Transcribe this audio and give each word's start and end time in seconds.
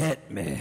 Hit 0.00 0.30
me. 0.30 0.58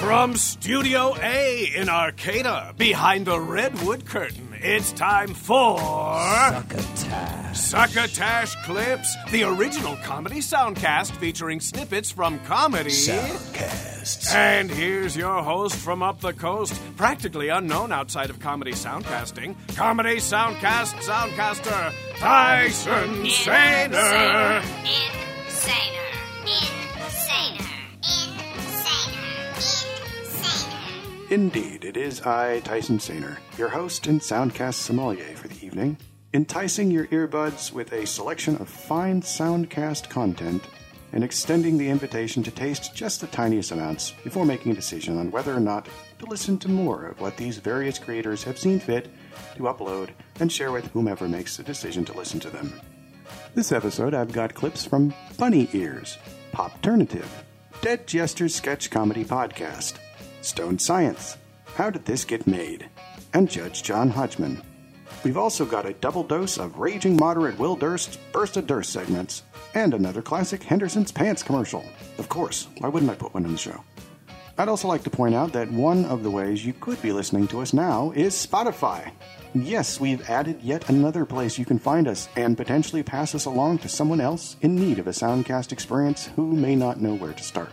From 0.00 0.34
Studio 0.34 1.14
A 1.22 1.70
in 1.76 1.88
Arcata, 1.88 2.74
behind 2.76 3.26
the 3.26 3.38
redwood 3.38 4.06
curtain, 4.06 4.48
it's 4.54 4.90
time 4.90 5.34
for 5.34 5.78
Succotash. 5.78 7.56
Succotash 7.56 8.56
Clips, 8.64 9.14
the 9.30 9.44
original 9.44 9.94
comedy 10.02 10.40
soundcast 10.40 11.12
featuring 11.18 11.60
snippets 11.60 12.10
from 12.10 12.40
comedy. 12.40 12.90
Soundcasts. 12.90 14.34
And 14.34 14.68
here's 14.68 15.16
your 15.16 15.40
host 15.44 15.76
from 15.76 16.02
up 16.02 16.18
the 16.20 16.32
coast, 16.32 16.74
practically 16.96 17.50
unknown 17.50 17.92
outside 17.92 18.30
of 18.30 18.40
comedy 18.40 18.72
soundcasting, 18.72 19.54
comedy 19.76 20.16
soundcast 20.16 20.94
soundcaster 21.06 21.92
Tyson 22.18 23.26
Sainer. 23.26 25.23
Indeed, 31.30 31.84
it 31.84 31.96
is 31.96 32.20
I, 32.20 32.60
Tyson 32.60 32.98
Sainer, 32.98 33.38
your 33.56 33.70
host 33.70 34.06
and 34.06 34.20
Soundcast 34.20 34.74
sommelier 34.74 35.34
for 35.34 35.48
the 35.48 35.64
evening, 35.64 35.96
enticing 36.34 36.90
your 36.90 37.06
earbuds 37.06 37.72
with 37.72 37.92
a 37.94 38.06
selection 38.06 38.56
of 38.56 38.68
fine 38.68 39.22
Soundcast 39.22 40.10
content 40.10 40.62
and 41.12 41.24
extending 41.24 41.78
the 41.78 41.88
invitation 41.88 42.42
to 42.42 42.50
taste 42.50 42.94
just 42.94 43.22
the 43.22 43.26
tiniest 43.28 43.70
amounts 43.72 44.12
before 44.22 44.44
making 44.44 44.72
a 44.72 44.74
decision 44.74 45.16
on 45.16 45.30
whether 45.30 45.54
or 45.54 45.60
not 45.60 45.88
to 46.18 46.26
listen 46.26 46.58
to 46.58 46.68
more 46.68 47.06
of 47.06 47.20
what 47.20 47.38
these 47.38 47.56
various 47.56 47.98
creators 47.98 48.44
have 48.44 48.58
seen 48.58 48.78
fit 48.78 49.08
to 49.56 49.62
upload 49.62 50.10
and 50.40 50.52
share 50.52 50.72
with 50.72 50.86
whomever 50.88 51.26
makes 51.26 51.56
the 51.56 51.62
decision 51.62 52.04
to 52.04 52.12
listen 52.12 52.38
to 52.38 52.50
them. 52.50 52.70
This 53.54 53.72
episode, 53.72 54.12
I've 54.12 54.32
got 54.32 54.52
clips 54.52 54.84
from 54.84 55.14
Bunny 55.38 55.70
Ears, 55.72 56.18
Popternative, 56.52 57.28
Dead 57.80 58.06
Jester's 58.06 58.54
Sketch 58.54 58.90
Comedy 58.90 59.24
Podcast, 59.24 59.98
Stoned 60.44 60.82
Science, 60.82 61.38
How 61.74 61.88
Did 61.88 62.04
This 62.04 62.22
Get 62.22 62.46
Made, 62.46 62.90
and 63.32 63.48
Judge 63.48 63.82
John 63.82 64.10
Hodgman. 64.10 64.62
We've 65.24 65.38
also 65.38 65.64
got 65.64 65.86
a 65.86 65.94
double 65.94 66.22
dose 66.22 66.58
of 66.58 66.78
Raging 66.78 67.16
Moderate 67.16 67.58
Will 67.58 67.76
Durst's 67.76 68.18
Burst 68.30 68.58
of 68.58 68.66
Durst 68.66 68.92
segments, 68.92 69.42
and 69.74 69.94
another 69.94 70.20
classic 70.20 70.62
Henderson's 70.62 71.10
Pants 71.10 71.42
commercial. 71.42 71.82
Of 72.18 72.28
course, 72.28 72.68
why 72.78 72.90
wouldn't 72.90 73.10
I 73.10 73.14
put 73.14 73.32
one 73.32 73.46
in 73.46 73.52
the 73.52 73.58
show? 73.58 73.82
I'd 74.58 74.68
also 74.68 74.86
like 74.86 75.02
to 75.04 75.10
point 75.10 75.34
out 75.34 75.54
that 75.54 75.72
one 75.72 76.04
of 76.04 76.22
the 76.22 76.30
ways 76.30 76.64
you 76.64 76.74
could 76.74 77.00
be 77.00 77.10
listening 77.10 77.48
to 77.48 77.62
us 77.62 77.72
now 77.72 78.12
is 78.14 78.34
Spotify. 78.34 79.12
Yes, 79.54 79.98
we've 79.98 80.28
added 80.28 80.60
yet 80.60 80.90
another 80.90 81.24
place 81.24 81.58
you 81.58 81.64
can 81.64 81.78
find 81.78 82.06
us 82.06 82.28
and 82.36 82.54
potentially 82.54 83.02
pass 83.02 83.34
us 83.34 83.46
along 83.46 83.78
to 83.78 83.88
someone 83.88 84.20
else 84.20 84.56
in 84.60 84.76
need 84.76 84.98
of 84.98 85.06
a 85.06 85.10
Soundcast 85.10 85.72
experience 85.72 86.26
who 86.36 86.52
may 86.52 86.76
not 86.76 87.00
know 87.00 87.14
where 87.14 87.32
to 87.32 87.42
start. 87.42 87.70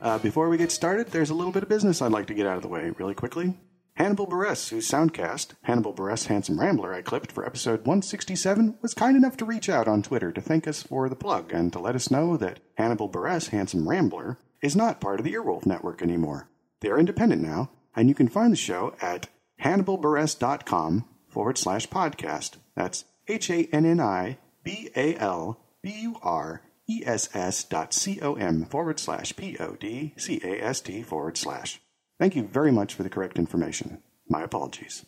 Uh, 0.00 0.18
before 0.18 0.48
we 0.48 0.56
get 0.56 0.70
started, 0.70 1.08
there's 1.08 1.30
a 1.30 1.34
little 1.34 1.52
bit 1.52 1.62
of 1.62 1.68
business 1.68 2.00
I'd 2.00 2.12
like 2.12 2.26
to 2.26 2.34
get 2.34 2.46
out 2.46 2.56
of 2.56 2.62
the 2.62 2.68
way 2.68 2.90
really 2.98 3.14
quickly. 3.14 3.54
Hannibal 3.94 4.28
Buress, 4.28 4.68
whose 4.68 4.88
soundcast, 4.88 5.54
Hannibal 5.62 5.92
Buress 5.92 6.26
Handsome 6.26 6.60
Rambler, 6.60 6.94
I 6.94 7.02
clipped 7.02 7.32
for 7.32 7.44
episode 7.44 7.80
167, 7.80 8.78
was 8.80 8.94
kind 8.94 9.16
enough 9.16 9.36
to 9.38 9.44
reach 9.44 9.68
out 9.68 9.88
on 9.88 10.04
Twitter 10.04 10.30
to 10.30 10.40
thank 10.40 10.68
us 10.68 10.84
for 10.84 11.08
the 11.08 11.16
plug 11.16 11.52
and 11.52 11.72
to 11.72 11.80
let 11.80 11.96
us 11.96 12.08
know 12.08 12.36
that 12.36 12.60
Hannibal 12.76 13.08
Buress 13.08 13.48
Handsome 13.48 13.88
Rambler 13.88 14.38
is 14.62 14.76
not 14.76 15.00
part 15.00 15.18
of 15.18 15.24
the 15.24 15.34
Earwolf 15.34 15.66
Network 15.66 16.00
anymore. 16.00 16.48
They 16.80 16.90
are 16.90 16.98
independent 16.98 17.42
now, 17.42 17.70
and 17.96 18.08
you 18.08 18.14
can 18.14 18.28
find 18.28 18.52
the 18.52 18.56
show 18.56 18.94
at 19.02 19.26
hannibalburess.com 19.62 21.04
forward 21.26 21.58
slash 21.58 21.88
podcast. 21.88 22.56
That's 22.76 23.04
H 23.26 23.50
A 23.50 23.68
N 23.72 23.84
N 23.84 23.98
I 23.98 24.38
B 24.62 24.90
A 24.94 25.16
L 25.16 25.60
B 25.82 25.90
U 26.02 26.16
R 26.22 26.62
E 26.88 27.02
S 27.04 27.28
S 27.34 27.64
dot 27.64 27.92
C 27.92 28.18
O 28.22 28.34
M 28.34 28.64
forward 28.64 28.98
slash 28.98 29.36
P 29.36 29.56
O 29.58 29.74
D 29.74 30.14
C 30.16 30.40
A 30.42 30.62
S 30.62 30.80
T 30.80 31.02
forward 31.02 31.36
slash. 31.36 31.80
Thank 32.18 32.34
you 32.34 32.44
very 32.44 32.72
much 32.72 32.94
for 32.94 33.02
the 33.02 33.10
correct 33.10 33.38
information. 33.38 34.02
My 34.28 34.42
apologies. 34.42 35.04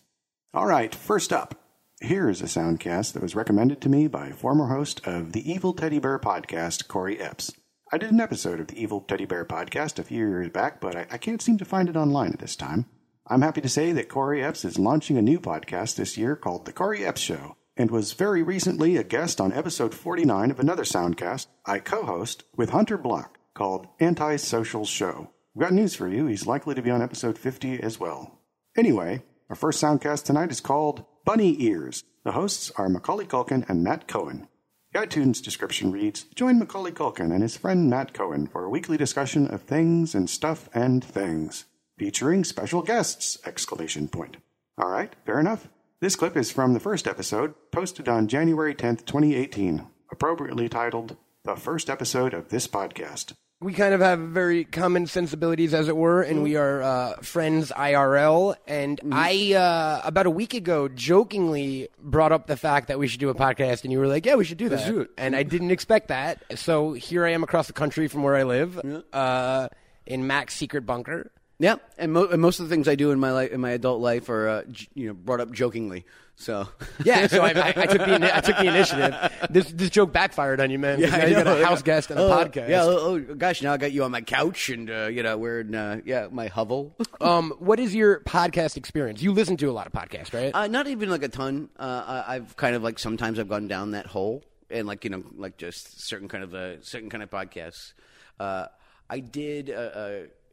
All 0.52 0.66
right, 0.66 0.94
first 0.94 1.32
up. 1.32 1.54
Here 2.00 2.28
is 2.30 2.40
a 2.40 2.46
soundcast 2.46 3.12
that 3.12 3.22
was 3.22 3.34
recommended 3.34 3.80
to 3.82 3.88
me 3.88 4.08
by 4.08 4.30
former 4.30 4.68
host 4.68 5.06
of 5.06 5.32
the 5.32 5.50
Evil 5.50 5.74
Teddy 5.74 5.98
Bear 5.98 6.18
podcast, 6.18 6.88
Corey 6.88 7.20
Epps. 7.20 7.52
I 7.92 7.98
did 7.98 8.10
an 8.10 8.20
episode 8.20 8.60
of 8.60 8.68
the 8.68 8.80
Evil 8.80 9.00
Teddy 9.00 9.26
Bear 9.26 9.44
podcast 9.44 9.98
a 9.98 10.02
few 10.02 10.26
years 10.26 10.48
back, 10.50 10.80
but 10.80 10.96
I, 10.96 11.06
I 11.10 11.18
can't 11.18 11.42
seem 11.42 11.58
to 11.58 11.64
find 11.64 11.88
it 11.88 11.96
online 11.96 12.32
at 12.32 12.38
this 12.38 12.56
time. 12.56 12.86
I'm 13.26 13.42
happy 13.42 13.60
to 13.60 13.68
say 13.68 13.92
that 13.92 14.08
Corey 14.08 14.42
Epps 14.42 14.64
is 14.64 14.78
launching 14.78 15.18
a 15.18 15.22
new 15.22 15.38
podcast 15.38 15.96
this 15.96 16.16
year 16.16 16.36
called 16.36 16.64
The 16.64 16.72
Corey 16.72 17.04
Epps 17.04 17.20
Show, 17.20 17.56
and 17.80 17.90
was 17.90 18.12
very 18.12 18.42
recently 18.42 18.98
a 18.98 19.02
guest 19.02 19.40
on 19.40 19.54
episode 19.54 19.94
49 19.94 20.50
of 20.50 20.60
another 20.60 20.82
soundcast 20.84 21.46
I 21.64 21.78
co 21.78 22.04
host 22.04 22.44
with 22.54 22.70
Hunter 22.70 22.98
Block 22.98 23.38
called 23.54 23.86
Anti-Social 23.98 24.84
Show. 24.84 25.30
I've 25.56 25.62
got 25.62 25.72
news 25.72 25.94
for 25.94 26.06
you, 26.06 26.26
he's 26.26 26.46
likely 26.46 26.74
to 26.74 26.82
be 26.82 26.90
on 26.90 27.00
episode 27.00 27.38
50 27.38 27.82
as 27.82 27.98
well. 27.98 28.38
Anyway, 28.76 29.22
our 29.48 29.56
first 29.56 29.82
soundcast 29.82 30.24
tonight 30.24 30.50
is 30.50 30.60
called 30.60 31.06
Bunny 31.24 31.56
Ears. 31.62 32.04
The 32.22 32.32
hosts 32.32 32.70
are 32.76 32.90
Macaulay 32.90 33.24
Culkin 33.24 33.66
and 33.66 33.82
Matt 33.82 34.06
Cohen. 34.06 34.46
The 34.92 34.98
iTunes 34.98 35.42
description 35.42 35.90
reads 35.90 36.24
Join 36.34 36.58
Macaulay 36.58 36.92
Culkin 36.92 37.32
and 37.32 37.40
his 37.40 37.56
friend 37.56 37.88
Matt 37.88 38.12
Cohen 38.12 38.46
for 38.46 38.62
a 38.62 38.70
weekly 38.70 38.98
discussion 38.98 39.48
of 39.48 39.62
things 39.62 40.14
and 40.14 40.28
stuff 40.28 40.68
and 40.74 41.02
things, 41.02 41.64
featuring 41.96 42.44
special 42.44 42.82
guests! 42.82 43.38
Exclamation 43.46 44.06
point. 44.08 44.36
All 44.76 44.90
right, 44.90 45.16
fair 45.24 45.40
enough. 45.40 45.70
This 46.00 46.16
clip 46.16 46.34
is 46.34 46.50
from 46.50 46.72
the 46.72 46.80
first 46.80 47.06
episode, 47.06 47.52
posted 47.72 48.08
on 48.08 48.26
January 48.26 48.74
10th, 48.74 49.04
2018, 49.04 49.86
appropriately 50.10 50.66
titled 50.66 51.18
The 51.44 51.56
First 51.56 51.90
Episode 51.90 52.32
of 52.32 52.48
This 52.48 52.66
Podcast. 52.66 53.34
we 53.60 53.74
kind 53.74 53.92
of 53.92 54.00
have 54.00 54.18
very 54.18 54.64
common 54.64 55.06
sensibilities, 55.06 55.74
as 55.74 55.88
it 55.88 55.96
were, 55.98 56.22
and 56.22 56.42
we 56.42 56.56
are 56.56 56.80
uh, 56.82 57.16
friends 57.16 57.70
IRL. 57.76 58.56
And 58.66 58.98
I, 59.12 59.52
uh, 59.52 60.00
about 60.02 60.24
a 60.24 60.30
week 60.30 60.54
ago, 60.54 60.88
jokingly 60.88 61.88
brought 62.02 62.32
up 62.32 62.46
the 62.46 62.56
fact 62.56 62.88
that 62.88 62.98
we 62.98 63.06
should 63.06 63.20
do 63.20 63.28
a 63.28 63.34
podcast, 63.34 63.84
and 63.84 63.92
you 63.92 63.98
were 63.98 64.08
like, 64.08 64.24
"Yeah, 64.24 64.36
we 64.36 64.46
should 64.46 64.56
do 64.56 64.70
that." 64.70 64.86
do 64.86 65.00
it. 65.00 65.10
And 65.18 65.36
I 65.36 65.42
didn't 65.42 65.70
expect 65.70 66.08
that, 66.08 66.42
so 66.58 66.94
here 66.94 67.26
I 67.26 67.32
am 67.32 67.42
across 67.42 67.66
the 67.66 67.74
country 67.74 68.08
from 68.08 68.22
where 68.22 68.36
I 68.36 68.44
live, 68.44 68.80
uh, 69.12 69.68
in 70.06 70.26
Mac's 70.26 70.54
secret 70.54 70.86
bunker. 70.86 71.30
Yeah, 71.60 71.76
and, 71.98 72.12
mo- 72.12 72.26
and 72.26 72.40
most 72.40 72.58
of 72.58 72.68
the 72.68 72.74
things 72.74 72.88
I 72.88 72.94
do 72.94 73.10
in 73.10 73.20
my 73.20 73.32
life, 73.32 73.50
in 73.52 73.60
my 73.60 73.70
adult 73.72 74.00
life, 74.00 74.28
are 74.30 74.48
uh, 74.48 74.62
j- 74.64 74.88
you 74.94 75.06
know 75.08 75.12
brought 75.14 75.40
up 75.40 75.52
jokingly. 75.52 76.06
So 76.36 76.66
Yeah, 77.04 77.26
so 77.26 77.42
I, 77.42 77.50
I, 77.50 77.68
I 77.76 77.84
took 77.86 77.98
the 77.98 78.36
I 78.36 78.40
took 78.40 78.56
the 78.56 78.64
initiative. 78.66 79.14
This 79.50 79.70
this 79.70 79.90
joke 79.90 80.10
backfired 80.10 80.58
on 80.58 80.70
you, 80.70 80.78
man. 80.78 80.98
'cause 81.02 81.10
now 81.12 81.26
you 81.26 81.34
got 81.34 81.46
a 81.46 81.62
house 81.66 81.82
guest 81.82 82.10
and 82.10 82.18
a 82.18 82.22
Oh, 82.22 82.30
podcast. 82.30 82.68
Yeah, 82.70 82.84
oh, 82.84 82.96
oh, 83.28 83.34
gosh, 83.34 83.60
now 83.60 83.74
I 83.74 83.76
got 83.76 83.92
you 83.92 84.04
on 84.04 84.10
my 84.10 84.22
couch 84.22 84.70
and 84.70 84.90
uh, 84.90 85.08
you 85.12 85.22
know 85.22 85.36
wearing 85.36 85.74
uh, 85.74 86.00
yeah 86.06 86.28
my 86.32 86.46
hovel. 86.48 86.96
Um, 87.20 87.52
what 87.58 87.78
is 87.78 87.94
your 87.94 88.20
podcast 88.20 88.78
experience? 88.78 89.20
You 89.20 89.32
listen 89.32 89.58
to 89.58 89.66
a 89.66 89.72
lot 89.72 89.86
of 89.86 89.92
podcasts, 89.92 90.32
right? 90.32 90.54
Uh, 90.54 90.66
not 90.68 90.86
even 90.86 91.10
like 91.10 91.22
a 91.22 91.28
ton. 91.28 91.68
Uh, 91.78 92.22
I- 92.26 92.36
I've 92.36 92.56
kind 92.56 92.74
of 92.74 92.82
like 92.82 92.98
sometimes 92.98 93.38
I've 93.38 93.50
gone 93.50 93.68
down 93.68 93.90
that 93.90 94.06
hole 94.06 94.42
and 94.70 94.86
like 94.86 95.04
you 95.04 95.10
know 95.10 95.22
like 95.36 95.58
just 95.58 96.00
certain 96.00 96.28
kind 96.28 96.42
of 96.42 96.54
uh, 96.54 96.80
certain 96.80 97.10
kind 97.10 97.22
of 97.22 97.28
podcasts. 97.28 97.92
Uh, 98.38 98.68
I 99.10 99.20
did. 99.20 99.68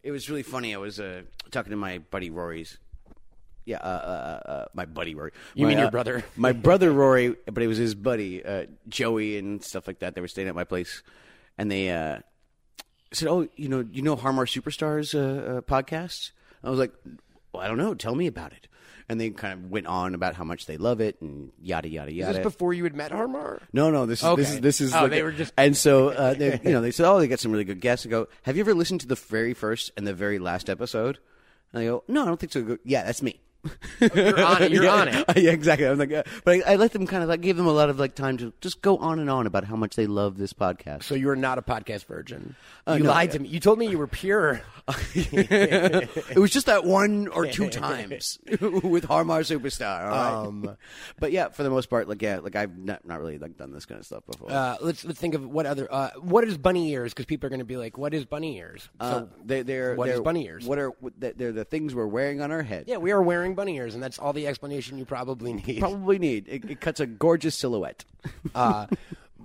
Uh, 0.03 0.07
uh, 0.07 0.09
it 0.09 0.11
was 0.11 0.29
really 0.29 0.43
funny. 0.43 0.73
I 0.73 0.77
was 0.77 0.99
uh, 0.99 1.23
talking 1.51 1.71
to 1.71 1.77
my 1.77 1.99
buddy 1.99 2.29
Rory's. 2.29 2.77
Yeah, 3.65 3.77
uh, 3.79 3.81
uh, 3.81 4.49
uh, 4.49 4.65
my 4.73 4.85
buddy 4.85 5.13
Rory. 5.13 5.31
You 5.53 5.63
My, 5.63 5.69
mean 5.69 5.77
your 5.79 5.87
uh, 5.87 5.91
brother? 5.91 6.23
My 6.37 6.53
brother 6.53 6.89
Rory, 6.91 7.35
but 7.51 7.61
it 7.61 7.67
was 7.67 7.77
his 7.77 7.95
buddy 7.95 8.43
uh, 8.43 8.67
Joey 8.87 9.37
and 9.37 9.61
stuff 9.61 9.87
like 9.87 9.99
that. 9.99 10.15
They 10.15 10.21
were 10.21 10.29
staying 10.29 10.47
at 10.47 10.55
my 10.55 10.63
place, 10.63 11.03
and 11.57 11.69
they 11.69 11.89
uh, 11.89 12.19
said, 13.11 13.27
"Oh, 13.27 13.49
you 13.57 13.67
know, 13.67 13.85
you 13.91 14.01
know 14.01 14.15
Har 14.15 14.31
Mar 14.31 14.45
Superstar's 14.45 15.13
uh, 15.13 15.57
uh, 15.57 15.61
podcast?" 15.61 16.31
I 16.63 16.69
was 16.69 16.79
like, 16.79 16.93
"Well, 17.51 17.61
I 17.61 17.67
don't 17.67 17.77
know. 17.77 17.93
Tell 17.93 18.15
me 18.15 18.25
about 18.27 18.53
it." 18.53 18.69
And 19.09 19.22
they 19.22 19.29
kind 19.29 19.53
of 19.53 19.72
went 19.72 19.88
on 19.88 20.16
about 20.16 20.35
how 20.35 20.44
much 20.44 20.66
they 20.66 20.75
love 20.75 21.00
it 21.00 21.22
and 21.22 21.51
yada 21.62 21.88
yada 21.88 22.12
yada. 22.12 22.29
is 22.31 22.34
yada. 22.34 22.34
this 22.40 22.44
before 22.53 22.73
you 22.73 22.84
had 22.84 22.94
met 22.94 23.12
Har 23.13 23.28
Mar? 23.28 23.62
no, 23.72 23.90
no, 23.90 24.06
this 24.06 24.22
is 24.22 24.35
this 24.35 24.50
is 24.51 24.59
this 24.62 24.81
is. 24.81 24.94
Oh, 24.94 25.03
like 25.03 25.12
they 25.12 25.22
a- 25.22 25.23
were 25.23 25.31
just- 25.31 25.53
and 25.57 25.78
so 25.78 26.09
uh, 26.09 26.34
they, 26.34 26.59
you 26.66 26.72
know 26.72 26.81
they 26.81 26.91
said, 26.91 27.06
"Oh, 27.09 27.18
they 27.18 27.28
got 27.29 27.40
some 27.40 27.53
really 27.53 27.63
good 27.63 27.79
guests." 27.79 28.06
I 28.06 28.09
go, 28.09 28.28
"Have 28.44 28.57
you 28.57 28.62
ever 28.63 28.73
listened 28.73 29.00
to 29.01 29.07
the 29.07 29.16
very 29.16 29.53
first 29.53 29.92
and 29.95 30.06
the 30.06 30.13
very 30.13 30.39
last 30.39 30.69
episode?" 30.69 31.19
And 31.71 31.81
they 31.81 31.86
go, 31.88 32.04
"No, 32.09 32.24
I 32.24 32.25
don't 32.25 32.38
think 32.39 32.51
so." 32.51 32.62
Go, 32.62 32.77
yeah, 32.83 33.06
that's 33.06 33.21
me. 33.21 33.39
You're 34.00 34.44
on 34.44 34.63
it. 34.63 34.71
You're 34.71 34.83
yeah, 34.86 34.94
on 34.94 35.07
it. 35.07 35.25
Yeah, 35.38 35.51
exactly. 35.51 35.86
I 35.86 35.89
was 35.89 36.00
like, 36.00 36.12
uh, 36.12 36.24
but 36.44 36.68
I, 36.68 36.74
I 36.74 36.75
let 36.75 36.92
them 36.92 37.06
kind 37.06 37.24
of 37.24 37.30
like 37.30 37.42
gave 37.42 37.57
them 37.57 37.68
a 37.68 37.71
lot 37.71 37.89
of 37.89 38.00
like 38.00 38.15
time 38.15 38.38
to 38.38 38.54
just 38.62 38.81
go 38.81 38.98
on 38.98 39.19
and 39.19 39.30
on 39.30 39.45
about 39.48 39.65
how 39.65 39.75
much 39.75 39.95
they 39.95 40.07
love 40.07 40.38
this 40.38 40.54
podcast. 40.54 41.04
So 41.04 41.15
you 41.15 41.30
are 41.30 41.36
not 41.36 41.57
a 41.57 41.62
podcast 41.62 42.06
virgin. 42.06 42.56
Uh, 42.88 42.94
you 42.94 43.04
no, 43.04 43.12
lied 43.12 43.30
yeah. 43.30 43.33
to 43.33 43.39
me. 43.39 43.50
You 43.50 43.59
told 43.59 43.80
me 43.80 43.88
you 43.88 43.98
were 43.98 44.07
pure. 44.07 44.62
it 45.13 46.38
was 46.38 46.51
just 46.51 46.68
that 46.68 46.86
one 46.86 47.27
or 47.27 47.45
two 47.45 47.69
times 47.69 48.39
with 48.62 49.04
Har 49.04 49.24
Mar 49.24 49.42
Superstar. 49.42 50.10
Right? 50.10 50.33
Um, 50.33 50.77
but 51.19 51.31
yeah, 51.31 51.50
for 51.50 51.63
the 51.63 51.69
most 51.69 51.89
part, 51.89 52.07
like 52.07 52.21
yeah, 52.21 52.39
like 52.39 52.56
I've 52.56 52.77
not, 52.77 53.06
not 53.06 53.19
really 53.19 53.38
like 53.38 53.57
done 53.57 53.74
this 53.74 53.86
kind 53.86 54.00
of 54.00 54.06
stuff 54.06 54.25
before. 54.25 54.51
Uh, 54.51 54.77
let's 54.81 55.03
let's 55.06 55.19
think 55.19 55.36
of 55.36 55.45
what 55.45 55.65
other 55.65 55.88
uh, 55.92 56.12
what 56.19 56.44
is 56.44 56.57
bunny 56.57 56.92
ears 56.92 57.13
because 57.13 57.25
people 57.25 57.48
are 57.48 57.50
going 57.50 57.60
to 57.60 57.65
be 57.65 57.77
like, 57.77 57.98
what 57.98 58.13
is 58.13 58.25
bunny 58.25 58.57
ears? 58.57 58.89
Uh, 59.00 59.12
So 59.12 59.30
they, 59.44 59.62
they're 59.63 59.95
what 59.95 60.07
is 60.07 60.15
they're, 60.15 60.24
bunny 60.24 60.45
ears? 60.45 60.65
What 60.65 60.80
are 60.80 60.94
they're 61.18 61.51
the 61.51 61.65
things 61.65 61.94
we're 61.94 62.07
wearing 62.07 62.42
on 62.42 62.51
our 62.51 62.63
head? 62.63 62.86
yeah, 62.88 62.98
we 62.98 63.12
are 63.12 63.21
wearing 63.21 63.46
bunny 63.55 63.75
ears, 63.77 63.94
and 63.94 64.01
that's 64.03 64.19
all 64.19 64.33
the 64.33 64.47
explanation 64.47 64.97
you 64.97 65.05
probably 65.05 65.53
need. 65.65 65.79
probably 65.79 66.19
need. 66.19 66.47
It, 66.47 66.69
it 66.69 66.81
cuts 66.81 66.99
a 66.99 67.05
gorgeous 67.05 67.55
silhouette. 67.55 68.05
Uh, 68.55 68.88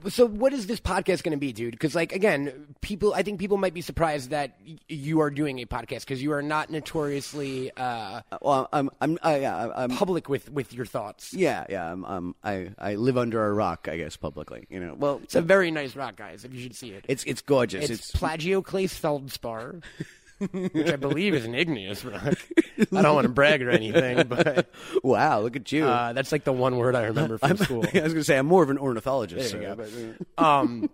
so 0.09 0.27
what 0.27 0.53
is 0.53 0.67
this 0.67 0.81
podcast 0.81 1.23
going 1.23 1.31
to 1.33 1.37
be, 1.37 1.53
dude? 1.53 1.71
Because 1.73 1.95
like 1.95 2.13
again, 2.13 2.75
people, 2.81 3.15
I 3.15 3.23
think 3.23 3.39
people 3.39 3.57
might 3.59 3.75
be 3.75 3.81
surprised 3.83 4.31
that 4.31 4.57
y- 4.67 4.79
you 4.89 5.21
are 5.21 5.31
doing 5.31 5.61
a 5.61 5.67
podcast 5.67 6.01
because 6.01 6.21
you 6.21 6.33
are 6.33 6.43
not 6.43 6.71
notoriously 6.71 7.71
uh, 7.77 8.23
Well, 8.41 8.69
I'm 8.73 8.91
I'm 9.01 9.19
I, 9.23 9.41
yeah, 9.41 9.71
I'm 9.77 9.91
public 9.91 10.29
with 10.29 10.51
with 10.51 10.73
your 10.73 10.87
thoughts. 10.87 11.33
yeah 11.33 11.67
yeah 11.69 11.93
I'm, 11.93 12.05
um 12.05 12.35
I 12.43 12.71
I 12.79 12.95
live 12.97 13.17
under 13.17 13.47
a 13.47 13.53
rock 13.53 13.87
I 13.89 13.99
guess 13.99 14.17
publicly 14.17 14.67
you 14.71 14.81
know 14.81 14.95
well 14.99 15.21
It's 15.23 15.37
a 15.37 15.43
very 15.43 15.71
nice 15.71 15.95
rock, 15.95 16.17
guys. 16.17 16.45
If 16.45 16.53
you 16.55 16.61
should 16.61 16.75
see 16.75 16.91
it, 16.91 17.05
it's 17.09 17.23
it's 17.25 17.43
gorgeous 17.43 17.89
it's, 17.89 18.09
it's, 18.09 18.13
plagioclase 18.13 18.95
feldspar, 18.95 19.81
which 20.51 20.91
I 20.91 20.97
believe 20.97 21.35
is 21.35 21.45
an 21.45 21.55
igneous 21.55 22.05
rock. 22.05 22.23
I 22.93 23.03
don't 23.03 23.15
want 23.15 23.27
to 23.27 23.33
brag 23.33 23.63
or 23.63 23.71
anything, 23.71 24.27
but 24.29 24.71
wow 25.03 25.41
look 25.41 25.57
at 25.57 25.71
you 25.73 25.85
uh, 25.87 26.13
that's 26.13 26.33
like 26.33 26.45
the 26.45 26.53
one 26.53 26.77
word 26.77 26.95
I 26.97 27.05
remember 27.05 27.39
from 27.39 27.57
school. 27.59 27.85
I 27.95 28.01
was 28.01 28.13
gonna 28.13 28.25
say 28.25 28.39
I'm 28.39 28.47
more 28.47 28.63
of 28.63 28.71
an 28.71 28.79
ornithologist 28.79 29.53
There 29.53 29.63
you 29.63 29.77
so, 29.77 30.15
go. 30.39 30.45
Um, 30.45 30.91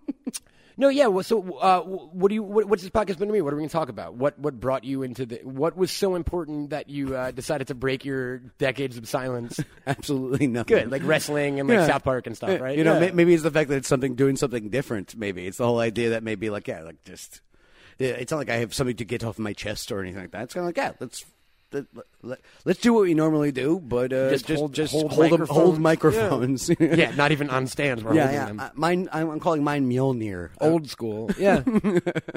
no, 0.80 0.88
yeah. 0.90 1.08
Well, 1.08 1.24
so, 1.24 1.42
uh, 1.58 1.80
what 1.80 2.28
do 2.28 2.36
you? 2.36 2.42
What, 2.44 2.66
what's 2.66 2.82
this 2.84 2.90
podcast 2.92 3.18
been 3.18 3.26
to 3.26 3.34
me? 3.34 3.40
What 3.40 3.52
are 3.52 3.56
we 3.56 3.62
going 3.62 3.68
to 3.68 3.72
talk 3.72 3.88
about? 3.88 4.14
What 4.14 4.38
What 4.38 4.60
brought 4.60 4.84
you 4.84 5.02
into 5.02 5.26
the? 5.26 5.40
What 5.42 5.76
was 5.76 5.90
so 5.90 6.14
important 6.14 6.70
that 6.70 6.88
you 6.88 7.16
uh, 7.16 7.32
decided 7.32 7.66
to 7.66 7.74
break 7.74 8.04
your 8.04 8.38
decades 8.58 8.96
of 8.96 9.08
silence? 9.08 9.58
absolutely 9.88 10.46
nothing 10.46 10.76
Good, 10.78 10.90
like 10.92 11.02
wrestling 11.04 11.58
and 11.58 11.68
like 11.68 11.78
Yeah. 11.78 11.86
South 11.88 12.04
Park 12.04 12.28
and 12.28 12.36
stuff, 12.36 12.60
right? 12.60 12.78
You 12.78 12.84
know, 12.84 13.00
Yeah. 13.00 13.10
maybe 13.10 13.34
it's 13.34 13.42
the 13.42 13.50
fact 13.50 13.70
that 13.70 13.76
it's 13.78 13.88
something 13.88 14.14
doing 14.14 14.36
something 14.36 14.68
different. 14.68 15.16
Maybe 15.16 15.48
it's 15.48 15.56
the 15.56 15.66
whole 15.66 15.80
idea 15.80 16.10
that 16.10 16.22
maybe 16.22 16.48
like 16.48 16.68
yeah, 16.68 16.82
like 16.82 17.02
just 17.02 17.40
it's 17.98 18.30
not 18.30 18.38
like 18.38 18.50
I 18.50 18.56
have 18.56 18.74
something 18.74 18.96
to 18.96 19.04
get 19.04 19.24
off 19.24 19.38
my 19.38 19.52
chest 19.52 19.90
or 19.92 20.00
anything 20.00 20.20
like 20.20 20.30
that. 20.32 20.44
It's 20.44 20.54
kind 20.54 20.64
of 20.64 20.68
like 20.68 20.76
yeah, 20.76 20.92
let's 21.00 21.24
let, 21.72 21.84
let, 22.22 22.38
let's 22.64 22.80
do 22.80 22.92
what 22.94 23.02
we 23.02 23.14
normally 23.14 23.52
do, 23.52 23.78
but 23.78 24.12
uh, 24.12 24.30
Just 24.30 24.46
just 24.46 24.58
hold- 24.58 24.72
just 24.74 24.92
hold 24.92 25.12
hold 25.12 25.30
them- 25.32 25.46
hold 25.46 25.78
microphones. 25.78 26.68
microphones. 26.68 26.98
yeah, 26.98 27.14
not 27.14 27.32
even 27.32 27.50
on 27.50 27.66
stands. 27.66 28.02
We're 28.02 28.14
yeah, 28.14 28.22
holding 28.22 28.36
yeah. 28.40 28.46
them. 28.46 28.60
Uh, 28.60 28.68
mine, 28.74 29.08
I'm, 29.12 29.38
calling 29.40 29.62
mine 29.62 29.88
Mjolnir. 29.90 30.50
Old 30.60 30.88
school. 30.88 31.30
Yeah, 31.38 31.62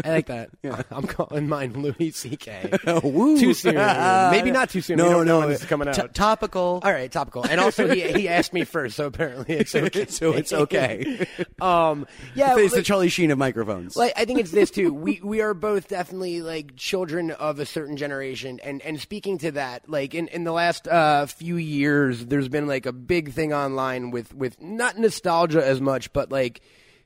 I 0.04 0.10
like 0.10 0.28
that. 0.28 0.50
I'm 0.92 1.07
calling 1.07 1.48
mine 1.48 1.74
Louis 1.74 2.12
C.K. 2.12 2.72
Uh, 2.86 3.01
woo. 3.04 3.39
Too 3.39 3.54
soon. 3.54 3.75
Maybe 3.75 4.51
not 4.51 4.69
too 4.69 4.81
soon. 4.81 4.98
No, 4.98 5.06
We 5.06 5.10
don't 5.12 5.25
know 5.25 5.42
no, 5.42 5.50
is 5.50 5.63
coming 5.66 5.92
t- 5.92 6.01
out. 6.01 6.13
topical. 6.13 6.80
All 6.84 6.92
right, 6.92 7.12
topical. 7.12 7.45
And 7.45 7.60
also, 7.60 7.88
he 7.88 8.01
he 8.12 8.27
asked 8.27 8.54
me 8.54 8.63
first, 8.63 8.95
so 8.98 9.06
apparently 9.07 9.56
it's 9.56 9.74
okay. 9.74 10.06
so 10.07 10.34
it's 10.34 10.54
okay. 10.54 11.25
um, 11.62 12.06
yeah, 12.36 12.56
it's 12.57 12.74
the 12.75 12.84
Charlie 12.84 13.10
Sheen 13.10 13.31
of 13.31 13.38
microphones. 13.38 13.95
like 13.95 14.13
I 14.16 14.25
think 14.25 14.39
it's 14.39 14.51
this 14.51 14.69
too. 14.72 14.94
We 14.94 15.19
we 15.24 15.42
are 15.42 15.54
both 15.54 15.88
definitely 15.88 16.42
like 16.42 16.75
children 16.75 17.31
of 17.31 17.60
a 17.60 17.66
certain 17.66 17.98
generation, 17.98 18.60
and 18.63 18.81
and 18.84 19.00
speaking 19.01 19.20
to 19.21 19.51
that, 19.53 19.89
like 19.89 20.13
in 20.13 20.27
in 20.27 20.44
the 20.44 20.51
last 20.51 20.88
uh, 20.88 21.25
few 21.25 21.57
years, 21.57 22.25
there's 22.25 22.50
been 22.50 22.68
like 22.68 22.85
a 22.85 22.94
big 22.94 23.31
thing 23.33 23.53
online 23.53 24.12
with 24.12 24.33
with 24.33 24.62
not 24.62 24.97
nostalgia 24.97 25.65
as 25.65 25.79
much, 25.79 26.12
but 26.13 26.31
like 26.31 26.62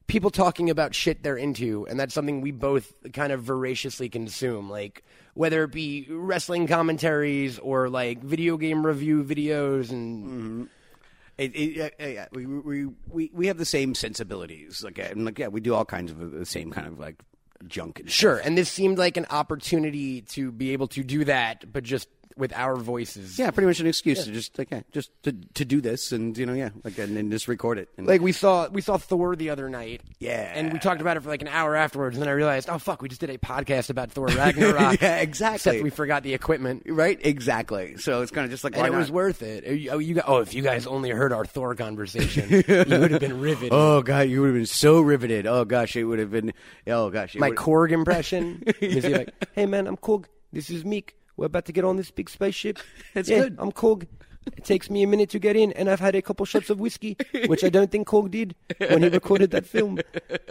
people 0.08 0.30
talking 0.30 0.70
about 0.70 0.96
shit 0.96 1.24
they're 1.24 1.38
into, 1.38 1.86
and 1.88 2.00
that's 2.00 2.14
something 2.14 2.42
we 2.42 2.52
both 2.52 2.94
kind 3.14 3.32
of 3.32 3.44
voraciously 3.44 4.10
consume, 4.10 4.70
like. 4.70 5.04
Whether 5.38 5.66
it 5.66 5.74
be 5.74 6.08
wrestling 6.10 6.66
commentaries 6.66 7.60
or 7.60 7.90
like 7.90 8.24
video 8.24 8.56
game 8.56 8.86
review 8.86 9.22
videos 9.22 9.92
and 9.92 10.70
It, 11.38 11.54
it, 11.54 11.94
yeah, 12.00 12.08
yeah. 12.08 12.26
We, 12.32 12.46
we 12.46 12.86
we 13.10 13.32
we 13.34 13.48
have 13.48 13.58
the 13.58 13.66
same 13.66 13.96
sensibilities. 13.96 14.82
Like, 14.82 14.98
uh, 14.98 15.10
and 15.12 15.26
like, 15.26 15.38
yeah, 15.38 15.50
we 15.50 15.60
do 15.60 15.74
all 15.74 15.84
kinds 15.84 16.12
of 16.12 16.32
the 16.32 16.46
same 16.46 16.72
kind 16.72 16.88
of 16.88 17.00
like 17.00 17.22
junk 17.68 18.00
and 18.00 18.12
Sure, 18.12 18.36
stuff. 18.38 18.48
and 18.48 18.58
this 18.58 18.70
seemed 18.70 18.98
like 18.98 19.18
an 19.18 19.26
opportunity 19.30 20.22
to 20.22 20.52
be 20.52 20.72
able 20.74 20.88
to 20.90 21.04
do 21.04 21.26
that, 21.26 21.72
but 21.72 21.84
just 21.84 22.08
with 22.38 22.52
our 22.54 22.76
voices. 22.76 23.40
Yeah, 23.40 23.52
pretty 23.52 23.68
much 23.68 23.80
an 23.80 23.88
excuse 23.88 24.26
to 24.26 24.32
just 24.32 24.58
like 24.58 24.70
yeah, 24.72 24.82
just 24.92 25.10
to 25.24 25.32
to 25.54 25.64
do 25.66 25.80
this 25.82 26.12
and 26.12 26.38
you 26.38 26.46
know 26.46 26.54
yeah, 26.54 26.70
like 26.84 26.98
and, 26.98 27.18
and 27.18 27.32
just 27.32 27.48
record 27.48 27.78
it. 27.78 27.90
And, 27.98 28.06
Like 28.08 28.22
we 28.22 28.32
saw 28.32 28.68
we 28.70 28.82
saw 28.82 28.98
Thor 28.98 29.36
the 29.36 29.50
other 29.50 29.70
night. 29.70 30.02
Yeah. 30.20 30.52
And 30.54 30.74
we 30.74 30.80
talked 30.80 31.02
about 31.02 31.18
it 31.18 31.22
for 31.22 31.30
like 31.30 31.42
an 31.42 31.48
hour 31.48 31.76
afterwards, 31.76 32.16
and 32.18 32.22
then 32.22 32.30
I 32.30 32.34
realized, 32.34 32.70
oh 32.70 32.78
fuck, 32.78 33.02
we 33.02 33.10
just 33.10 33.22
did 33.22 33.30
a 33.30 33.38
podcast 33.38 33.90
about 33.90 34.12
Thor 34.12 34.28
Ragnarok. 34.36 35.02
Yeah, 35.02 35.18
exactly. 35.18 35.56
Except 35.72 35.84
we 35.84 35.90
forgot 35.90 36.24
the 36.24 36.34
equipment. 36.34 36.84
right, 36.88 37.20
exactly. 37.24 37.98
So 37.98 38.22
it's 38.22 38.32
kind 38.32 38.46
of 38.46 38.52
just 38.52 38.64
like 38.64 38.74
And 38.74 38.82
why 38.82 38.88
it 38.88 38.92
not? 38.92 38.98
was 39.00 39.12
worth 39.12 39.42
it. 39.42 39.64
Oh, 39.68 39.72
you, 39.72 39.90
oh, 39.92 39.98
you 40.00 40.16
got, 40.16 40.26
oh, 40.28 40.40
if 40.40 40.54
you 40.54 40.62
guys 40.62 40.86
only 40.88 41.10
heard 41.12 41.32
our 41.32 41.46
Thor 41.46 41.74
conversation, 41.76 42.50
you 42.52 42.64
would 43.00 43.12
have 43.12 43.20
been 43.22 43.40
riveted. 43.40 43.70
Oh 43.72 44.02
god, 44.02 44.28
you 44.30 44.42
would 44.42 44.48
have 44.48 44.56
been 44.56 44.66
so 44.66 45.00
riveted. 45.02 45.48
Oh 45.48 45.64
gosh, 45.66 45.96
it 45.96 46.04
would 46.04 46.20
have 46.20 46.32
been. 46.32 46.54
Oh 46.88 47.10
gosh, 47.10 47.36
it 47.36 47.40
My 47.40 47.50
would- 47.50 47.58
Korg 47.58 47.92
impression. 47.92 48.64
Is 48.82 49.04
he 49.06 49.14
like, 49.14 49.34
hey 49.54 49.66
man, 49.66 49.88
I'm 49.88 49.98
Korg. 49.98 50.26
This 50.52 50.70
is 50.70 50.84
Miek. 50.84 51.12
We're 51.38 51.46
about 51.48 51.66
to 51.66 51.72
get 51.72 51.84
on 51.84 51.98
this 51.98 52.12
big 52.12 52.30
spaceship. 52.30 52.80
That's 53.14 53.30
yeah, 53.30 53.40
good. 53.44 53.56
I'm 53.60 53.72
Korg. 53.72 54.08
It 54.56 54.64
takes 54.64 54.92
me 54.92 55.02
a 55.02 55.08
minute 55.08 55.32
to 55.32 55.40
get 55.40 55.56
in, 55.56 55.72
and 55.72 55.90
I've 55.90 56.00
had 56.00 56.14
a 56.14 56.22
couple 56.22 56.46
shots 56.46 56.70
of 56.70 56.80
whiskey, 56.80 57.18
which 57.48 57.64
I 57.64 57.70
don't 57.70 57.90
think 57.90 58.08
Korg 58.08 58.30
did 58.30 58.54
when 58.78 59.02
he 59.02 59.10
recorded 59.10 59.50
that 59.52 59.66
film. 59.66 59.98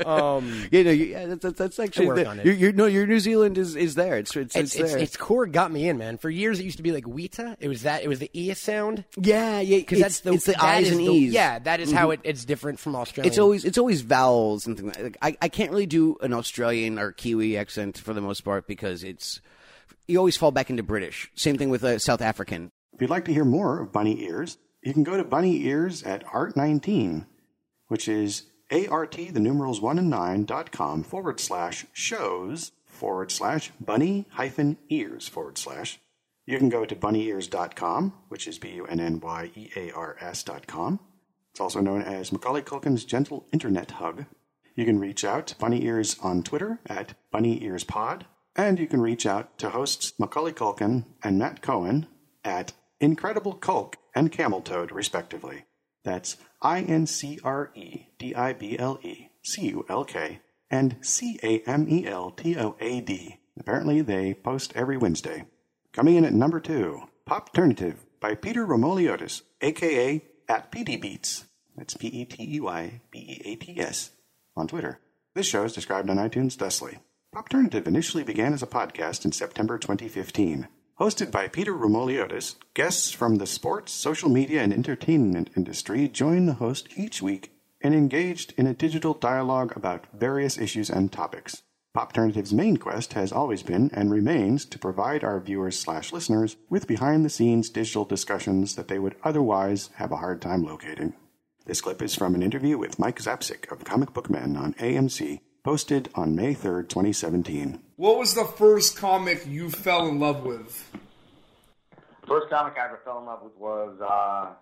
Um, 0.04 0.66
Yeah, 0.72 0.82
no, 0.82 0.90
you, 0.90 1.04
yeah, 1.04 1.26
that's, 1.26 1.42
that's, 1.42 1.58
that's 1.58 1.78
actually 1.78 2.08
work 2.08 2.16
the, 2.16 2.26
on 2.26 2.40
it. 2.40 2.46
Your, 2.46 2.54
your, 2.56 2.72
no, 2.72 2.86
your 2.86 3.06
New 3.06 3.20
Zealand 3.20 3.56
is, 3.56 3.76
is 3.76 3.94
there. 3.94 4.16
It's 4.18 4.34
it's, 4.34 4.56
it's, 4.56 4.74
it's, 4.74 4.80
it's, 4.80 4.92
there. 4.94 5.00
it's 5.00 5.16
Korg 5.16 5.52
got 5.52 5.70
me 5.70 5.88
in, 5.88 5.96
man. 5.96 6.18
For 6.18 6.28
years, 6.28 6.58
it 6.58 6.64
used 6.64 6.78
to 6.78 6.82
be 6.82 6.90
like 6.90 7.04
Weta. 7.04 7.56
It 7.60 7.68
was 7.68 7.82
that. 7.82 8.02
It 8.02 8.08
was 8.08 8.18
the 8.18 8.30
E 8.32 8.52
sound. 8.54 9.04
yeah, 9.16 9.60
yeah, 9.60 9.78
Because 9.78 10.00
that's 10.00 10.20
the 10.20 10.32
it's 10.32 10.46
the 10.46 10.60
eyes 10.60 10.86
is 10.86 10.92
and 10.96 11.00
the- 11.00 11.12
e's. 11.12 11.32
Yeah, 11.32 11.60
that 11.60 11.78
is 11.78 11.92
how 11.92 12.10
it, 12.10 12.18
it's 12.24 12.44
different 12.44 12.80
from 12.80 12.96
Australia. 12.96 13.28
It's 13.28 13.38
always 13.38 13.64
it's 13.64 13.78
always 13.78 14.00
vowels 14.00 14.66
and 14.66 14.76
things 14.76 14.96
like, 14.96 15.04
like 15.04 15.18
I, 15.22 15.36
I 15.42 15.48
can't 15.48 15.70
really 15.70 15.86
do 15.86 16.16
an 16.20 16.32
Australian 16.32 16.98
or 16.98 17.12
Kiwi 17.12 17.56
accent 17.56 17.98
for 17.98 18.12
the 18.12 18.20
most 18.20 18.40
part 18.40 18.66
because 18.66 19.04
it's 19.04 19.40
you 20.06 20.18
always 20.18 20.36
fall 20.36 20.50
back 20.50 20.70
into 20.70 20.82
British. 20.82 21.30
Same 21.34 21.56
thing 21.58 21.70
with 21.70 21.84
uh, 21.84 21.98
South 21.98 22.20
African. 22.20 22.70
If 22.92 23.00
you'd 23.00 23.10
like 23.10 23.24
to 23.26 23.32
hear 23.32 23.44
more 23.44 23.80
of 23.80 23.92
Bunny 23.92 24.22
Ears, 24.24 24.58
you 24.82 24.92
can 24.92 25.02
go 25.02 25.16
to 25.16 25.24
Bunny 25.24 25.64
Ears 25.64 26.02
at 26.02 26.24
Art19, 26.26 27.26
which 27.88 28.08
is 28.08 28.44
ART, 28.70 29.12
the 29.12 29.40
numerals 29.40 29.80
1 29.80 29.98
and 29.98 30.10
9 30.10 30.44
dot 30.44 30.72
com 30.72 31.02
forward 31.02 31.40
slash 31.40 31.86
shows 31.92 32.72
forward 32.86 33.30
slash 33.32 33.72
bunny 33.80 34.26
hyphen 34.30 34.78
ears 34.88 35.26
forward 35.28 35.58
slash. 35.58 35.98
You 36.46 36.58
can 36.58 36.68
go 36.68 36.84
to 36.84 36.94
bunnyears.com, 36.94 38.12
which 38.28 38.46
is 38.46 38.58
B 38.58 38.70
U 38.70 38.86
N 38.86 39.00
N 39.00 39.20
Y 39.20 39.50
E 39.54 39.70
A 39.76 39.90
R 39.92 40.16
S 40.20 40.42
dot 40.42 40.66
com. 40.66 41.00
It's 41.50 41.60
also 41.60 41.80
known 41.80 42.02
as 42.02 42.32
Macaulay 42.32 42.62
Culkin's 42.62 43.04
Gentle 43.04 43.46
Internet 43.52 43.92
Hug. 43.92 44.26
You 44.74 44.84
can 44.84 44.98
reach 44.98 45.24
out 45.24 45.46
to 45.48 45.56
Bunny 45.56 45.84
Ears 45.84 46.16
on 46.22 46.42
Twitter 46.42 46.80
at 46.86 47.14
Bunny 47.30 47.62
Ears 47.64 47.84
Pod, 47.84 48.26
and 48.56 48.78
you 48.78 48.86
can 48.86 49.00
reach 49.00 49.26
out 49.26 49.58
to 49.58 49.70
hosts 49.70 50.12
Macaulay 50.18 50.52
Culkin 50.52 51.04
and 51.22 51.38
Matt 51.38 51.62
Cohen 51.62 52.06
at 52.44 52.72
Incredible 53.00 53.54
Culk 53.54 53.96
and 54.14 54.30
Camel 54.30 54.60
Toad, 54.60 54.92
respectively. 54.92 55.64
That's 56.04 56.36
I 56.62 56.80
N 56.80 57.06
C 57.06 57.38
R 57.42 57.70
E 57.74 58.06
D 58.18 58.34
I 58.34 58.52
B 58.52 58.78
L 58.78 58.98
E 59.02 59.28
C 59.42 59.68
U 59.68 59.84
L 59.88 60.04
K 60.04 60.40
and 60.70 60.96
C 61.00 61.38
A 61.42 61.60
M 61.60 61.86
E 61.88 62.06
L 62.06 62.30
T 62.30 62.56
O 62.56 62.76
A 62.80 63.00
D. 63.00 63.38
Apparently, 63.58 64.00
they 64.02 64.34
post 64.34 64.72
every 64.74 64.96
Wednesday. 64.96 65.44
Coming 65.92 66.16
in 66.16 66.24
at 66.24 66.32
number 66.32 66.60
two, 66.60 67.02
Popternative 67.28 67.96
by 68.20 68.34
Peter 68.34 68.66
Romoliotis, 68.66 69.42
aka 69.60 70.22
at 70.48 70.70
Petey 70.70 70.96
Beats. 70.96 71.44
That's 71.76 71.96
P 71.96 72.08
E 72.08 72.24
T 72.24 72.56
E 72.56 72.60
Y 72.60 73.00
B 73.10 73.18
E 73.18 73.42
A 73.52 73.56
T 73.56 73.80
S 73.80 74.10
on 74.56 74.68
Twitter. 74.68 75.00
This 75.34 75.46
show 75.46 75.64
is 75.64 75.72
described 75.72 76.10
on 76.10 76.16
iTunes 76.16 76.56
thusly. 76.56 76.98
Popternative 77.34 77.88
initially 77.88 78.22
began 78.22 78.52
as 78.54 78.62
a 78.62 78.66
podcast 78.68 79.24
in 79.24 79.32
September 79.32 79.76
2015. 79.76 80.68
Hosted 81.00 81.32
by 81.32 81.48
Peter 81.48 81.72
Romoliotis, 81.72 82.54
guests 82.74 83.10
from 83.10 83.36
the 83.36 83.46
sports, 83.46 83.90
social 83.90 84.28
media, 84.28 84.62
and 84.62 84.72
entertainment 84.72 85.50
industry 85.56 86.06
join 86.06 86.46
the 86.46 86.52
host 86.52 86.86
each 86.94 87.20
week 87.20 87.50
and 87.80 87.92
engaged 87.92 88.54
in 88.56 88.68
a 88.68 88.72
digital 88.72 89.14
dialogue 89.14 89.76
about 89.76 90.06
various 90.14 90.56
issues 90.56 90.88
and 90.88 91.10
topics. 91.10 91.64
Popternative's 91.96 92.54
main 92.54 92.76
quest 92.76 93.14
has 93.14 93.32
always 93.32 93.64
been 93.64 93.90
and 93.92 94.12
remains 94.12 94.64
to 94.66 94.78
provide 94.78 95.24
our 95.24 95.40
viewers 95.40 95.76
slash 95.76 96.12
listeners 96.12 96.54
with 96.70 96.86
behind 96.86 97.24
the 97.24 97.30
scenes 97.30 97.68
digital 97.68 98.04
discussions 98.04 98.76
that 98.76 98.86
they 98.86 99.00
would 99.00 99.16
otherwise 99.24 99.90
have 99.96 100.12
a 100.12 100.18
hard 100.18 100.40
time 100.40 100.62
locating. 100.62 101.14
This 101.66 101.80
clip 101.80 102.00
is 102.00 102.14
from 102.14 102.36
an 102.36 102.44
interview 102.44 102.78
with 102.78 103.00
Mike 103.00 103.18
Zapcic 103.18 103.72
of 103.72 103.82
Comic 103.82 104.12
Book 104.12 104.30
Men 104.30 104.56
on 104.56 104.74
AMC, 104.74 105.40
posted 105.64 106.10
on 106.14 106.36
May 106.36 106.54
3rd, 106.54 106.90
2017. 106.90 107.80
What 107.96 108.18
was 108.18 108.34
the 108.34 108.44
first 108.44 108.98
comic 108.98 109.46
you 109.46 109.70
fell 109.70 110.06
in 110.06 110.20
love 110.20 110.44
with? 110.44 110.90
First 112.28 112.50
comic 112.50 112.74
I 112.78 112.84
ever 112.84 113.00
fell 113.02 113.18
in 113.18 113.24
love 113.24 113.40
with 113.42 113.56
was 113.56 113.98
uh, 114.00 114.52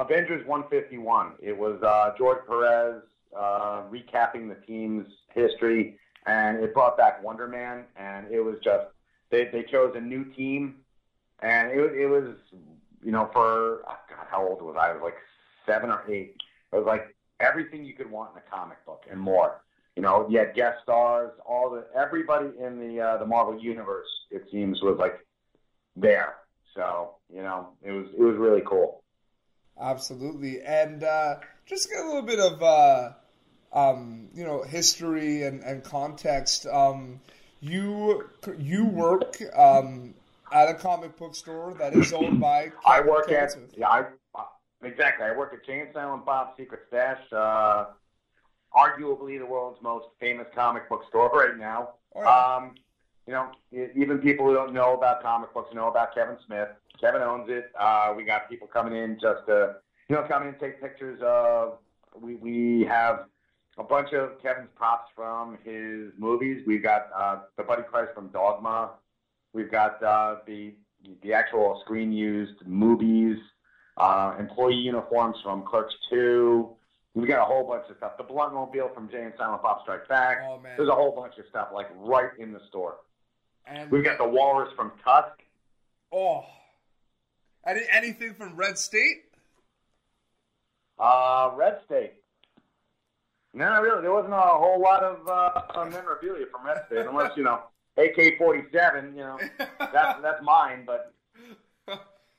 Avengers 0.00 0.46
151. 0.46 1.32
It 1.42 1.58
was 1.58 1.82
uh, 1.82 2.14
George 2.16 2.46
Perez 2.46 3.02
uh, 3.36 3.82
recapping 3.90 4.48
the 4.48 4.56
team's 4.66 5.06
history, 5.34 5.98
and 6.26 6.62
it 6.62 6.72
brought 6.72 6.96
back 6.96 7.22
Wonder 7.22 7.48
Man, 7.48 7.84
and 7.96 8.30
it 8.30 8.40
was 8.40 8.54
just 8.62 8.86
they 9.30 9.46
they 9.46 9.64
chose 9.64 9.94
a 9.96 10.00
new 10.00 10.24
team, 10.36 10.76
and 11.40 11.72
it 11.72 11.78
it 11.92 12.06
was 12.06 12.36
you 13.04 13.10
know 13.10 13.28
for 13.32 13.82
oh 13.88 13.98
God 14.08 14.26
how 14.30 14.46
old 14.46 14.62
was 14.62 14.76
I? 14.78 14.90
I 14.90 14.92
was 14.92 15.02
like 15.02 15.16
seven 15.66 15.90
or 15.90 16.04
eight. 16.08 16.36
It 16.72 16.76
was 16.76 16.86
like 16.86 17.16
everything 17.40 17.84
you 17.84 17.94
could 17.94 18.10
want 18.10 18.30
in 18.32 18.38
a 18.38 18.56
comic 18.56 18.84
book 18.86 19.02
and 19.10 19.18
more. 19.18 19.60
You 19.96 20.02
know, 20.02 20.26
you 20.28 20.38
had 20.40 20.54
guest 20.54 20.78
stars, 20.82 21.32
all 21.46 21.70
the 21.70 21.86
everybody 21.96 22.50
in 22.58 22.78
the 22.78 23.00
uh, 23.00 23.16
the 23.18 23.26
Marvel 23.26 23.58
universe. 23.58 24.08
It 24.30 24.44
seems 24.50 24.82
was 24.82 24.96
like 24.98 25.24
there. 25.96 26.34
So 26.74 27.16
you 27.32 27.42
know, 27.42 27.68
it 27.82 27.92
was 27.92 28.06
it 28.16 28.22
was 28.22 28.36
really 28.36 28.62
cool. 28.66 29.02
Absolutely. 29.80 30.60
And 30.62 31.02
uh, 31.02 31.36
just 31.66 31.90
get 31.90 32.00
a 32.00 32.06
little 32.06 32.22
bit 32.22 32.38
of 32.38 32.62
uh, 32.62 33.12
um, 33.72 34.28
you 34.34 34.44
know 34.44 34.62
history 34.62 35.42
and, 35.42 35.62
and 35.62 35.82
context. 35.82 36.66
Um, 36.66 37.20
you 37.60 38.28
you 38.58 38.84
work 38.86 39.38
um, 39.56 40.14
at 40.52 40.68
a 40.68 40.74
comic 40.74 41.16
book 41.16 41.34
store 41.34 41.74
that 41.78 41.94
is 41.94 42.12
owned 42.12 42.40
by. 42.40 42.72
I 42.86 43.00
work 43.00 43.28
Kevin 43.28 43.64
at 43.72 43.78
yeah, 43.78 43.88
I, 43.88 44.04
exactly. 44.82 45.26
I 45.26 45.36
work 45.36 45.52
at 45.54 45.64
Jay 45.66 45.80
and 45.80 46.24
Bob's 46.24 46.56
Secret 46.56 46.82
Stash, 46.88 47.20
uh, 47.32 47.86
arguably 48.74 49.38
the 49.38 49.46
world's 49.46 49.80
most 49.82 50.06
famous 50.20 50.46
comic 50.54 50.88
book 50.88 51.02
store 51.08 51.30
right 51.34 51.56
now. 51.56 51.90
Yeah. 52.16 52.22
Um, 52.24 52.74
you 53.26 53.32
know, 53.32 53.50
even 53.72 54.18
people 54.18 54.46
who 54.46 54.54
don't 54.54 54.74
know 54.74 54.94
about 54.94 55.22
comic 55.22 55.54
books 55.54 55.74
know 55.74 55.88
about 55.88 56.14
Kevin 56.14 56.36
Smith. 56.46 56.68
Kevin 57.00 57.22
owns 57.22 57.48
it. 57.48 57.70
Uh, 57.78 58.12
we 58.14 58.24
got 58.24 58.50
people 58.50 58.66
coming 58.66 58.94
in 58.94 59.14
just 59.14 59.46
to, 59.46 59.76
you 60.08 60.16
know, 60.16 60.24
come 60.28 60.42
in 60.42 60.48
and 60.48 60.60
take 60.60 60.80
pictures 60.80 61.20
of. 61.24 61.78
We 62.20 62.36
we 62.36 62.86
have 62.86 63.26
a 63.78 63.82
bunch 63.82 64.12
of 64.12 64.40
Kevin's 64.42 64.68
props 64.76 65.10
from 65.16 65.58
his 65.64 66.12
movies. 66.18 66.62
We've 66.66 66.82
got 66.82 67.08
uh, 67.16 67.38
the 67.56 67.64
Buddy 67.64 67.82
Christ 67.82 68.12
from 68.14 68.28
Dogma. 68.28 68.90
We've 69.52 69.70
got 69.70 70.02
uh, 70.02 70.36
the 70.46 70.74
the 71.22 71.32
actual 71.32 71.80
screen 71.84 72.12
used 72.12 72.66
movies, 72.66 73.38
uh, 73.96 74.36
employee 74.38 74.74
uniforms 74.74 75.36
from 75.42 75.64
Clerks 75.64 75.94
Two. 76.10 76.73
We 77.14 77.26
got 77.28 77.42
a 77.42 77.44
whole 77.44 77.66
bunch 77.66 77.84
of 77.90 77.96
stuff. 77.96 78.16
The 78.18 78.24
Bluntmobile 78.24 78.92
from 78.92 79.08
Jay 79.08 79.22
and 79.22 79.32
Silent 79.38 79.62
Bob 79.62 79.82
Strike 79.82 80.08
Back. 80.08 80.38
Oh, 80.48 80.58
man. 80.58 80.72
There's 80.76 80.88
a 80.88 80.94
whole 80.94 81.14
bunch 81.14 81.38
of 81.38 81.44
stuff 81.48 81.68
like 81.72 81.86
right 81.96 82.30
in 82.38 82.52
the 82.52 82.60
store. 82.68 82.96
And 83.66 83.90
We've 83.90 84.04
got 84.04 84.18
the 84.18 84.26
Walrus 84.28 84.72
from 84.74 84.92
Tusk. 85.04 85.40
oh, 86.12 86.44
any, 87.66 87.80
anything 87.90 88.34
from 88.34 88.56
Red 88.56 88.76
State? 88.76 89.22
Uh, 90.98 91.52
Red 91.56 91.78
State. 91.86 92.14
No, 93.54 93.80
really, 93.80 94.02
there 94.02 94.12
wasn't 94.12 94.34
a 94.34 94.38
whole 94.38 94.80
lot 94.80 95.02
of 95.02 95.26
uh, 95.28 95.84
memorabilia 95.90 96.46
from 96.50 96.66
Red 96.66 96.82
State, 96.88 97.06
unless 97.06 97.36
you 97.36 97.44
know 97.44 97.60
AK-47. 97.96 99.12
You 99.12 99.22
know, 99.22 99.38
that's 99.78 100.20
that's 100.20 100.42
mine. 100.42 100.84
But 100.84 101.14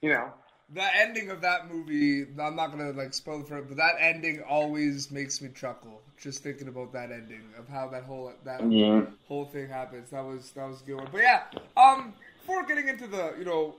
you 0.01 0.10
know, 0.10 0.32
The 0.75 0.84
ending 0.98 1.29
of 1.32 1.39
that 1.41 1.72
movie, 1.72 2.24
I'm 2.38 2.55
not 2.58 2.67
gonna 2.72 2.91
like 2.91 3.13
spoil 3.13 3.39
it 3.41 3.48
for 3.48 3.58
it, 3.60 3.70
but 3.70 3.77
that 3.77 3.96
ending 4.00 4.44
always 4.44 5.10
makes 5.10 5.41
me 5.41 5.50
chuckle 5.55 6.01
just 6.17 6.44
thinking 6.44 6.67
about 6.67 6.91
that 6.94 7.12
ending 7.12 7.53
of 7.58 7.70
how 7.70 7.88
that 7.89 8.03
whole 8.03 8.34
that 8.44 8.62
Yeah. 8.70 9.05
whole 9.25 9.46
thing 9.46 9.70
happens. 9.70 10.10
That 10.10 10.25
was 10.25 10.51
that 10.51 10.67
was 10.67 10.82
a 10.82 10.86
good 10.86 10.96
one. 10.98 11.08
But 11.13 11.22
yeah, 11.22 11.44
um, 11.77 12.13
before 12.41 12.65
getting 12.65 12.89
into 12.89 13.08
the 13.08 13.36
you 13.39 13.46
know 13.46 13.75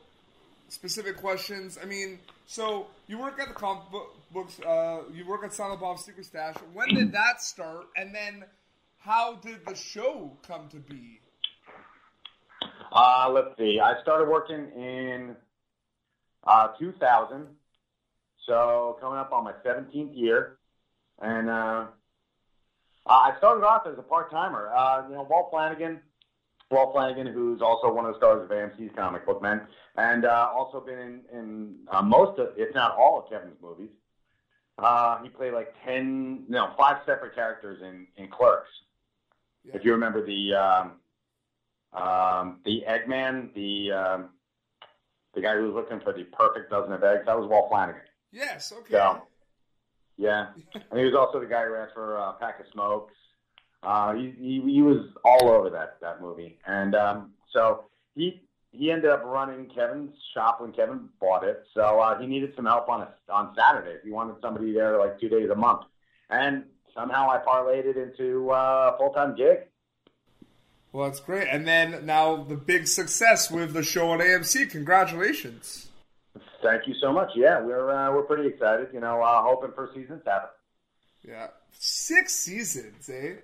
specific 0.68 1.18
questions, 1.18 1.78
I 1.80 1.84
mean, 1.84 2.18
so 2.46 2.86
you 3.06 3.18
work 3.18 3.38
at 3.40 3.48
the 3.48 3.54
comic 3.54 3.90
book 3.90 4.14
books, 4.32 4.58
uh, 4.60 5.02
you 5.12 5.26
work 5.26 5.44
at 5.44 5.52
Silent 5.52 5.80
Bob's 5.80 6.04
Secret 6.04 6.24
Stash. 6.24 6.56
When 6.72 6.94
did 6.94 7.12
that 7.12 7.42
start? 7.42 7.88
And 7.96 8.14
then 8.14 8.44
how 8.98 9.34
did 9.36 9.66
the 9.66 9.74
show 9.74 10.38
come 10.46 10.68
to 10.70 10.78
be? 10.78 11.20
uh, 12.92 13.28
let's 13.30 13.56
see. 13.58 13.78
I 13.80 14.00
started 14.02 14.28
working 14.28 14.70
in 14.76 15.36
uh, 16.46 16.68
2000, 16.78 17.46
so 18.46 18.96
coming 19.00 19.18
up 19.18 19.32
on 19.32 19.44
my 19.44 19.52
17th 19.64 20.16
year, 20.16 20.58
and 21.20 21.50
uh, 21.50 21.86
I 23.06 23.34
started 23.38 23.64
off 23.64 23.86
as 23.86 23.98
a 23.98 24.02
part 24.02 24.30
timer. 24.30 24.70
Uh, 24.74 25.04
you 25.08 25.14
know, 25.14 25.26
Walt 25.28 25.48
Flanagan. 25.50 26.00
Walt 26.70 26.92
Flanagan, 26.92 27.28
who's 27.28 27.62
also 27.62 27.92
one 27.92 28.06
of 28.06 28.12
the 28.12 28.18
stars 28.18 28.42
of 28.42 28.50
AMC's 28.50 28.90
Comic 28.96 29.24
Book 29.24 29.40
Men, 29.40 29.60
and 29.96 30.24
uh, 30.24 30.50
also 30.52 30.80
been 30.80 30.98
in, 30.98 31.20
in 31.32 31.74
uh, 31.88 32.02
most 32.02 32.38
of, 32.40 32.48
if 32.56 32.74
not 32.74 32.96
all, 32.96 33.20
of 33.20 33.30
Kevin's 33.30 33.56
movies. 33.62 33.90
Uh, 34.78 35.22
he 35.22 35.28
played 35.28 35.52
like 35.52 35.72
ten, 35.84 36.44
no, 36.48 36.72
five 36.76 36.98
separate 37.06 37.34
characters 37.34 37.80
in, 37.82 38.06
in 38.16 38.28
Clerks. 38.28 38.68
If 39.64 39.84
you 39.84 39.92
remember 39.92 40.24
the 40.26 40.54
um, 40.54 40.92
um, 41.92 42.60
the 42.64 42.82
Eggman, 42.86 43.54
the 43.54 43.92
um, 43.92 44.28
the 45.36 45.42
guy 45.42 45.54
who 45.54 45.70
was 45.70 45.74
looking 45.74 46.00
for 46.00 46.12
the 46.12 46.24
perfect 46.24 46.70
dozen 46.70 46.92
of 46.92 47.04
eggs, 47.04 47.24
that 47.26 47.38
was 47.38 47.48
Walt 47.48 47.68
Flanagan. 47.70 48.00
Yes, 48.32 48.72
okay. 48.76 48.94
So, 48.94 49.22
yeah, 50.16 50.48
and 50.74 50.98
he 50.98 51.04
was 51.04 51.14
also 51.14 51.38
the 51.38 51.46
guy 51.46 51.66
who 51.66 51.76
asked 51.76 51.94
for 51.94 52.16
a 52.16 52.32
pack 52.40 52.58
of 52.58 52.66
smokes. 52.72 53.12
Uh, 53.82 54.14
he, 54.14 54.34
he 54.38 54.72
he 54.72 54.82
was 54.82 55.10
all 55.24 55.48
over 55.48 55.70
that 55.70 55.98
that 56.00 56.20
movie, 56.20 56.58
and 56.66 56.94
um, 56.94 57.30
so 57.52 57.84
he 58.14 58.40
he 58.72 58.90
ended 58.90 59.10
up 59.10 59.22
running 59.24 59.66
Kevin's 59.66 60.14
shop 60.34 60.60
when 60.60 60.72
Kevin 60.72 61.08
bought 61.20 61.44
it. 61.44 61.64
So 61.74 62.00
uh, 62.00 62.18
he 62.18 62.26
needed 62.26 62.52
some 62.56 62.64
help 62.64 62.88
on 62.88 63.02
a, 63.02 63.32
on 63.32 63.54
Saturdays. 63.54 64.00
He 64.04 64.10
wanted 64.10 64.36
somebody 64.40 64.72
there 64.72 64.98
like 64.98 65.20
two 65.20 65.28
days 65.28 65.50
a 65.50 65.54
month, 65.54 65.82
and 66.30 66.64
somehow 66.94 67.28
I 67.30 67.38
parlayed 67.38 67.84
it 67.84 67.98
into 67.98 68.50
uh, 68.50 68.92
a 68.94 68.98
full 68.98 69.10
time 69.10 69.36
gig. 69.36 69.58
Well, 70.96 71.10
that's 71.10 71.20
great. 71.20 71.46
And 71.50 71.68
then 71.68 72.06
now 72.06 72.36
the 72.36 72.56
big 72.56 72.88
success 72.88 73.50
with 73.50 73.74
the 73.74 73.82
show 73.82 74.12
on 74.12 74.20
AMC. 74.20 74.70
Congratulations. 74.70 75.88
Thank 76.62 76.88
you 76.88 76.94
so 77.02 77.12
much. 77.12 77.28
Yeah, 77.36 77.60
we're 77.60 77.90
uh, 77.90 78.10
we're 78.14 78.22
pretty 78.22 78.48
excited. 78.48 78.88
You 78.94 79.00
know, 79.00 79.20
uh, 79.20 79.42
hoping 79.42 79.72
for 79.74 79.90
season 79.94 80.22
seven. 80.24 80.48
Yeah, 81.22 81.48
six 81.72 82.32
seasons, 82.32 83.10
eh? 83.10 83.34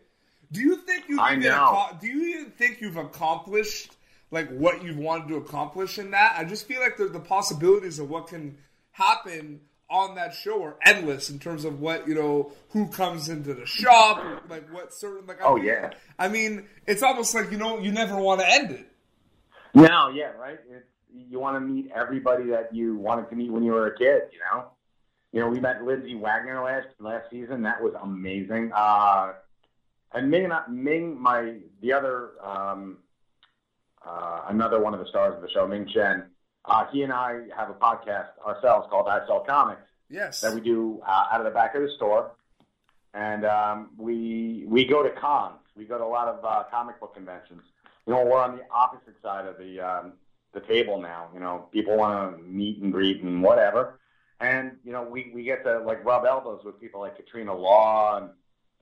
Do 0.51 0.63
you 0.63 0.77
think 0.77 1.05
even 1.11 1.41
know. 1.41 1.51
acco- 1.91 2.01
do 2.01 2.07
you 2.07 2.39
even 2.39 2.53
think 2.53 2.81
you've 2.81 2.97
accomplished 2.97 3.97
like 4.31 4.49
what 4.49 4.83
you've 4.83 4.97
wanted 4.97 5.29
to 5.29 5.37
accomplish 5.37 5.99
in 5.99 6.13
that? 6.13 6.37
I 6.39 6.45
just 6.45 6.67
feel 6.67 6.81
like 6.81 6.97
the, 6.97 7.05
the 7.05 7.21
possibilities 7.21 7.99
of 7.99 8.09
what 8.09 8.29
can 8.29 8.57
happen 8.93 9.61
on 9.93 10.15
that 10.17 10.35
show 10.35 10.63
are 10.65 10.77
endless 10.85 11.29
in 11.31 11.39
terms 11.39 11.65
of 11.65 11.81
what 11.81 12.09
you 12.09 12.15
know 12.15 12.51
who 12.71 12.89
comes 12.89 13.29
into 13.29 13.53
the 13.55 13.67
shop, 13.67 14.25
like 14.49 14.73
what 14.73 14.93
certain 14.95 15.27
like. 15.27 15.41
I 15.43 15.45
Oh, 15.45 15.57
mean- 15.57 15.65
yeah. 15.67 15.91
I 16.19 16.29
mean, 16.29 16.67
it's 16.87 17.03
almost 17.03 17.35
like 17.35 17.53
you 17.53 17.59
know 17.59 17.79
you 17.79 17.93
never 17.93 18.17
want 18.17 18.41
to 18.41 18.49
end 18.51 18.71
it. 18.73 18.89
No, 19.75 20.09
yeah, 20.09 20.33
right. 20.33 20.59
It's, 20.71 20.87
you 21.15 21.39
want 21.39 21.57
to 21.57 21.61
meet 21.61 21.91
everybody 21.95 22.45
that 22.51 22.75
you 22.75 22.97
wanted 22.97 23.29
to 23.31 23.37
meet 23.37 23.51
when 23.53 23.63
you 23.63 23.73
were 23.73 23.87
a 23.89 23.97
kid. 23.99 24.23
You 24.33 24.39
know, 24.51 24.65
you 25.33 25.41
know, 25.41 25.49
we 25.49 25.61
met 25.61 25.85
Lindsay 25.85 26.15
Wagner 26.15 26.63
last 26.65 26.89
last 26.99 27.29
season. 27.31 27.63
That 27.63 27.83
was 27.83 27.93
amazing. 28.03 28.73
Uh, 28.75 29.35
and 30.15 30.31
Ming, 30.31 30.51
I- 30.51 30.67
Ming, 30.69 31.21
my 31.21 31.57
the 31.83 31.93
other 31.93 32.31
um, 32.43 32.99
uh, 34.07 34.43
another 34.49 34.81
one 34.81 34.95
of 34.95 35.01
the 35.01 35.07
stars 35.07 35.35
of 35.37 35.43
the 35.43 35.51
show, 35.51 35.67
Ming 35.67 35.87
Chen. 35.93 36.25
Uh, 36.65 36.87
he 36.93 37.03
and 37.03 37.13
I 37.13 37.41
have 37.57 37.71
a 37.71 37.75
podcast 37.75 38.29
ourselves 38.47 38.87
called 38.89 39.09
I 39.09 39.27
Sell 39.27 39.41
Comics 39.41 39.83
Yes. 40.09 40.41
that 40.41 40.55
we 40.55 40.61
do 40.61 41.01
uh, 41.07 41.25
out 41.33 41.41
of 41.41 41.45
the 41.45 41.51
back 41.51 41.75
of 41.75 41.83
the 41.83 41.91
store, 41.97 42.33
and 43.15 43.45
um, 43.45 43.91
we 43.97 44.65
we 44.69 44.85
go 44.85 45.03
to 45.03 45.11
cons. 45.11 45.59
We 45.77 45.85
go 45.85 45.99
to 45.99 46.05
a 46.05 46.07
lot 46.07 46.29
of 46.29 46.45
uh, 46.45 46.65
comic 46.71 47.01
book 47.01 47.15
conventions. 47.15 47.63
You 48.07 48.13
know, 48.15 48.25
we're 48.25 48.39
on 48.41 48.57
the 48.57 48.63
opposite 48.71 49.15
side 49.23 49.47
of 49.47 49.59
the 49.59 49.81
um, 49.81 50.13
the 50.53 50.61
table 50.61 51.01
now. 51.01 51.29
You 51.35 51.41
know, 51.41 51.69
people 51.73 51.97
want 51.97 52.37
to 52.37 52.43
meet 52.43 52.81
and 52.83 52.93
greet 52.93 53.23
and 53.23 53.43
whatever, 53.43 53.99
and 54.41 54.77
you 54.85 54.93
know, 54.93 55.03
we 55.03 55.33
we 55.35 55.43
get 55.45 55.65
to 55.65 55.81
like 55.81 56.05
rub 56.05 56.25
elbows 56.27 56.63
with 56.65 56.81
people 56.81 57.01
like 57.01 57.17
Katrina 57.17 57.55
Law 57.57 58.19
and 58.19 58.31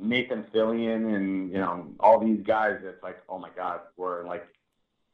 Nathan 0.00 0.44
Fillion 0.54 1.14
and 1.14 1.50
you 1.50 1.58
know 1.58 1.86
all 2.00 2.18
these 2.18 2.42
guys. 2.42 2.78
It's 2.82 3.02
like, 3.02 3.18
oh 3.28 3.38
my 3.38 3.50
God, 3.56 3.80
we're 3.96 4.26
like 4.26 4.46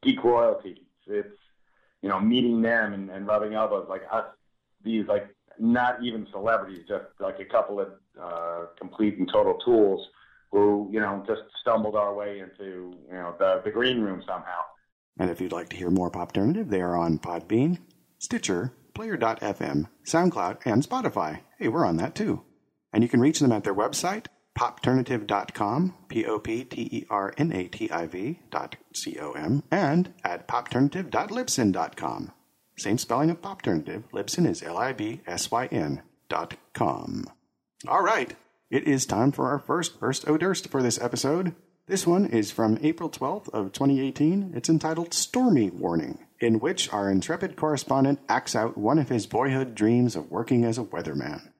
geek 0.01 0.23
royalty. 0.23 0.83
It's 1.05 1.29
you 2.01 2.09
know 2.09 2.19
meeting 2.19 2.61
them 2.61 2.93
and, 2.93 3.09
and 3.09 3.27
rubbing 3.27 3.53
elbows 3.53 3.87
like 3.89 4.03
us. 4.11 4.25
These 4.83 5.07
like 5.07 5.27
not 5.59 6.03
even 6.03 6.27
celebrities, 6.31 6.85
just 6.87 7.05
like 7.19 7.39
a 7.39 7.45
couple 7.45 7.79
of 7.79 7.89
uh, 8.21 8.65
complete 8.77 9.17
and 9.17 9.29
total 9.31 9.57
tools 9.65 10.07
who 10.51 10.89
you 10.91 10.99
know 10.99 11.23
just 11.27 11.41
stumbled 11.61 11.95
our 11.95 12.13
way 12.13 12.39
into 12.39 12.93
you 13.07 13.13
know 13.13 13.35
the 13.39 13.61
the 13.63 13.71
green 13.71 14.01
room 14.01 14.21
somehow. 14.25 14.61
And 15.19 15.29
if 15.29 15.41
you'd 15.41 15.51
like 15.51 15.69
to 15.69 15.77
hear 15.77 15.89
more 15.89 16.11
Popternative, 16.11 16.69
they 16.69 16.81
are 16.81 16.95
on 16.95 17.17
Podbean, 17.17 17.79
Stitcher, 18.19 18.73
Player.fm, 18.93 19.87
SoundCloud, 20.05 20.59
and 20.65 20.87
Spotify. 20.87 21.41
Hey, 21.57 21.69
we're 21.69 21.85
on 21.85 21.97
that 21.97 22.13
too. 22.13 22.43
And 22.93 23.03
you 23.03 23.09
can 23.09 23.19
reach 23.19 23.39
them 23.39 23.51
at 23.51 23.63
their 23.63 23.73
website, 23.73 24.27
popternative.com, 24.57 25.93
P-O-P-T-E-R-N-A-T-I-V 26.09 27.09
dot 28.49 28.75
C-O-M, 28.93 29.63
and 29.71 30.13
at 30.23 30.47
popternative.libsyn.com. 30.47 32.31
Same 32.77 32.97
spelling 32.97 33.29
of 33.29 33.41
Popternative. 33.41 34.03
Libsyn 34.11 34.47
is 34.47 34.61
L-I-B-S-Y-N 34.63 36.01
dot 36.29 36.55
com. 36.73 37.25
All 37.87 38.01
right. 38.03 38.35
It 38.69 38.87
is 38.87 39.05
time 39.05 39.31
for 39.31 39.47
our 39.47 39.59
first 39.59 39.99
Burst 39.99 40.27
O 40.27 40.37
Durst 40.37 40.69
for 40.69 40.83
this 40.83 40.99
episode. 40.99 41.55
This 41.87 42.05
one 42.05 42.25
is 42.25 42.51
from 42.51 42.77
April 42.81 43.09
12th 43.09 43.47
of 43.49 43.71
2018. 43.71 44.51
It's 44.55 44.67
entitled 44.69 45.13
Stormy 45.13 45.69
Warning, 45.69 46.19
in 46.41 46.59
which 46.59 46.91
our 46.91 47.09
intrepid 47.09 47.55
correspondent 47.55 48.19
acts 48.27 48.55
out 48.55 48.77
one 48.77 48.99
of 48.99 49.07
his 49.07 49.25
boyhood 49.25 49.73
dreams 49.73 50.17
of 50.17 50.29
working 50.29 50.65
as 50.65 50.77
a 50.77 50.83
weatherman. 50.83 51.51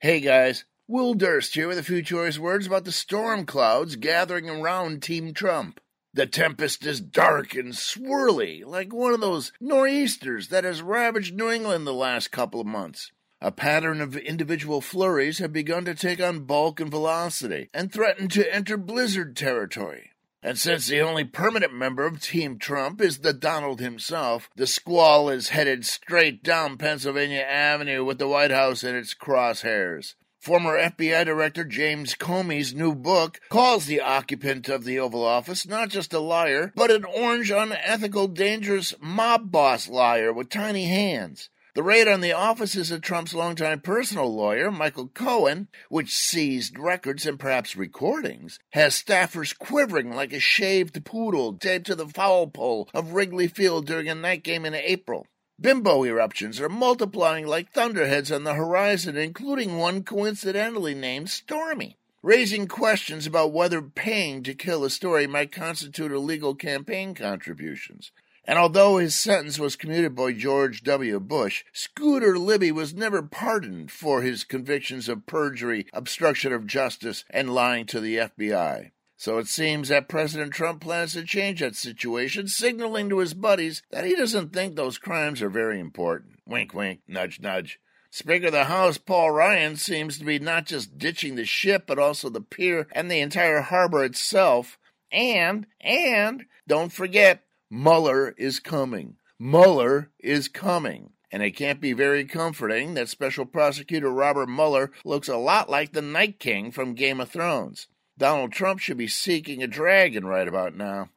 Hey 0.00 0.20
guys, 0.20 0.64
Will 0.86 1.14
Durst 1.14 1.54
here 1.54 1.66
with 1.66 1.78
a 1.78 1.82
few 1.82 2.02
choice 2.02 2.38
words 2.38 2.66
about 2.66 2.84
the 2.84 2.92
storm 2.92 3.46
clouds 3.46 3.96
gathering 3.96 4.50
around 4.50 5.02
Team 5.02 5.32
Trump. 5.32 5.80
The 6.12 6.26
tempest 6.26 6.84
is 6.84 7.00
dark 7.00 7.54
and 7.54 7.72
swirly, 7.72 8.62
like 8.66 8.92
one 8.92 9.14
of 9.14 9.22
those 9.22 9.50
nor'easters 9.62 10.48
that 10.48 10.64
has 10.64 10.82
ravaged 10.82 11.34
New 11.34 11.50
England 11.50 11.86
the 11.86 11.94
last 11.94 12.30
couple 12.30 12.60
of 12.60 12.66
months. 12.66 13.12
A 13.40 13.50
pattern 13.50 14.02
of 14.02 14.14
individual 14.14 14.82
flurries 14.82 15.38
have 15.38 15.54
begun 15.54 15.86
to 15.86 15.94
take 15.94 16.20
on 16.20 16.44
bulk 16.44 16.80
and 16.80 16.90
velocity 16.90 17.70
and 17.72 17.90
threaten 17.90 18.28
to 18.28 18.54
enter 18.54 18.76
blizzard 18.76 19.38
territory. 19.38 20.10
And 20.42 20.58
since 20.58 20.86
the 20.86 21.00
only 21.00 21.24
permanent 21.24 21.72
member 21.72 22.04
of 22.04 22.20
Team 22.20 22.58
Trump 22.58 23.00
is 23.00 23.20
the 23.20 23.32
Donald 23.32 23.80
himself, 23.80 24.50
the 24.54 24.66
squall 24.66 25.30
is 25.30 25.48
headed 25.48 25.86
straight 25.86 26.42
down 26.42 26.76
Pennsylvania 26.76 27.40
Avenue 27.40 28.04
with 28.04 28.18
the 28.18 28.28
White 28.28 28.50
House 28.50 28.84
in 28.84 28.94
its 28.94 29.14
crosshairs. 29.14 30.14
Former 30.44 30.78
FBI 30.78 31.24
Director 31.24 31.64
James 31.64 32.14
Comey's 32.14 32.74
new 32.74 32.94
book 32.94 33.40
calls 33.48 33.86
the 33.86 34.02
occupant 34.02 34.68
of 34.68 34.84
the 34.84 34.98
Oval 34.98 35.24
Office 35.24 35.66
not 35.66 35.88
just 35.88 36.12
a 36.12 36.18
liar, 36.18 36.70
but 36.76 36.90
an 36.90 37.06
orange, 37.06 37.50
unethical, 37.50 38.28
dangerous 38.28 38.92
mob 39.00 39.50
boss 39.50 39.88
liar 39.88 40.34
with 40.34 40.50
tiny 40.50 40.84
hands. 40.84 41.48
The 41.74 41.82
raid 41.82 42.08
on 42.08 42.20
the 42.20 42.34
offices 42.34 42.90
of 42.90 43.00
Trump's 43.00 43.32
longtime 43.32 43.80
personal 43.80 44.36
lawyer, 44.36 44.70
Michael 44.70 45.08
Cohen, 45.08 45.68
which 45.88 46.14
seized 46.14 46.78
records 46.78 47.24
and 47.24 47.40
perhaps 47.40 47.74
recordings, 47.74 48.58
has 48.72 49.02
staffers 49.02 49.58
quivering 49.58 50.12
like 50.12 50.34
a 50.34 50.40
shaved 50.40 51.06
poodle 51.06 51.54
taped 51.54 51.86
to 51.86 51.94
the 51.94 52.06
foul 52.06 52.48
pole 52.48 52.90
of 52.92 53.14
Wrigley 53.14 53.48
Field 53.48 53.86
during 53.86 54.10
a 54.10 54.14
night 54.14 54.44
game 54.44 54.66
in 54.66 54.74
April. 54.74 55.26
Bimbo 55.60 56.02
eruptions 56.04 56.60
are 56.60 56.68
multiplying 56.68 57.46
like 57.46 57.70
thunderheads 57.70 58.32
on 58.32 58.42
the 58.42 58.54
horizon, 58.54 59.16
including 59.16 59.76
one 59.78 60.02
coincidentally 60.02 60.94
named 60.94 61.30
Stormy, 61.30 61.96
raising 62.22 62.66
questions 62.66 63.24
about 63.24 63.52
whether 63.52 63.80
paying 63.80 64.42
to 64.42 64.54
kill 64.54 64.84
a 64.84 64.90
story 64.90 65.28
might 65.28 65.52
constitute 65.52 66.10
illegal 66.10 66.56
campaign 66.56 67.14
contributions. 67.14 68.10
And 68.44 68.58
although 68.58 68.98
his 68.98 69.14
sentence 69.14 69.58
was 69.58 69.76
commuted 69.76 70.14
by 70.14 70.32
George 70.32 70.82
W. 70.82 71.20
Bush, 71.20 71.64
Scooter 71.72 72.36
Libby 72.36 72.72
was 72.72 72.92
never 72.92 73.22
pardoned 73.22 73.90
for 73.90 74.22
his 74.22 74.44
convictions 74.44 75.08
of 75.08 75.24
perjury, 75.24 75.86
obstruction 75.92 76.52
of 76.52 76.66
justice, 76.66 77.24
and 77.30 77.54
lying 77.54 77.86
to 77.86 78.00
the 78.00 78.16
FBI. 78.16 78.90
So 79.16 79.38
it 79.38 79.46
seems 79.46 79.88
that 79.88 80.08
President 80.08 80.52
Trump 80.52 80.80
plans 80.80 81.12
to 81.12 81.24
change 81.24 81.60
that 81.60 81.76
situation, 81.76 82.48
signaling 82.48 83.08
to 83.08 83.18
his 83.18 83.34
buddies 83.34 83.82
that 83.90 84.04
he 84.04 84.16
doesn't 84.16 84.52
think 84.52 84.74
those 84.74 84.98
crimes 84.98 85.40
are 85.40 85.48
very 85.48 85.78
important. 85.78 86.40
Wink, 86.46 86.74
wink, 86.74 87.00
nudge, 87.06 87.40
nudge. 87.40 87.78
Speaker 88.10 88.46
of 88.46 88.52
the 88.52 88.64
House 88.64 88.98
Paul 88.98 89.32
Ryan 89.32 89.76
seems 89.76 90.18
to 90.18 90.24
be 90.24 90.38
not 90.38 90.66
just 90.66 90.98
ditching 90.98 91.34
the 91.34 91.44
ship, 91.44 91.84
but 91.86 91.98
also 91.98 92.28
the 92.28 92.40
pier 92.40 92.86
and 92.92 93.10
the 93.10 93.20
entire 93.20 93.60
harbor 93.60 94.04
itself. 94.04 94.78
And, 95.10 95.66
and, 95.80 96.44
don't 96.68 96.92
forget, 96.92 97.42
Mueller 97.70 98.34
is 98.38 98.60
coming. 98.60 99.16
Mueller 99.38 100.10
is 100.20 100.48
coming. 100.48 101.10
And 101.32 101.42
it 101.42 101.56
can't 101.56 101.80
be 101.80 101.92
very 101.92 102.24
comforting 102.24 102.94
that 102.94 103.08
Special 103.08 103.44
Prosecutor 103.44 104.10
Robert 104.10 104.48
Mueller 104.48 104.92
looks 105.04 105.26
a 105.28 105.36
lot 105.36 105.68
like 105.68 105.92
the 105.92 106.02
Night 106.02 106.38
King 106.38 106.70
from 106.70 106.94
Game 106.94 107.20
of 107.20 107.30
Thrones. 107.30 107.88
Donald 108.16 108.52
Trump 108.52 108.78
should 108.78 108.96
be 108.96 109.08
seeking 109.08 109.62
a 109.62 109.66
dragon 109.66 110.24
right 110.24 110.46
about 110.46 110.76
now. 110.76 111.08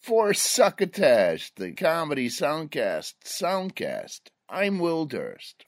For 0.00 0.34
Succotash, 0.34 1.52
the 1.56 1.72
comedy 1.72 2.28
soundcast, 2.28 3.14
Soundcast, 3.24 4.20
I'm 4.48 4.78
Will 4.78 5.06
Durst. 5.06 5.64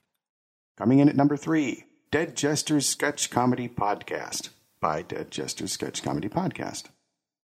Coming 0.76 0.98
in 0.98 1.08
at 1.08 1.16
number 1.16 1.37
three, 1.37 1.84
Dead 2.10 2.37
Jesters 2.37 2.87
Sketch 2.87 3.30
Comedy 3.30 3.68
Podcast 3.68 4.50
by 4.80 5.02
Dead 5.02 5.30
Jesters 5.30 5.72
Sketch 5.72 6.02
Comedy 6.02 6.28
Podcast. 6.28 6.84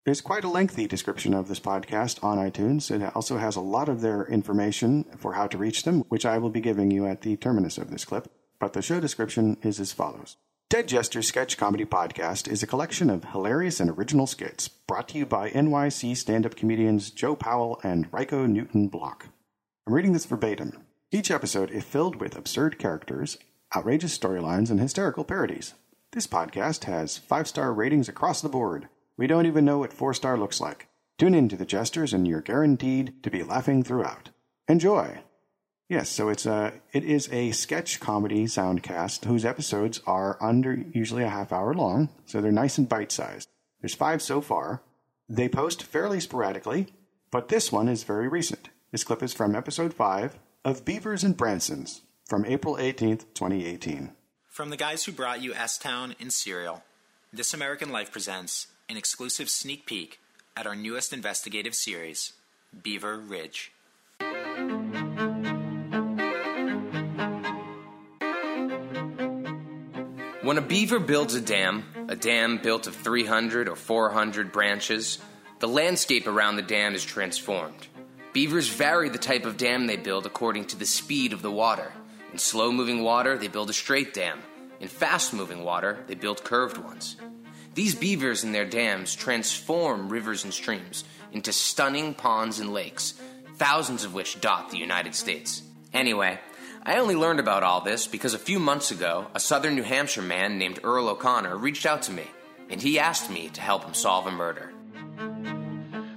There's 0.05 0.21
quite 0.21 0.45
a 0.45 0.51
lengthy 0.51 0.87
description 0.87 1.33
of 1.33 1.49
this 1.49 1.59
podcast 1.59 2.23
on 2.23 2.37
iTunes. 2.37 2.91
It 2.91 3.17
also 3.17 3.39
has 3.39 3.57
a 3.57 3.63
lot 3.63 3.89
of 3.89 4.03
their 4.03 4.27
information 4.27 5.05
for 5.17 5.33
how 5.33 5.47
to 5.47 5.57
reach 5.57 5.85
them, 5.85 6.01
which 6.11 6.27
I 6.27 6.37
will 6.37 6.51
be 6.51 6.61
giving 6.61 6.91
you 6.91 7.07
at 7.07 7.23
the 7.23 7.37
terminus 7.37 7.79
of 7.79 7.91
this 7.91 8.05
clip. 8.05 8.31
But 8.61 8.75
the 8.75 8.83
show 8.83 9.01
description 9.01 9.57
is 9.63 9.81
as 9.81 9.93
follows. 9.93 10.37
Dead 10.71 10.89
Jester's 10.89 11.29
Sketch 11.29 11.57
Comedy 11.57 11.85
Podcast 11.85 12.49
is 12.51 12.63
a 12.63 12.67
collection 12.67 13.11
of 13.11 13.25
hilarious 13.27 13.81
and 13.81 13.91
original 13.91 14.27
skits 14.27 14.67
brought 14.67 15.09
to 15.09 15.19
you 15.19 15.27
by 15.27 15.51
NYC 15.51 16.17
stand 16.17 16.47
up 16.47 16.57
comedians 16.57 17.11
Joe 17.11 17.37
Powell 17.37 17.79
and 17.85 18.11
Ryco 18.11 18.49
Newton 18.49 18.89
Block. 18.89 19.27
I'm 19.87 19.93
reading 19.93 20.15
this 20.15 20.25
verbatim. 20.25 20.85
Each 21.13 21.31
episode 21.31 21.71
is 21.71 21.85
filled 21.85 22.17
with 22.17 22.35
absurd 22.35 22.79
characters, 22.79 23.37
outrageous 23.77 24.19
storylines, 24.19 24.71
and 24.71 24.81
hysterical 24.81 25.23
parodies. 25.23 25.75
This 26.13 26.27
podcast 26.27 26.85
has 26.85 27.19
five 27.19 27.47
star 27.47 27.73
ratings 27.73 28.09
across 28.09 28.41
the 28.41 28.49
board. 28.49 28.89
We 29.17 29.27
don't 29.27 29.47
even 29.47 29.65
know 29.65 29.79
what 29.79 29.93
four 29.93 30.15
star 30.15 30.37
looks 30.39 30.61
like. 30.61 30.89
Tune 31.19 31.35
in 31.35 31.49
to 31.51 31.57
the 31.57 31.67
Jesters, 31.67 32.13
and 32.13 32.27
you're 32.27 32.41
guaranteed 32.41 33.23
to 33.23 33.31
be 33.31 33.45
laughing 33.45 33.85
throughout. 33.85 34.31
Enjoy! 34.67 35.21
Yes, 35.89 36.09
so 36.09 36.31
it's 36.31 36.47
a 36.47 36.73
it 36.93 37.05
is 37.05 37.29
a 37.31 37.53
sketch 37.53 38.01
comedy 38.01 38.45
soundcast 38.47 39.27
whose 39.27 39.45
episodes 39.45 40.01
are 40.07 40.39
under 40.41 40.75
usually 40.93 41.25
a 41.25 41.29
half 41.29 41.53
hour 41.53 41.75
long, 41.75 42.09
so 42.25 42.41
they're 42.41 42.53
nice 42.53 42.79
and 42.79 42.89
bite 42.89 43.13
sized. 43.13 43.49
There's 43.81 43.95
five 43.95 44.23
so 44.23 44.41
far. 44.41 44.83
They 45.29 45.49
post 45.49 45.83
fairly 45.83 46.21
sporadically, 46.21 46.87
but 47.31 47.49
this 47.49 47.71
one 47.71 47.89
is 47.89 48.03
very 48.03 48.29
recent. 48.29 48.71
This 48.93 49.05
clip 49.05 49.23
is 49.23 49.35
from 49.35 49.55
episode 49.55 49.93
five 49.93 50.39
of 50.65 50.87
Beavers 50.87 51.23
and 51.23 51.37
Bransons 51.37 52.01
from 52.25 52.47
April 52.47 52.77
18th, 52.77 53.27
2018. 53.35 54.13
From 54.49 54.71
the 54.71 54.79
guys 54.79 55.05
who 55.05 55.13
brought 55.13 55.43
you 55.43 55.53
S 55.53 55.77
Town 55.77 56.15
and 56.19 56.33
Serial, 56.33 56.83
This 57.31 57.53
American 57.53 57.91
Life 57.91 58.11
presents 58.11 58.69
an 58.89 58.97
exclusive 58.97 59.51
sneak 59.51 59.85
peek 59.85 60.19
at 60.57 60.67
our 60.67 60.77
newest 60.77 61.13
investigative 61.13 61.75
series, 61.75 62.33
Beaver 62.83 63.19
Ridge. 63.19 63.73
When 70.45 70.59
a 70.59 70.61
beaver 70.61 70.99
builds 70.99 71.35
a 71.35 71.41
dam, 71.41 71.85
a 72.07 72.15
dam 72.15 72.59
built 72.59 72.87
of 72.87 72.95
300 72.95 73.67
or 73.67 73.77
400 73.77 74.53
branches, 74.53 75.19
the 75.59 75.67
landscape 75.67 76.27
around 76.27 76.57
the 76.57 76.63
dam 76.63 76.95
is 76.95 77.03
transformed. 77.03 77.87
Beavers 78.35 78.69
vary 78.69 79.09
the 79.09 79.17
type 79.17 79.47
of 79.47 79.57
dam 79.57 79.87
they 79.87 79.97
build 79.97 80.27
according 80.27 80.67
to 80.67 80.77
the 80.77 80.85
speed 80.85 81.33
of 81.33 81.41
the 81.41 81.51
water. 81.51 81.95
In 82.31 82.37
slow 82.37 82.71
moving 82.71 83.03
water, 83.03 83.39
they 83.39 83.49
build 83.49 83.71
a 83.71 83.73
straight 83.73 84.13
dam. 84.13 84.39
In 84.81 84.89
fast 84.89 85.33
moving 85.33 85.65
water, 85.65 86.05
they 86.09 86.15
build 86.15 86.45
curved 86.45 86.77
ones. 86.77 87.17
These 87.73 87.95
beavers 87.95 88.45
and 88.45 88.55
their 88.55 88.67
dams 88.67 89.15
transform 89.15 90.11
rivers 90.11 90.45
and 90.45 90.53
streams 90.53 91.05
into 91.33 91.55
stunning 91.55 92.13
ponds 92.13 92.61
and 92.61 92.71
lakes, 92.71 93.15
thousands 93.57 94.05
of 94.05 94.13
which 94.13 94.43
dot 94.43 94.69
the 94.69 94.77
United 94.77 95.15
States. 95.15 95.63
Anyway, 95.95 96.39
I 96.87 96.99
only 96.99 97.17
learned 97.17 97.41
about 97.41 97.63
all 97.63 97.81
this 97.81 98.07
because 98.07 98.35
a 98.35 98.39
few 98.39 98.59
months 98.59 98.91
ago, 98.91 99.29
a 99.35 99.41
southern 99.41 99.75
New 99.75 99.83
Hampshire 99.83 100.21
man 100.21 100.59
named 100.59 100.81
Earl 100.85 101.09
O'Connor 101.09 101.57
reached 101.57 101.87
out 101.87 102.03
to 102.03 102.13
me, 102.13 102.25
and 102.69 102.81
he 102.81 102.99
asked 102.99 103.31
me 103.31 103.49
to 103.55 103.61
help 103.63 103.85
him 103.85 103.95
solve 103.95 104.27
a 104.27 104.31
murder. 104.31 104.71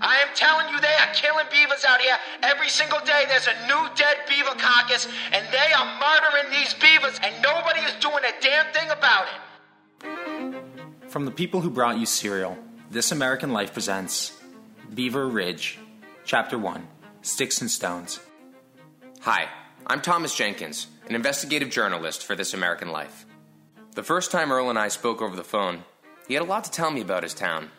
I 0.01 0.17
am 0.17 0.27
telling 0.35 0.67
you, 0.67 0.79
they 0.81 0.87
are 0.87 1.13
killing 1.13 1.45
beavers 1.49 1.85
out 1.87 2.01
here. 2.01 2.17
Every 2.43 2.67
single 2.67 2.99
day, 2.99 3.23
there's 3.29 3.47
a 3.47 3.67
new 3.67 3.87
dead 3.95 4.17
beaver 4.27 4.55
carcass, 4.57 5.07
and 5.31 5.45
they 5.53 5.71
are 5.71 5.99
murdering 5.99 6.51
these 6.51 6.73
beavers, 6.73 7.17
and 7.23 7.33
nobody 7.41 7.79
is 7.79 7.93
doing 8.01 8.23
a 8.25 8.41
damn 8.41 8.73
thing 8.73 8.89
about 8.89 9.27
it. 9.29 11.09
From 11.09 11.23
the 11.23 11.31
people 11.31 11.61
who 11.61 11.69
brought 11.69 11.97
you 11.97 12.05
Serial, 12.05 12.57
This 12.91 13.13
American 13.13 13.53
Life 13.53 13.71
presents 13.71 14.33
Beaver 14.93 15.27
Ridge, 15.27 15.79
Chapter 16.25 16.57
1 16.57 16.85
Sticks 17.21 17.61
and 17.61 17.71
Stones. 17.71 18.19
Hi, 19.21 19.47
I'm 19.85 20.01
Thomas 20.01 20.35
Jenkins, 20.35 20.87
an 21.07 21.15
investigative 21.15 21.69
journalist 21.69 22.25
for 22.25 22.35
This 22.35 22.53
American 22.53 22.89
Life. 22.89 23.25
The 23.95 24.03
first 24.03 24.31
time 24.31 24.51
Earl 24.51 24.69
and 24.69 24.79
I 24.79 24.87
spoke 24.89 25.21
over 25.21 25.35
the 25.35 25.43
phone, 25.43 25.83
he 26.27 26.33
had 26.33 26.43
a 26.43 26.45
lot 26.45 26.63
to 26.65 26.71
tell 26.71 26.91
me 26.91 27.01
about 27.01 27.23
his 27.23 27.33
town. 27.33 27.69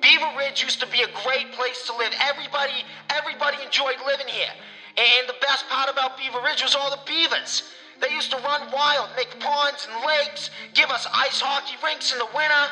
Beaver 0.00 0.30
Ridge 0.36 0.62
used 0.62 0.80
to 0.80 0.86
be 0.86 1.02
a 1.02 1.08
great 1.24 1.52
place 1.52 1.86
to 1.86 1.96
live. 1.96 2.12
Everybody, 2.20 2.84
everybody 3.10 3.56
enjoyed 3.64 3.96
living 4.06 4.28
here. 4.28 4.52
And 4.96 5.28
the 5.28 5.34
best 5.40 5.68
part 5.68 5.90
about 5.90 6.18
Beaver 6.18 6.40
Ridge 6.44 6.62
was 6.62 6.74
all 6.74 6.90
the 6.90 7.00
beavers. 7.06 7.62
They 8.00 8.12
used 8.14 8.30
to 8.32 8.36
run 8.38 8.70
wild, 8.72 9.10
make 9.16 9.38
ponds 9.40 9.88
and 9.90 10.06
lakes, 10.06 10.50
give 10.74 10.90
us 10.90 11.06
ice 11.12 11.40
hockey 11.40 11.76
rinks 11.84 12.12
in 12.12 12.18
the 12.18 12.28
winter. 12.34 12.66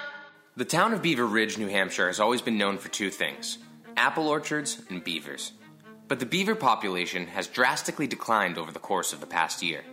The 0.56 0.64
town 0.64 0.92
of 0.92 1.02
Beaver 1.02 1.26
Ridge, 1.26 1.56
New 1.56 1.68
Hampshire 1.68 2.08
has 2.08 2.20
always 2.20 2.42
been 2.42 2.58
known 2.58 2.78
for 2.78 2.88
two 2.88 3.10
things 3.10 3.58
apple 3.96 4.28
orchards 4.28 4.82
and 4.88 5.02
beavers. 5.02 5.52
But 6.10 6.18
the 6.18 6.26
beaver 6.26 6.56
population 6.56 7.28
has 7.28 7.46
drastically 7.46 8.08
declined 8.08 8.58
over 8.58 8.72
the 8.72 8.80
course 8.80 9.12
of 9.12 9.20
the 9.20 9.30
past 9.30 9.62
year. 9.62 9.84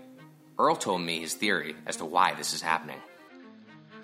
Earl 0.58 0.76
told 0.76 1.02
me 1.02 1.20
his 1.20 1.36
theory 1.36 1.76
as 1.86 1.98
to 1.98 2.06
why 2.06 2.34
this 2.34 2.56
is 2.56 2.62
happening. 2.64 2.98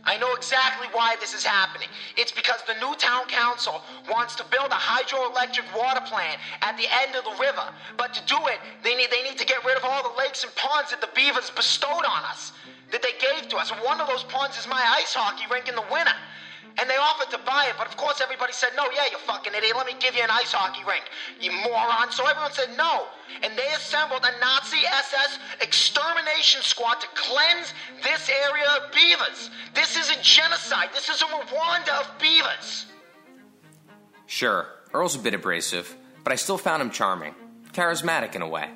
I 0.03 0.19
know 0.19 0.35
exactly 0.35 0.85
why 0.91 1.15
this 1.19 1.33
is 1.33 1.43
happening. 1.43 1.87
It's 2.15 2.31
because 2.31 2.61
the 2.67 2.77
new 2.85 2.93
town 2.97 3.25
council 3.25 3.81
wants 4.11 4.35
to 4.35 4.45
build 4.51 4.69
a 4.69 4.75
hydroelectric 4.75 5.65
water 5.75 6.01
plant 6.01 6.37
at 6.61 6.77
the 6.77 6.85
end 7.01 7.15
of 7.15 7.23
the 7.23 7.41
river. 7.41 7.65
But 7.97 8.13
to 8.13 8.21
do 8.27 8.37
it, 8.45 8.59
they 8.83 8.93
need, 8.93 9.09
they 9.09 9.23
need 9.23 9.39
to 9.39 9.45
get 9.47 9.65
rid 9.65 9.75
of 9.75 9.83
all 9.83 10.03
the 10.03 10.15
lakes 10.15 10.43
and 10.43 10.53
ponds 10.53 10.91
that 10.91 11.01
the 11.01 11.09
beavers 11.15 11.49
bestowed 11.49 12.05
on 12.05 12.23
us, 12.29 12.51
that 12.91 13.01
they 13.01 13.17
gave 13.17 13.49
to 13.49 13.57
us. 13.57 13.71
One 13.83 13.99
of 13.99 14.05
those 14.05 14.23
ponds 14.25 14.55
is 14.59 14.67
my 14.67 14.85
ice 15.01 15.15
hockey 15.15 15.45
rink 15.49 15.67
in 15.67 15.73
the 15.73 15.85
winter. 15.91 16.13
And 16.79 16.89
they 16.89 16.95
offered 16.97 17.29
to 17.31 17.37
buy 17.45 17.67
it, 17.69 17.75
but 17.77 17.87
of 17.87 17.95
course 17.97 18.19
everybody 18.21 18.51
said, 18.51 18.69
no, 18.75 18.85
yeah, 18.95 19.05
you 19.11 19.17
fucking 19.19 19.53
idiot, 19.53 19.75
let 19.77 19.85
me 19.85 19.93
give 19.99 20.15
you 20.15 20.23
an 20.23 20.31
ice 20.31 20.51
hockey 20.51 20.81
rink, 20.87 21.03
you 21.39 21.51
moron. 21.51 22.11
So 22.11 22.25
everyone 22.27 22.51
said 22.51 22.69
no. 22.75 23.05
And 23.43 23.57
they 23.57 23.67
assembled 23.75 24.25
a 24.25 24.39
Nazi 24.39 24.81
SS 24.85 25.39
extermination 25.61 26.61
squad 26.61 26.99
to 27.01 27.07
cleanse 27.13 27.73
this 28.01 28.29
area 28.29 28.65
of 28.77 28.91
beavers. 28.91 29.51
This 29.75 29.97
is 29.97 30.09
a 30.09 30.19
genocide. 30.21 30.89
This 30.93 31.09
is 31.09 31.21
a 31.21 31.25
Rwanda 31.25 32.01
of 32.01 32.19
beavers. 32.19 32.85
Sure, 34.25 34.67
Earl's 34.93 35.15
a 35.15 35.19
bit 35.19 35.35
abrasive, 35.35 35.95
but 36.23 36.33
I 36.33 36.37
still 36.37 36.57
found 36.57 36.81
him 36.81 36.89
charming, 36.89 37.35
charismatic 37.73 38.33
in 38.35 38.41
a 38.41 38.47
way. 38.47 38.69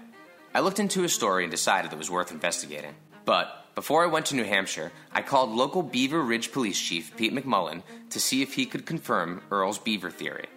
I 0.54 0.60
looked 0.60 0.80
into 0.80 1.02
his 1.02 1.14
story 1.14 1.44
and 1.44 1.52
decided 1.52 1.92
it 1.92 1.98
was 1.98 2.12
worth 2.12 2.32
investigating. 2.32 2.96
But 3.26 3.67
before 3.78 4.04
I 4.04 4.08
went 4.08 4.26
to 4.26 4.36
New 4.36 4.44
Hampshire, 4.44 4.92
I 5.12 5.22
called 5.22 5.52
local 5.52 5.84
Beaver 5.84 6.24
Ridge 6.24 6.52
Police 6.52 6.82
Chief 6.82 7.16
Pete 7.16 7.32
McMullen 7.32 7.84
to 8.10 8.20
see 8.20 8.42
if 8.42 8.56
he 8.56 8.66
could 8.66 8.88
confirm 8.88 9.44
Earl's 9.52 9.78
beaver 9.78 10.10
theory. 10.10 10.48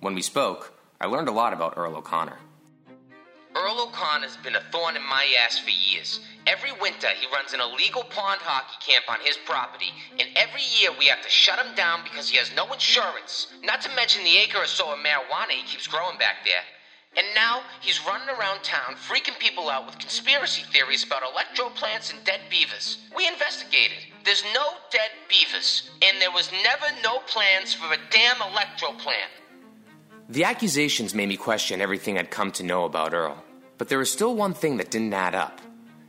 When 0.00 0.14
we 0.14 0.20
spoke, 0.20 0.74
I 1.00 1.06
learned 1.06 1.28
a 1.28 1.32
lot 1.32 1.54
about 1.54 1.78
Earl 1.78 1.96
O'Connor. 1.96 2.36
Earl 3.54 3.88
O'Connor's 3.88 4.36
been 4.44 4.56
a 4.56 4.60
thorn 4.70 4.94
in 4.94 5.02
my 5.08 5.26
ass 5.42 5.58
for 5.58 5.70
years. 5.70 6.20
Every 6.46 6.70
winter, 6.78 7.08
he 7.18 7.26
runs 7.32 7.54
an 7.54 7.60
illegal 7.60 8.04
pond 8.04 8.42
hockey 8.42 8.76
camp 8.86 9.06
on 9.08 9.24
his 9.24 9.38
property, 9.46 9.88
and 10.20 10.28
every 10.36 10.60
year 10.78 10.90
we 10.98 11.06
have 11.06 11.22
to 11.22 11.30
shut 11.30 11.58
him 11.58 11.74
down 11.76 12.00
because 12.04 12.28
he 12.28 12.36
has 12.36 12.54
no 12.54 12.70
insurance. 12.70 13.54
Not 13.64 13.80
to 13.80 13.96
mention 13.96 14.22
the 14.22 14.36
acre 14.36 14.58
or 14.58 14.66
so 14.66 14.92
of 14.92 14.98
marijuana 14.98 15.56
he 15.56 15.62
keeps 15.62 15.86
growing 15.86 16.18
back 16.18 16.44
there. 16.44 16.60
And 17.16 17.26
now 17.34 17.62
he's 17.80 18.04
running 18.06 18.28
around 18.28 18.62
town 18.62 18.94
freaking 19.08 19.38
people 19.38 19.70
out 19.70 19.86
with 19.86 19.98
conspiracy 19.98 20.62
theories 20.70 21.04
about 21.04 21.22
electro 21.22 21.70
plants 21.70 22.12
and 22.12 22.22
dead 22.24 22.40
beavers. 22.50 22.98
We 23.16 23.26
investigated. 23.26 23.98
There's 24.24 24.44
no 24.52 24.66
dead 24.90 25.10
beavers, 25.28 25.90
and 26.02 26.20
there 26.20 26.30
was 26.30 26.50
never 26.62 26.86
no 27.02 27.20
plans 27.20 27.72
for 27.72 27.86
a 27.92 27.98
damn 28.10 28.42
electro 28.52 28.90
plant. 28.98 29.30
The 30.28 30.44
accusations 30.44 31.14
made 31.14 31.28
me 31.28 31.36
question 31.36 31.80
everything 31.80 32.18
I'd 32.18 32.30
come 32.30 32.52
to 32.52 32.62
know 32.62 32.84
about 32.84 33.14
Earl. 33.14 33.42
But 33.78 33.88
there 33.88 33.98
was 33.98 34.10
still 34.10 34.34
one 34.34 34.54
thing 34.54 34.76
that 34.76 34.90
didn't 34.90 35.14
add 35.14 35.34
up. 35.34 35.60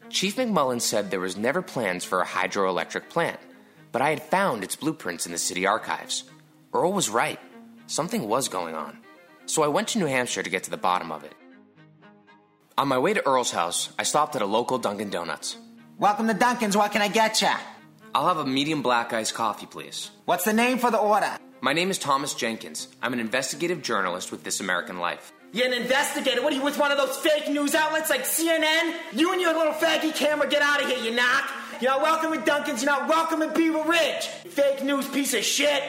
Chief 0.10 0.36
McMullen 0.36 0.82
said 0.82 1.12
there 1.12 1.20
was 1.20 1.38
never 1.38 1.62
plans 1.62 2.04
for 2.04 2.22
a 2.22 2.26
hydroelectric 2.26 3.10
plant, 3.10 3.40
but 3.92 4.02
I 4.02 4.10
had 4.10 4.24
found 4.24 4.64
its 4.64 4.76
blueprints 4.76 5.26
in 5.26 5.32
the 5.32 5.38
city 5.38 5.66
archives. 5.66 6.24
Earl 6.74 6.94
was 6.94 7.10
right. 7.10 7.40
Something 7.88 8.28
was 8.28 8.50
going 8.50 8.76
on. 8.76 8.98
So 9.48 9.64
I 9.64 9.68
went 9.68 9.88
to 9.90 10.00
New 10.00 10.08
Hampshire 10.08 10.44
to 10.44 10.50
get 10.50 10.64
to 10.64 10.70
the 10.70 10.78
bottom 10.78 11.10
of 11.10 11.24
it. 11.24 11.34
On 12.78 12.86
my 12.86 12.98
way 12.98 13.14
to 13.14 13.26
Earl's 13.26 13.52
house, 13.52 13.90
I 13.98 14.04
stopped 14.04 14.36
at 14.36 14.42
a 14.42 14.46
local 14.46 14.78
Dunkin' 14.78 15.10
Donuts. 15.10 15.56
Welcome 15.98 16.28
to 16.28 16.34
Dunkin's. 16.34 16.76
What 16.76 16.92
can 16.92 17.02
I 17.02 17.08
get 17.08 17.42
ya? 17.42 17.56
I'll 18.14 18.28
have 18.28 18.40
a 18.40 18.46
medium 18.46 18.82
black 18.82 19.14
iced 19.14 19.34
coffee, 19.34 19.66
please. 19.66 20.12
What's 20.26 20.44
the 20.44 20.52
name 20.52 20.80
for 20.80 20.92
the 20.92 20.98
order? 20.98 21.32
My 21.62 21.72
name 21.72 21.90
is 21.90 21.98
Thomas 21.98 22.34
Jenkins. 22.34 22.90
I'm 23.02 23.14
an 23.14 23.22
investigative 23.22 23.82
journalist 23.82 24.34
with 24.34 24.44
This 24.44 24.60
American 24.60 25.00
Life. 25.00 25.32
You're 25.54 25.68
an 25.68 25.82
investigator. 25.82 26.44
What 26.44 26.52
are 26.52 26.58
you 26.58 26.62
with 26.64 26.78
one 26.78 26.92
of 26.92 26.98
those 26.98 27.16
fake 27.16 27.48
news 27.48 27.74
outlets 27.74 28.10
like 28.10 28.24
CNN? 28.26 28.96
You 29.14 29.32
and 29.32 29.40
your 29.40 29.54
little 29.54 29.74
faggy 29.74 30.14
camera, 30.14 30.50
get 30.50 30.62
out 30.62 30.84
of 30.84 30.90
here, 30.90 31.00
you 31.00 31.16
knock. 31.16 31.50
You're 31.80 31.92
not 31.92 32.02
welcome 32.02 32.34
at 32.34 32.46
Dunkin's. 32.46 32.84
You're 32.84 32.92
not 32.92 33.08
welcome 33.08 33.42
at 33.42 33.56
Beaver 33.56 33.84
Ridge. 33.84 34.26
Fake 34.26 34.84
news 34.84 35.08
piece 35.08 35.34
of 35.34 35.44
shit. 35.46 35.82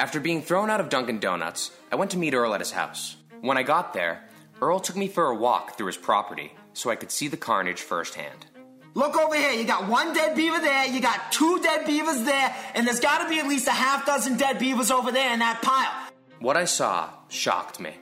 After 0.00 0.18
being 0.18 0.40
thrown 0.40 0.70
out 0.70 0.80
of 0.80 0.88
Dunkin' 0.88 1.18
Donuts, 1.18 1.72
I 1.92 1.96
went 1.96 2.12
to 2.12 2.16
meet 2.16 2.32
Earl 2.32 2.54
at 2.54 2.60
his 2.60 2.70
house. 2.70 3.16
When 3.42 3.58
I 3.58 3.62
got 3.62 3.92
there, 3.92 4.24
Earl 4.62 4.80
took 4.80 4.96
me 4.96 5.08
for 5.08 5.26
a 5.26 5.34
walk 5.34 5.76
through 5.76 5.88
his 5.88 5.98
property 5.98 6.54
so 6.72 6.88
I 6.88 6.96
could 6.96 7.10
see 7.10 7.28
the 7.28 7.36
carnage 7.36 7.82
firsthand. 7.82 8.46
Look 8.94 9.14
over 9.14 9.34
here. 9.34 9.52
You 9.52 9.64
got 9.64 9.88
one 9.88 10.14
dead 10.14 10.34
beaver 10.34 10.58
there. 10.58 10.86
You 10.86 11.02
got 11.02 11.30
two 11.30 11.60
dead 11.60 11.84
beavers 11.84 12.22
there. 12.22 12.56
And 12.74 12.86
there's 12.86 12.98
got 12.98 13.18
to 13.18 13.28
be 13.28 13.40
at 13.40 13.46
least 13.46 13.68
a 13.68 13.72
half 13.72 14.06
dozen 14.06 14.38
dead 14.38 14.58
beavers 14.58 14.90
over 14.90 15.12
there 15.12 15.34
in 15.34 15.40
that 15.40 15.60
pile. 15.60 16.10
What 16.38 16.56
I 16.56 16.64
saw 16.64 17.10
shocked 17.28 17.78
me. 17.78 17.92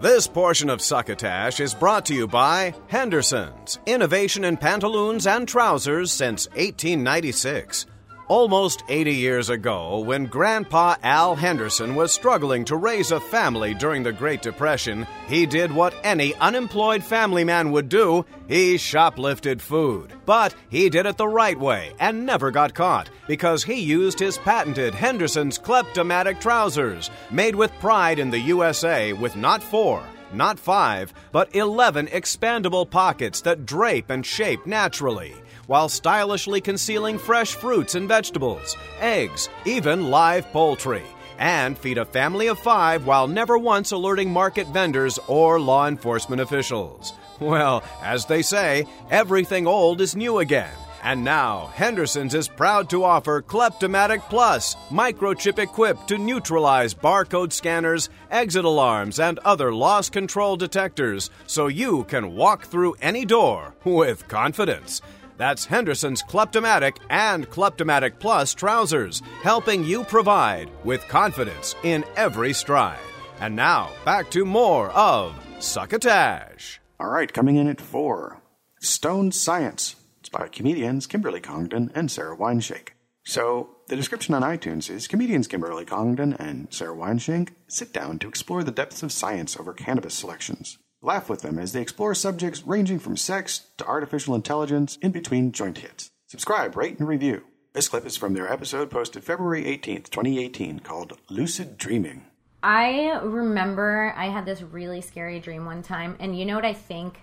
This 0.00 0.26
portion 0.28 0.68
of 0.68 0.80
Succotash 0.80 1.58
is 1.58 1.74
brought 1.74 2.04
to 2.06 2.14
you 2.14 2.26
by 2.26 2.74
Henderson's, 2.88 3.78
innovation 3.86 4.44
in 4.44 4.58
pantaloons 4.58 5.26
and 5.26 5.48
trousers 5.48 6.12
since 6.12 6.46
1896. 6.48 7.86
Almost 8.28 8.82
80 8.88 9.14
years 9.14 9.50
ago, 9.50 10.00
when 10.00 10.26
Grandpa 10.26 10.96
Al 11.04 11.36
Henderson 11.36 11.94
was 11.94 12.10
struggling 12.10 12.64
to 12.64 12.74
raise 12.74 13.12
a 13.12 13.20
family 13.20 13.72
during 13.72 14.02
the 14.02 14.12
Great 14.12 14.42
Depression, 14.42 15.06
he 15.28 15.46
did 15.46 15.70
what 15.70 15.94
any 16.02 16.34
unemployed 16.34 17.04
family 17.04 17.44
man 17.44 17.70
would 17.70 17.88
do 17.88 18.26
he 18.48 18.78
shoplifted 18.78 19.60
food. 19.60 20.12
But 20.24 20.56
he 20.68 20.90
did 20.90 21.06
it 21.06 21.16
the 21.18 21.28
right 21.28 21.56
way 21.56 21.92
and 22.00 22.26
never 22.26 22.50
got 22.50 22.74
caught 22.74 23.10
because 23.28 23.62
he 23.62 23.78
used 23.80 24.18
his 24.18 24.38
patented 24.38 24.92
Henderson's 24.92 25.56
Kleptomatic 25.56 26.40
trousers, 26.40 27.12
made 27.30 27.54
with 27.54 27.70
pride 27.78 28.18
in 28.18 28.30
the 28.30 28.40
USA 28.40 29.12
with 29.12 29.36
not 29.36 29.62
four, 29.62 30.02
not 30.32 30.58
five, 30.58 31.14
but 31.30 31.54
11 31.54 32.08
expandable 32.08 32.90
pockets 32.90 33.40
that 33.42 33.66
drape 33.66 34.10
and 34.10 34.26
shape 34.26 34.66
naturally 34.66 35.32
while 35.66 35.88
stylishly 35.88 36.60
concealing 36.60 37.18
fresh 37.18 37.54
fruits 37.54 37.94
and 37.94 38.08
vegetables, 38.08 38.76
eggs, 39.00 39.48
even 39.64 40.10
live 40.10 40.50
poultry, 40.52 41.02
and 41.38 41.76
feed 41.76 41.98
a 41.98 42.04
family 42.04 42.46
of 42.46 42.58
five 42.58 43.06
while 43.06 43.28
never 43.28 43.58
once 43.58 43.92
alerting 43.92 44.30
market 44.30 44.66
vendors 44.68 45.18
or 45.28 45.60
law 45.60 45.86
enforcement 45.86 46.40
officials. 46.40 47.12
Well, 47.40 47.84
as 48.02 48.24
they 48.26 48.42
say, 48.42 48.86
everything 49.10 49.66
old 49.66 50.00
is 50.00 50.16
new 50.16 50.38
again. 50.38 50.72
And 51.02 51.22
now, 51.22 51.66
Henderson's 51.74 52.34
is 52.34 52.48
proud 52.48 52.90
to 52.90 53.04
offer 53.04 53.40
Kleptomatic 53.40 54.22
Plus, 54.22 54.74
microchip 54.90 55.60
equipped 55.60 56.08
to 56.08 56.18
neutralize 56.18 56.94
barcode 56.94 57.52
scanners, 57.52 58.08
exit 58.28 58.64
alarms, 58.64 59.20
and 59.20 59.38
other 59.40 59.72
loss 59.72 60.10
control 60.10 60.56
detectors 60.56 61.30
so 61.46 61.68
you 61.68 62.02
can 62.04 62.34
walk 62.34 62.64
through 62.64 62.96
any 63.00 63.24
door 63.24 63.76
with 63.84 64.26
confidence. 64.26 65.00
That's 65.36 65.66
Henderson's 65.66 66.22
Kleptomatic 66.22 66.96
and 67.10 67.48
Kleptomatic 67.48 68.18
Plus 68.18 68.54
trousers, 68.54 69.22
helping 69.42 69.84
you 69.84 70.04
provide 70.04 70.70
with 70.84 71.06
confidence 71.08 71.74
in 71.82 72.04
every 72.16 72.52
stride. 72.52 72.98
And 73.40 73.54
now, 73.54 73.90
back 74.04 74.30
to 74.30 74.44
more 74.44 74.90
of 74.90 75.34
Succotash. 75.58 76.80
All 76.98 77.08
right, 77.08 77.32
coming 77.32 77.56
in 77.56 77.68
at 77.68 77.80
four 77.80 78.40
Stoned 78.80 79.34
Science. 79.34 79.96
It's 80.20 80.28
by 80.28 80.48
comedians 80.48 81.06
Kimberly 81.06 81.40
Congdon 81.40 81.90
and 81.94 82.10
Sarah 82.10 82.36
Weinshenk. 82.36 82.88
So, 83.24 83.76
the 83.88 83.96
description 83.96 84.34
on 84.34 84.42
iTunes 84.42 84.88
is 84.88 85.08
comedians 85.08 85.48
Kimberly 85.48 85.84
Congdon 85.84 86.34
and 86.34 86.72
Sarah 86.72 86.96
Weinshenk 86.96 87.50
sit 87.68 87.92
down 87.92 88.18
to 88.20 88.28
explore 88.28 88.64
the 88.64 88.70
depths 88.70 89.02
of 89.02 89.12
science 89.12 89.56
over 89.56 89.72
cannabis 89.72 90.14
selections. 90.14 90.78
Laugh 91.06 91.28
with 91.28 91.42
them 91.42 91.56
as 91.56 91.72
they 91.72 91.80
explore 91.80 92.16
subjects 92.16 92.64
ranging 92.66 92.98
from 92.98 93.16
sex 93.16 93.68
to 93.76 93.86
artificial 93.86 94.34
intelligence 94.34 94.98
in 95.00 95.12
between 95.12 95.52
joint 95.52 95.78
hits. 95.78 96.10
Subscribe, 96.26 96.76
rate, 96.76 96.98
and 96.98 97.06
review. 97.06 97.44
This 97.74 97.88
clip 97.88 98.04
is 98.04 98.16
from 98.16 98.34
their 98.34 98.52
episode 98.52 98.90
posted 98.90 99.22
February 99.22 99.62
18th, 99.62 100.10
2018, 100.10 100.80
called 100.80 101.16
Lucid 101.30 101.78
Dreaming. 101.78 102.24
I 102.60 103.20
remember 103.22 104.12
I 104.16 104.30
had 104.30 104.46
this 104.46 104.62
really 104.62 105.00
scary 105.00 105.38
dream 105.38 105.64
one 105.64 105.84
time, 105.84 106.16
and 106.18 106.36
you 106.36 106.44
know 106.44 106.56
what 106.56 106.64
I 106.64 106.72
think? 106.72 107.20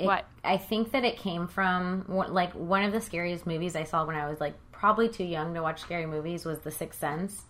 It, 0.00 0.06
What? 0.06 0.24
I 0.42 0.56
think 0.56 0.90
that 0.90 1.04
it 1.04 1.18
came 1.18 1.46
from 1.46 2.06
like 2.08 2.52
one 2.54 2.82
of 2.82 2.90
the 2.90 3.00
scariest 3.00 3.46
movies 3.46 3.76
I 3.76 3.84
saw 3.84 4.04
when 4.04 4.16
I 4.16 4.28
was 4.28 4.40
like 4.40 4.54
probably 4.72 5.08
too 5.08 5.22
young 5.22 5.54
to 5.54 5.62
watch 5.62 5.82
scary 5.82 6.06
movies 6.06 6.44
was 6.44 6.58
The 6.58 6.72
Sixth 6.72 6.98
Sense. 6.98 7.44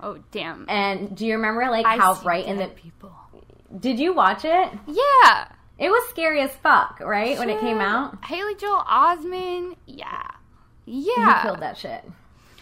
Oh 0.00 0.20
damn! 0.30 0.64
And 0.70 1.14
do 1.14 1.26
you 1.26 1.34
remember 1.34 1.70
like 1.70 1.84
I 1.84 1.98
how 1.98 2.14
see 2.14 2.26
right 2.26 2.46
in 2.46 2.56
the 2.56 2.68
people? 2.68 3.12
Did 3.80 3.98
you 3.98 4.12
watch 4.14 4.44
it? 4.44 4.70
Yeah. 4.86 5.48
It 5.78 5.90
was 5.90 6.08
scary 6.10 6.40
as 6.40 6.50
fuck, 6.56 7.00
right? 7.00 7.38
When 7.38 7.50
it 7.50 7.60
came 7.60 7.80
out. 7.80 8.24
Haley 8.24 8.54
Joel 8.54 8.82
Osment, 8.88 9.76
yeah, 9.86 10.22
He 10.86 11.10
yeah. 11.16 11.42
killed 11.42 11.60
that 11.60 11.76
shit. 11.76 12.02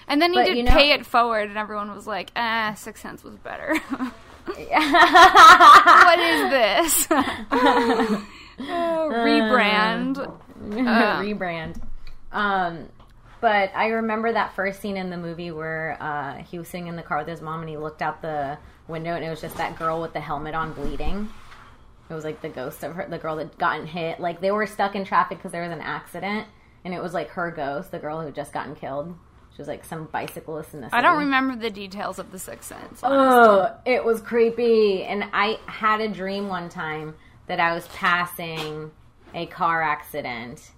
And 0.08 0.20
then 0.20 0.32
he 0.32 0.38
But 0.40 0.46
did 0.46 0.56
you 0.56 0.62
know- 0.64 0.72
Pay 0.72 0.90
It 0.92 1.06
Forward, 1.06 1.48
and 1.48 1.56
everyone 1.56 1.94
was 1.94 2.06
like, 2.06 2.30
"Ah, 2.36 2.74
Sixth 2.76 3.02
Sense 3.02 3.22
was 3.22 3.36
better." 3.36 3.76
what 4.44 6.18
is 6.18 6.50
this? 6.50 7.06
Oh, 8.56 9.10
rebrand. 9.12 10.18
Um, 10.18 10.38
rebrand. 10.70 11.80
Um, 12.30 12.88
but 13.44 13.72
I 13.74 13.88
remember 13.88 14.32
that 14.32 14.54
first 14.54 14.80
scene 14.80 14.96
in 14.96 15.10
the 15.10 15.18
movie 15.18 15.50
where 15.50 15.98
uh, 16.00 16.42
he 16.44 16.58
was 16.58 16.66
sitting 16.66 16.86
in 16.86 16.96
the 16.96 17.02
car 17.02 17.18
with 17.18 17.28
his 17.28 17.42
mom 17.42 17.60
and 17.60 17.68
he 17.68 17.76
looked 17.76 18.00
out 18.00 18.22
the 18.22 18.56
window 18.88 19.14
and 19.14 19.22
it 19.22 19.28
was 19.28 19.42
just 19.42 19.58
that 19.58 19.76
girl 19.76 20.00
with 20.00 20.14
the 20.14 20.20
helmet 20.20 20.54
on 20.54 20.72
bleeding. 20.72 21.28
It 22.08 22.14
was 22.14 22.24
like 22.24 22.40
the 22.40 22.48
ghost 22.48 22.82
of 22.82 22.94
her, 22.94 23.06
the 23.06 23.18
girl 23.18 23.36
that 23.36 23.58
gotten 23.58 23.86
hit. 23.86 24.18
Like 24.18 24.40
they 24.40 24.50
were 24.50 24.66
stuck 24.66 24.94
in 24.94 25.04
traffic 25.04 25.36
because 25.36 25.52
there 25.52 25.62
was 25.62 25.72
an 25.72 25.82
accident, 25.82 26.46
and 26.86 26.94
it 26.94 27.02
was 27.02 27.12
like 27.12 27.28
her 27.32 27.50
ghost, 27.50 27.90
the 27.90 27.98
girl 27.98 28.18
who 28.18 28.24
had 28.24 28.34
just 28.34 28.50
gotten 28.54 28.74
killed. 28.74 29.14
She 29.54 29.60
was 29.60 29.68
like 29.68 29.84
some 29.84 30.06
bicyclist 30.06 30.72
in 30.72 30.80
the. 30.80 30.88
I 30.94 31.02
don't 31.02 31.18
remember 31.18 31.54
the 31.54 31.68
details 31.68 32.18
of 32.18 32.32
the 32.32 32.38
Sixth 32.38 32.70
Sense. 32.70 33.00
Oh, 33.02 33.76
it 33.84 34.02
was 34.02 34.22
creepy. 34.22 35.02
And 35.02 35.22
I 35.34 35.58
had 35.66 36.00
a 36.00 36.08
dream 36.08 36.48
one 36.48 36.70
time 36.70 37.14
that 37.46 37.60
I 37.60 37.74
was 37.74 37.86
passing 37.88 38.90
a 39.34 39.44
car 39.44 39.82
accident 39.82 40.70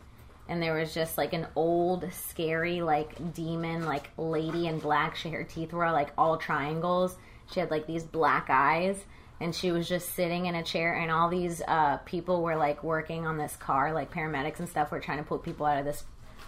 and 0.49 0.63
there 0.63 0.75
was 0.75 0.95
just 0.95 1.19
like 1.19 1.33
an 1.33 1.47
old 1.57 2.11
scary 2.13 2.81
like 2.81 3.35
demon 3.35 3.85
like 3.85 4.11
lady 4.17 4.67
in 4.67 4.79
black. 4.79 5.17
She 5.17 5.31
her 5.31 5.45
teeth 5.45 5.73
were 5.73 5.91
like 5.91 6.11
all 6.17 6.37
triangles. 6.37 7.17
She 7.53 7.61
had 7.61 7.71
like 7.71 7.87
these 7.87 8.05
black 8.05 8.47
eyes 8.49 9.05
and 9.41 9.55
she 9.55 9.71
was 9.71 9.89
just 9.89 10.15
sitting 10.15 10.47
in 10.47 10.55
a 10.55 10.63
chair 10.63 10.95
and 10.95 11.11
all 11.11 11.29
these 11.29 11.63
uh, 11.67 11.99
people 11.99 12.43
were 12.43 12.57
like 12.57 12.83
working 12.83 13.27
on 13.27 13.37
this 13.37 13.57
car 13.57 13.93
like 13.93 14.13
paramedics 14.13 14.59
and 14.59 14.69
stuff 14.69 14.91
were 14.91 15.01
trying 15.01 15.19
to 15.19 15.25
pull 15.25 15.39
people 15.39 15.67
out 15.67 15.79
of 15.79 15.85
this 15.85 16.05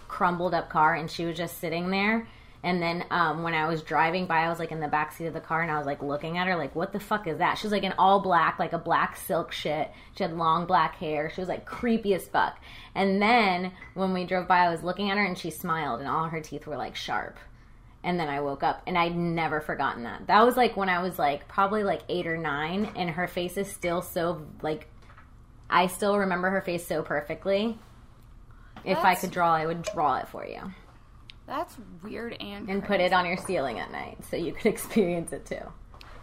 crumbled 0.07 0.53
up 0.53 0.69
car 0.69 0.95
and 0.95 1.09
she 1.09 1.25
was 1.25 1.37
just 1.37 1.59
sitting 1.59 1.91
there 1.91 2.27
and 2.61 2.81
then 2.81 3.05
um, 3.09 3.43
when 3.43 3.53
I 3.53 3.67
was 3.67 3.81
driving 3.81 4.25
by, 4.25 4.39
I 4.39 4.49
was 4.49 4.59
like 4.59 4.71
in 4.71 4.81
the 4.81 4.87
back 4.89 5.13
seat 5.13 5.27
of 5.27 5.33
the 5.33 5.39
car 5.39 5.61
and 5.61 5.71
I 5.71 5.77
was 5.77 5.85
like 5.85 6.01
looking 6.01 6.37
at 6.37 6.47
her, 6.47 6.57
like, 6.57 6.75
what 6.75 6.91
the 6.91 6.99
fuck 6.99 7.25
is 7.25 7.37
that? 7.37 7.57
She 7.57 7.65
was 7.65 7.71
like 7.71 7.83
in 7.83 7.93
all 7.97 8.19
black, 8.19 8.59
like 8.59 8.73
a 8.73 8.77
black 8.77 9.15
silk 9.15 9.53
shit. 9.53 9.89
She 10.17 10.23
had 10.23 10.35
long 10.35 10.65
black 10.65 10.95
hair. 10.95 11.31
She 11.33 11.39
was 11.39 11.47
like 11.47 11.65
creepy 11.65 12.13
as 12.13 12.27
fuck. 12.27 12.59
And 12.93 13.21
then 13.21 13.71
when 13.93 14.13
we 14.13 14.25
drove 14.25 14.47
by, 14.47 14.65
I 14.65 14.69
was 14.69 14.83
looking 14.83 15.09
at 15.09 15.17
her 15.17 15.23
and 15.23 15.37
she 15.37 15.51
smiled 15.51 16.01
and 16.01 16.09
all 16.09 16.25
her 16.25 16.41
teeth 16.41 16.67
were 16.67 16.75
like 16.75 16.97
sharp. 16.97 17.37
And 18.03 18.19
then 18.19 18.27
I 18.27 18.41
woke 18.41 18.63
up 18.63 18.81
and 18.85 18.97
I'd 18.97 19.15
never 19.15 19.61
forgotten 19.61 20.03
that. 20.03 20.27
That 20.27 20.45
was 20.45 20.57
like 20.57 20.75
when 20.75 20.89
I 20.89 21.01
was 21.01 21.17
like 21.17 21.47
probably 21.47 21.83
like 21.83 22.01
eight 22.09 22.27
or 22.27 22.37
nine 22.37 22.91
and 22.97 23.09
her 23.11 23.27
face 23.27 23.55
is 23.55 23.69
still 23.69 24.01
so 24.01 24.45
like, 24.61 24.89
I 25.69 25.87
still 25.87 26.17
remember 26.17 26.49
her 26.49 26.61
face 26.61 26.85
so 26.85 27.03
perfectly. 27.03 27.77
If 28.83 28.97
I 28.97 29.15
could 29.15 29.31
draw, 29.31 29.53
I 29.53 29.65
would 29.65 29.81
draw 29.81 30.17
it 30.17 30.27
for 30.27 30.45
you 30.45 30.73
That's 31.49 31.75
weird 32.03 32.37
and 32.39 32.69
and 32.69 32.85
put 32.85 33.01
it 33.01 33.11
on 33.11 33.25
your 33.25 33.37
ceiling 33.37 33.79
at 33.79 33.91
night 33.91 34.19
so 34.29 34.37
you 34.37 34.53
could 34.53 34.67
experience 34.73 35.33
it 35.33 35.45
too. 35.45 35.61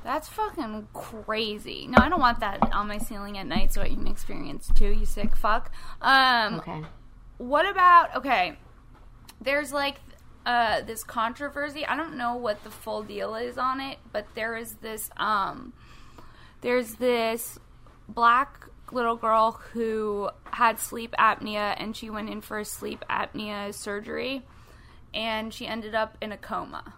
That's 0.04 0.28
fucking 0.28 0.86
crazy. 0.94 1.88
No, 1.88 1.98
I 2.00 2.08
don't 2.08 2.20
want 2.20 2.38
that 2.38 2.72
on 2.72 2.86
my 2.86 2.98
ceiling 2.98 3.36
at 3.38 3.46
night 3.46 3.72
so 3.72 3.82
I 3.82 3.88
can 3.88 4.06
experience 4.06 4.70
too. 4.72 4.90
You 4.90 5.04
sick 5.04 5.34
fuck. 5.34 5.72
Um, 6.00 6.54
Okay. 6.60 6.82
What 7.38 7.68
about 7.68 8.14
okay? 8.16 8.56
There's 9.40 9.72
like 9.72 9.96
uh, 10.46 10.82
this 10.82 11.02
controversy. 11.02 11.84
I 11.84 11.96
don't 11.96 12.16
know 12.16 12.36
what 12.36 12.62
the 12.62 12.70
full 12.70 13.02
deal 13.02 13.34
is 13.34 13.58
on 13.58 13.80
it, 13.80 13.98
but 14.12 14.26
there 14.36 14.56
is 14.56 14.74
this 14.74 15.10
um, 15.16 15.72
there's 16.60 16.94
this 16.94 17.58
black 18.08 18.68
little 18.92 19.16
girl 19.16 19.60
who 19.72 20.30
had 20.44 20.78
sleep 20.78 21.12
apnea 21.18 21.74
and 21.78 21.96
she 21.96 22.08
went 22.08 22.30
in 22.30 22.40
for 22.40 22.60
a 22.60 22.64
sleep 22.64 23.04
apnea 23.10 23.74
surgery 23.74 24.44
and 25.16 25.52
she 25.52 25.66
ended 25.66 25.94
up 25.96 26.16
in 26.20 26.30
a 26.30 26.36
coma. 26.36 26.94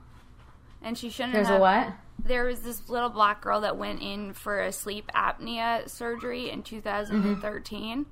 And 0.82 0.98
she 0.98 1.08
shouldn't 1.08 1.32
There's 1.34 1.48
a 1.48 1.52
have 1.52 1.60
what? 1.60 1.92
there 2.22 2.44
was 2.44 2.60
this 2.60 2.88
little 2.90 3.08
black 3.08 3.40
girl 3.40 3.60
that 3.62 3.76
went 3.78 4.02
in 4.02 4.32
for 4.34 4.60
a 4.60 4.72
sleep 4.72 5.10
apnea 5.14 5.88
surgery 5.88 6.50
in 6.50 6.62
2013 6.64 8.06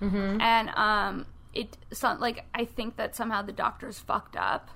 Mhm. 0.00 0.40
and 0.40 0.68
um 0.70 1.26
it 1.52 1.76
some 1.92 2.20
like 2.20 2.44
i 2.54 2.64
think 2.64 2.96
that 2.96 3.14
somehow 3.16 3.42
the 3.42 3.52
doctors 3.52 3.98
fucked 3.98 4.36
up 4.36 4.70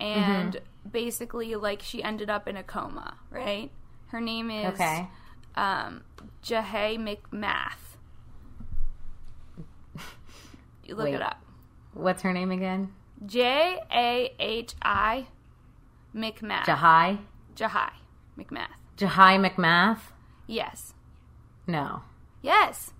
and 0.00 0.54
Mm-hmm. 0.54 0.88
basically 0.90 1.54
like 1.54 1.82
she 1.82 2.02
ended 2.02 2.28
up 2.28 2.48
in 2.48 2.56
a 2.56 2.62
coma 2.64 3.16
right 3.30 3.70
her 4.08 4.20
name 4.20 4.50
is 4.50 4.74
Okay. 4.74 5.08
um 5.54 6.02
jahi 6.42 6.98
mcmath 6.98 7.96
you 10.84 10.94
look 10.94 11.04
Wait. 11.06 11.14
it 11.14 11.22
up 11.22 11.40
What's 11.92 12.22
her 12.22 12.32
name 12.32 12.50
again? 12.52 12.92
J-a-h-i 13.26 15.26
mcmath 16.14 16.64
Jahi? 16.64 17.18
jahi 17.54 17.90
mcmath 18.38 18.68
Jahi 18.96 19.38
McMath? 19.50 19.98
yes 20.46 20.94
No. 21.66 22.02
yes 22.42 22.92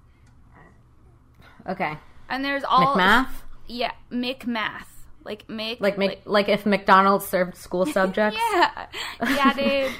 Okay. 1.67 1.97
And 2.29 2.45
there's 2.45 2.65
all 2.65 2.97
McMath? 2.97 3.29
Yeah, 3.67 3.93
McMath. 4.11 4.87
Like 5.25 5.47
Mick. 5.49 5.79
Like 5.79 5.99
Mc, 5.99 6.21
like 6.25 6.49
if 6.49 6.65
McDonald's 6.65 7.27
served 7.27 7.55
school 7.57 7.85
subjects? 7.99 8.39
yeah, 8.53 8.87
yeah, 9.29 9.53
dude. 9.55 9.93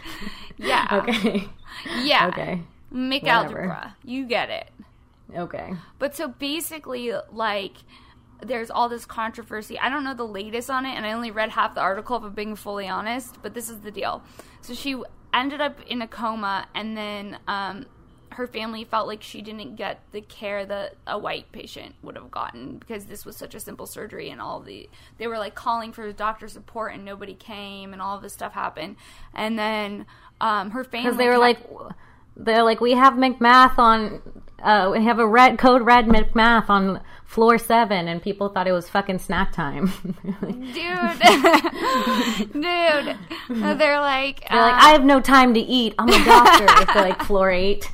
Yeah. 0.57 0.87
Okay. 1.03 1.49
Yeah. 2.03 2.29
Okay. 2.29 2.63
Mick 2.93 3.23
Whatever. 3.23 3.61
algebra. 3.61 3.97
You 4.05 4.27
get 4.27 4.49
it. 4.51 4.71
Okay. 5.37 5.75
But 5.99 6.17
so 6.17 6.29
basically, 6.29 7.13
like, 7.31 7.75
there's 8.43 8.71
all 8.71 8.89
this 8.89 9.05
controversy. 9.05 9.79
I 9.79 9.89
don't 9.89 10.05
know 10.05 10.15
the 10.15 10.27
latest 10.27 10.71
on 10.71 10.87
it, 10.87 10.95
and 10.95 11.07
I 11.07 11.13
only 11.13 11.31
read 11.31 11.51
half 11.51 11.75
the 11.75 11.81
article, 11.81 12.17
if 12.17 12.23
I'm 12.23 12.33
being 12.33 12.57
fully 12.57 12.89
honest, 12.89 13.39
but 13.43 13.55
this 13.55 13.69
is 13.69 13.81
the 13.81 13.91
deal. 13.91 14.23
So 14.63 14.75
she 14.75 15.03
ended 15.33 15.61
up 15.61 15.81
in 15.87 16.03
a 16.03 16.09
coma, 16.09 16.67
and 16.75 16.97
then 16.97 17.39
um, 17.47 17.87
her 18.31 18.47
family 18.47 18.85
felt 18.85 19.07
like 19.07 19.23
she 19.23 19.43
didn't 19.43 19.77
get 19.77 20.03
the 20.13 20.21
care 20.21 20.65
that 20.65 20.97
a 21.07 21.19
white 21.19 21.51
patient 21.53 21.95
would 22.03 22.17
have 22.17 22.31
gotten 22.31 22.79
because 22.79 23.07
this 23.07 23.25
was 23.25 23.37
such 23.37 23.55
a 23.55 23.61
simple 23.61 23.87
surgery, 23.87 24.31
and 24.31 24.41
all 24.41 24.61
the. 24.61 24.89
They 25.19 25.27
were 25.27 25.39
like 25.39 25.55
calling 25.55 25.93
for 25.93 26.11
doctor 26.13 26.49
support, 26.49 26.95
and 26.95 27.05
nobody 27.05 27.35
came, 27.35 27.93
and 27.93 28.01
all 28.01 28.19
this 28.19 28.33
stuff 28.33 28.53
happened. 28.53 28.97
And 29.35 29.59
then 29.59 30.07
um, 30.41 30.71
her 30.71 30.85
family. 30.85 31.07
Because 31.07 31.19
they 31.19 31.29
were 31.29 31.53
kept- 31.53 31.73
like, 31.73 31.93
they're 32.45 32.63
like, 32.63 32.81
we 32.81 32.93
have 32.93 33.15
McMath 33.15 33.79
on, 33.79 34.21
uh, 34.63 34.91
we 34.93 35.05
have 35.05 35.19
a 35.19 35.27
red 35.27 35.59
code 35.59 35.83
red 35.83 36.07
McMath 36.07 36.71
on 36.71 37.01
floor 37.25 37.59
seven, 37.59 38.09
and 38.09 38.21
people 38.21 38.49
thought 38.49 38.67
it 38.67 38.73
was 38.73 38.89
fucking 38.89 39.19
snack 39.19 39.53
time. 39.53 39.87
dude, 40.25 40.43
dude. 42.53 42.63
They're 42.63 43.03
like, 43.03 43.79
They're 43.79 44.01
like, 44.01 44.43
uh, 44.51 44.73
I 44.75 44.91
have 44.91 45.05
no 45.05 45.21
time 45.21 45.55
to 45.55 45.61
eat. 45.61 45.95
I'm 45.99 46.09
a 46.09 46.25
doctor. 46.25 46.67
they're 46.93 47.05
like 47.05 47.23
floor 47.23 47.51
eight. 47.51 47.91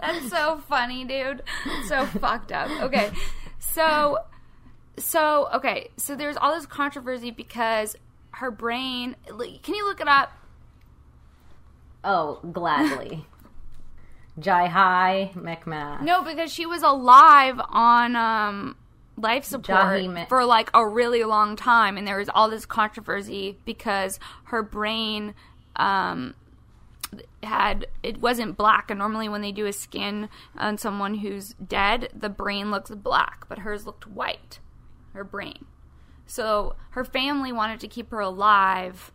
That's 0.00 0.28
so 0.28 0.60
funny, 0.68 1.04
dude. 1.04 1.42
So 1.86 2.04
fucked 2.06 2.50
up. 2.50 2.68
Okay. 2.82 3.10
So 3.60 4.18
so 4.96 5.48
okay, 5.54 5.90
so 5.96 6.16
there's 6.16 6.36
all 6.36 6.54
this 6.54 6.66
controversy 6.66 7.30
because 7.30 7.94
her 8.32 8.50
brain 8.50 9.14
can 9.62 9.74
you 9.74 9.86
look 9.86 10.00
it 10.00 10.08
up? 10.08 10.32
Oh, 12.02 12.40
gladly. 12.52 13.24
Jahi 14.38 15.32
McMath. 15.34 16.02
No, 16.02 16.22
because 16.22 16.52
she 16.52 16.66
was 16.66 16.82
alive 16.82 17.60
on 17.68 18.16
um 18.16 18.76
life 19.16 19.44
support 19.44 19.78
Jahi 19.78 20.28
for 20.28 20.44
like 20.44 20.70
a 20.74 20.86
really 20.86 21.24
long 21.24 21.56
time 21.56 21.96
and 21.96 22.06
there 22.06 22.18
was 22.18 22.28
all 22.28 22.48
this 22.48 22.64
controversy 22.64 23.58
because 23.64 24.20
her 24.44 24.62
brain 24.62 25.34
um 25.76 26.34
had 27.42 27.86
it 28.02 28.20
wasn't 28.20 28.56
black 28.56 28.90
and 28.90 28.98
normally 28.98 29.28
when 29.28 29.40
they 29.40 29.52
do 29.52 29.66
a 29.66 29.72
skin 29.72 30.28
on 30.56 30.78
someone 30.78 31.14
who's 31.14 31.54
dead 31.54 32.08
the 32.14 32.28
brain 32.28 32.70
looks 32.70 32.90
black 32.90 33.48
but 33.48 33.60
hers 33.60 33.86
looked 33.86 34.06
white 34.06 34.60
her 35.14 35.24
brain 35.24 35.64
so 36.26 36.76
her 36.90 37.04
family 37.04 37.50
wanted 37.50 37.80
to 37.80 37.88
keep 37.88 38.10
her 38.10 38.20
alive 38.20 39.10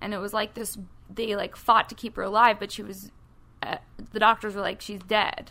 and 0.00 0.14
it 0.14 0.18
was 0.18 0.32
like 0.32 0.54
this 0.54 0.78
they 1.12 1.36
like 1.36 1.54
fought 1.54 1.88
to 1.88 1.94
keep 1.94 2.16
her 2.16 2.22
alive 2.22 2.58
but 2.58 2.72
she 2.72 2.82
was 2.82 3.10
uh, 3.64 3.78
the 4.12 4.20
doctors 4.20 4.54
were 4.54 4.60
like 4.60 4.80
she's 4.80 5.00
dead 5.02 5.50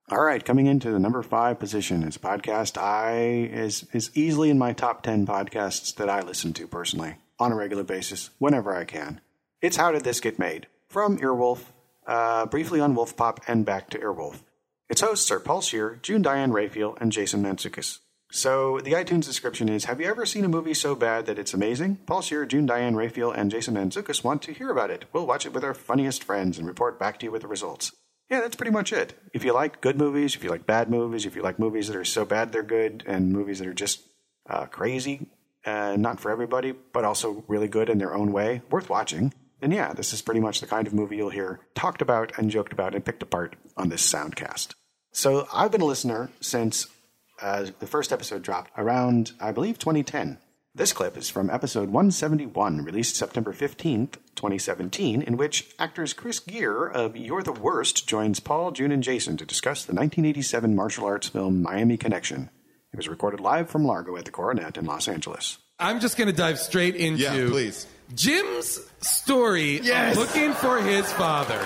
All 0.09 0.23
right, 0.23 0.45
coming 0.45 0.67
into 0.67 0.93
the 0.93 1.01
number 1.01 1.21
five 1.21 1.59
position 1.59 2.05
is 2.05 2.15
a 2.15 2.21
podcast 2.21 2.81
I 2.81 3.17
is 3.53 3.89
is 3.93 4.13
easily 4.15 4.51
in 4.51 4.59
my 4.59 4.73
top 4.73 5.03
ten 5.03 5.27
podcasts 5.27 5.93
that 5.97 6.09
I 6.09 6.21
listen 6.21 6.53
to 6.53 6.69
personally 6.69 7.17
on 7.41 7.51
a 7.51 7.57
regular 7.57 7.83
basis 7.83 8.31
whenever 8.39 8.73
I 8.73 8.85
can. 8.85 9.21
It's 9.61 9.79
How 9.79 9.91
Did 9.91 10.05
This 10.05 10.21
Get 10.21 10.39
Made 10.39 10.69
from 10.89 11.19
Earwolf, 11.19 11.73
uh, 12.07 12.47
briefly 12.47 12.79
on 12.79 12.95
Wolfpop, 12.95 13.39
and 13.49 13.67
back 13.67 13.91
to 13.91 13.99
Earwolf. 13.99 14.43
Its 14.89 15.01
hosts 15.01 15.29
are 15.33 15.41
Paul 15.41 15.61
Scheer, 15.61 15.99
June 16.03 16.23
Diane 16.23 16.53
Raphael, 16.53 16.97
and 17.01 17.11
Jason 17.11 17.43
Mantzoukas. 17.43 17.99
So 18.31 18.79
the 18.79 18.93
iTunes 18.93 19.25
description 19.25 19.69
is: 19.69 19.87
Have 19.87 20.01
you 20.01 20.07
ever 20.07 20.25
seen 20.25 20.45
a 20.45 20.49
movie 20.49 20.75
so 20.75 20.95
bad 20.95 21.27
that 21.27 21.39
it's 21.41 21.53
amazing? 21.53 21.97
Paul 22.07 22.23
Scheer, 22.23 22.47
June 22.47 22.67
Diane 22.67 22.95
Raphael, 22.95 23.33
and 23.33 23.51
Jason 23.51 23.75
Mantzoukas 23.75 24.23
want 24.23 24.41
to 24.43 24.53
hear 24.53 24.71
about 24.71 24.93
it. 24.93 25.07
We'll 25.13 25.27
watch 25.27 25.47
it 25.47 25.53
with 25.53 25.65
our 25.65 25.75
funniest 25.75 26.23
friends 26.23 26.59
and 26.59 26.69
report 26.69 26.97
back 26.97 27.19
to 27.19 27.27
you 27.27 27.33
with 27.33 27.43
the 27.43 27.49
results. 27.49 27.91
Yeah, 28.31 28.41
that's 28.41 28.57
pretty 28.57 28.73
much 28.73 28.93
it. 28.93 29.15
If 29.33 29.45
you 29.45 29.53
like 29.53 29.81
good 29.81 29.97
movies, 29.99 30.35
if 30.35 30.43
you 30.43 30.51
like 30.51 30.67
bad 30.67 30.91
movies, 30.91 31.27
if 31.27 31.37
you 31.37 31.43
like 31.43 31.59
movies 31.59 31.87
that 31.89 31.97
are 31.97 32.05
so 32.05 32.25
bad 32.25 32.53
they're 32.53 32.63
good, 32.63 33.05
and 33.07 33.33
movies 33.33 33.61
that 33.61 33.69
are 33.69 33.75
just 33.75 34.01
uh, 34.51 34.67
crazy, 34.67 35.29
uh, 35.65 35.97
not 35.97 36.21
for 36.21 36.31
everybody, 36.31 36.73
but 36.73 37.05
also 37.05 37.45
really 37.47 37.69
good 37.69 37.89
in 37.89 37.99
their 37.99 38.15
own 38.15 38.33
way, 38.33 38.63
worth 38.71 38.91
watching, 38.91 39.33
then 39.61 39.71
yeah, 39.71 39.93
this 39.93 40.13
is 40.13 40.23
pretty 40.23 40.41
much 40.41 40.61
the 40.61 40.67
kind 40.67 40.87
of 40.87 40.95
movie 40.95 41.17
you'll 41.17 41.31
hear 41.31 41.61
talked 41.75 42.03
about 42.03 42.37
and 42.37 42.51
joked 42.51 42.73
about 42.73 42.95
and 42.95 43.05
picked 43.05 43.23
apart 43.23 43.57
on 43.77 43.89
this 43.89 44.13
soundcast. 44.13 44.75
So 45.13 45.49
I've 45.53 45.73
been 45.73 45.81
a 45.81 45.87
listener 45.87 46.31
since 46.41 46.89
uh, 47.41 47.67
the 47.79 47.87
first 47.87 48.13
episode 48.13 48.43
dropped 48.43 48.71
around, 48.77 49.33
I 49.41 49.53
believe, 49.53 49.79
2010. 49.79 50.39
This 50.77 50.93
clip 50.93 51.17
is 51.17 51.31
from 51.31 51.49
episode 51.49 51.89
171, 51.89 52.85
released 52.85 53.17
September 53.17 53.55
15th, 53.55 54.17
2017, 54.35 55.23
in 55.23 55.39
which 55.39 55.71
actors 55.79 56.13
Chris 56.13 56.39
Geere 56.39 56.87
of 56.93 57.17
You're 57.17 57.43
the 57.43 57.53
Worst 57.53 58.07
joins 58.07 58.41
Paul, 58.41 58.73
June, 58.73 58.93
and 58.93 59.03
Jason 59.03 59.39
to 59.39 59.47
discuss 59.47 59.85
the 59.87 59.95
1987 59.95 60.77
martial 60.77 61.07
arts 61.07 61.29
film 61.29 61.63
Miami 61.63 61.97
Connection. 61.97 62.51
It 62.93 62.97
was 62.99 63.09
recorded 63.09 63.41
live 63.41 63.71
from 63.71 63.87
Largo 63.87 64.19
at 64.19 64.27
the 64.27 64.31
Coronet 64.31 64.77
in 64.77 64.85
Los 64.85 65.09
Angeles. 65.09 65.57
I'm 65.79 65.99
just 65.99 66.19
going 66.19 66.29
to 66.29 66.37
dive 66.37 66.59
straight 66.59 66.95
into 66.95 67.23
Yeah, 67.23 67.49
please. 67.49 67.87
Jim's 68.15 68.79
story 69.01 69.81
Yes. 69.81 70.13
of 70.15 70.19
looking 70.23 70.53
for 70.53 70.83
his 70.83 71.11
father. 71.15 71.59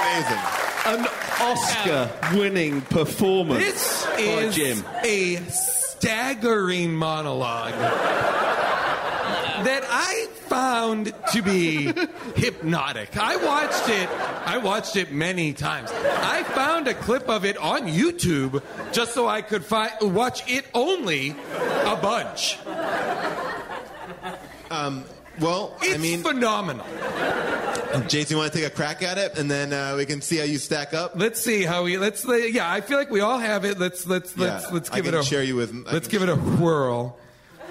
Amazing. 0.00 0.38
An 0.86 1.06
Oscar 1.40 2.10
winning 2.38 2.82
performance 2.82 3.64
This 3.64 4.06
by 4.06 4.20
is 4.20 4.54
Jim. 4.54 4.84
a 5.02 5.36
staggering 6.04 6.94
monologue 6.94 7.72
that 9.64 9.82
I 9.88 10.26
found 10.48 11.14
to 11.32 11.40
be 11.40 11.90
hypnotic. 12.36 13.16
I 13.16 13.36
watched 13.36 13.88
it. 13.88 14.10
I 14.44 14.58
watched 14.58 14.96
it 14.96 15.12
many 15.12 15.54
times. 15.54 15.90
I 15.90 16.42
found 16.42 16.88
a 16.88 16.94
clip 16.94 17.30
of 17.30 17.46
it 17.46 17.56
on 17.56 17.88
YouTube 17.88 18.62
just 18.92 19.14
so 19.14 19.26
I 19.26 19.40
could 19.40 19.64
fi- 19.64 19.96
watch 20.02 20.46
it 20.46 20.66
only 20.74 21.30
a 21.30 21.96
bunch. 21.96 22.58
Um, 24.70 25.04
well, 25.40 25.74
it's 25.80 25.94
I 25.94 25.96
mean, 25.96 26.20
phenomenal. 26.20 26.84
Jason, 28.08 28.34
you 28.34 28.38
want 28.38 28.52
to 28.52 28.58
take 28.58 28.66
a 28.66 28.74
crack 28.74 29.02
at 29.02 29.18
it, 29.18 29.38
and 29.38 29.50
then 29.50 29.72
uh, 29.72 29.94
we 29.96 30.06
can 30.06 30.20
see 30.20 30.36
how 30.38 30.44
you 30.44 30.58
stack 30.58 30.94
up. 30.94 31.12
Let's 31.14 31.40
see 31.40 31.62
how 31.62 31.84
we. 31.84 31.96
Let's. 31.98 32.24
Yeah, 32.26 32.70
I 32.70 32.80
feel 32.80 32.98
like 32.98 33.10
we 33.10 33.20
all 33.20 33.38
have 33.38 33.64
it. 33.64 33.78
Let's. 33.78 34.06
Let's. 34.06 34.36
Let's. 34.36 34.70
Let's 34.72 34.90
I 34.90 34.96
give 34.96 35.04
can 35.06 35.14
it 35.14 35.20
a. 35.20 35.22
share 35.22 35.42
you 35.42 35.56
with- 35.56 35.74
I 35.86 35.92
Let's 35.92 36.08
give 36.08 36.22
it 36.22 36.28
a 36.28 36.36
whirl. 36.36 37.18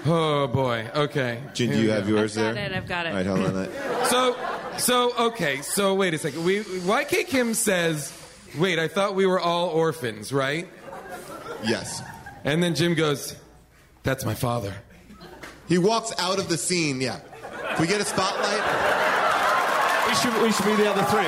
Oh 0.06 0.46
boy. 0.48 0.88
Okay. 0.94 1.40
Jen, 1.54 1.70
do 1.70 1.80
you 1.80 1.90
have 1.90 2.08
yours 2.08 2.36
I've 2.36 2.44
got 2.44 2.54
there? 2.54 2.66
it, 2.66 2.72
I've 2.72 2.86
got 2.86 3.06
it. 3.06 3.08
All 3.10 3.14
right, 3.16 3.26
hold 3.26 3.40
on. 3.40 3.54
That. 3.54 4.06
So, 4.08 4.36
so 4.76 5.26
okay. 5.28 5.62
So 5.62 5.94
wait 5.94 6.12
a 6.14 6.18
second. 6.18 6.44
We 6.44 6.60
YK 6.60 7.26
Kim 7.26 7.54
says, 7.54 8.12
"Wait, 8.58 8.78
I 8.78 8.88
thought 8.88 9.14
we 9.14 9.24
were 9.26 9.40
all 9.40 9.68
orphans, 9.68 10.32
right?" 10.32 10.68
Yes. 11.64 12.02
And 12.44 12.62
then 12.62 12.74
Jim 12.74 12.94
goes, 12.94 13.34
"That's 14.02 14.24
my 14.26 14.34
father." 14.34 14.74
He 15.68 15.78
walks 15.78 16.12
out 16.18 16.38
of 16.38 16.50
the 16.50 16.58
scene. 16.58 17.00
Yeah. 17.00 17.20
If 17.70 17.80
we 17.80 17.86
get 17.86 18.00
a 18.00 18.04
spotlight, 18.04 18.60
We 20.14 20.20
should, 20.20 20.42
we 20.42 20.52
should 20.52 20.66
be 20.66 20.76
the 20.76 20.88
other 20.88 21.02
three. 21.02 21.26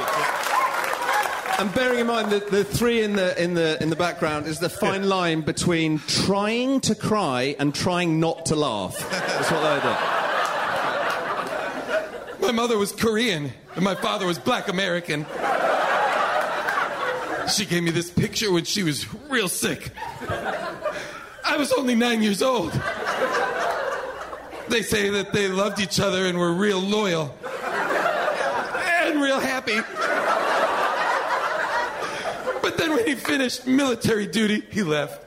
And 1.59 1.75
bearing 1.75 1.99
in 1.99 2.07
mind 2.07 2.31
that 2.31 2.53
the 2.53 2.63
three 2.63 3.03
in 3.03 3.17
the 3.17 3.43
in 3.43 3.55
the 3.55 3.83
in 3.83 3.91
the 3.91 3.97
background 3.97 4.47
is 4.47 4.61
the 4.61 4.69
fine 4.69 5.09
line 5.09 5.41
between 5.41 5.99
trying 6.07 6.81
to 6.83 6.95
cry 6.95 7.57
and 7.59 7.75
trying 7.75 8.21
not 8.21 8.47
to 8.47 8.55
laugh. 8.55 8.97
That's 9.11 9.51
what 9.51 9.61
they 9.63 9.81
do. 12.39 12.47
My 12.47 12.53
mother 12.53 12.79
was 12.79 12.93
Korean, 12.93 13.53
and 13.75 13.85
my 13.85 13.97
father 13.97 14.25
was 14.25 14.39
black 14.39 14.69
American. 14.69 15.27
She 17.53 17.67
gave 17.67 17.83
me 17.83 17.91
this 17.91 18.09
picture 18.09 18.53
when 18.53 18.63
she 18.63 18.85
was 18.85 19.13
real 19.29 19.49
sick. 19.49 19.91
I 21.45 21.57
was 21.57 21.73
only 21.73 21.97
nine 21.97 22.23
years 22.23 22.41
old. 22.41 22.71
They 24.69 24.83
say 24.83 25.11
that 25.11 25.33
they 25.33 25.49
loved 25.49 25.81
each 25.81 25.99
other 25.99 26.27
and 26.27 26.39
were 26.39 26.53
real 26.53 26.79
loyal 26.81 27.35
real 29.37 29.47
happy. 29.47 29.81
But 32.63 32.79
then 32.79 32.91
when 32.95 33.07
he 33.07 33.15
finished 33.15 33.67
military 33.67 34.27
duty, 34.27 34.63
he 34.71 34.83
left. 34.83 35.23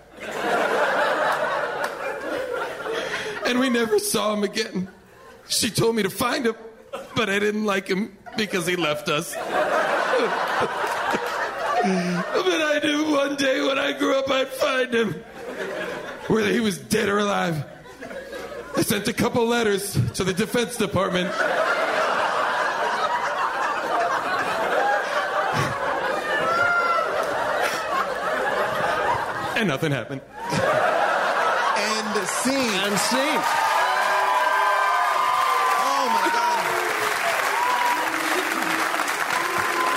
And 3.46 3.60
we 3.60 3.70
never 3.70 4.00
saw 4.00 4.34
him 4.34 4.44
again. 4.44 4.90
She 5.48 5.70
told 5.72 5.96
me 5.96 6.04
to 6.04 6.10
find 6.10 6.46
him, 6.46 6.56
but 7.16 7.30
I 7.30 7.40
didn't 7.40 7.66
like 7.66 7.88
him 7.88 8.18
because 8.38 8.68
he 8.68 8.76
left 8.76 9.10
us. 9.10 9.34
but 9.34 9.42
I 11.82 12.80
knew 12.84 13.12
one 13.12 13.36
day 13.36 13.66
when 13.66 13.80
I 13.80 13.94
grew 13.94 14.20
up 14.20 14.30
I'd 14.30 14.50
find 14.50 14.94
him, 14.94 15.14
whether 16.28 16.52
he 16.52 16.60
was 16.60 16.78
dead 16.78 17.10
or 17.10 17.18
alive. 17.20 17.66
I 18.78 18.82
sent 18.84 19.08
a 19.08 19.14
couple 19.14 19.48
letters 19.48 19.94
to 20.14 20.24
the 20.24 20.34
Defense 20.34 20.78
Department. 20.78 21.34
And 29.60 29.68
nothing 29.68 29.92
happened. 29.92 30.22
and 30.52 32.28
scene. 32.28 32.54
And 32.56 32.98
scene. 32.98 33.42
Oh 35.82 36.06
my 36.16 36.30
god. 36.34 36.60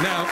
Now, 0.03 0.25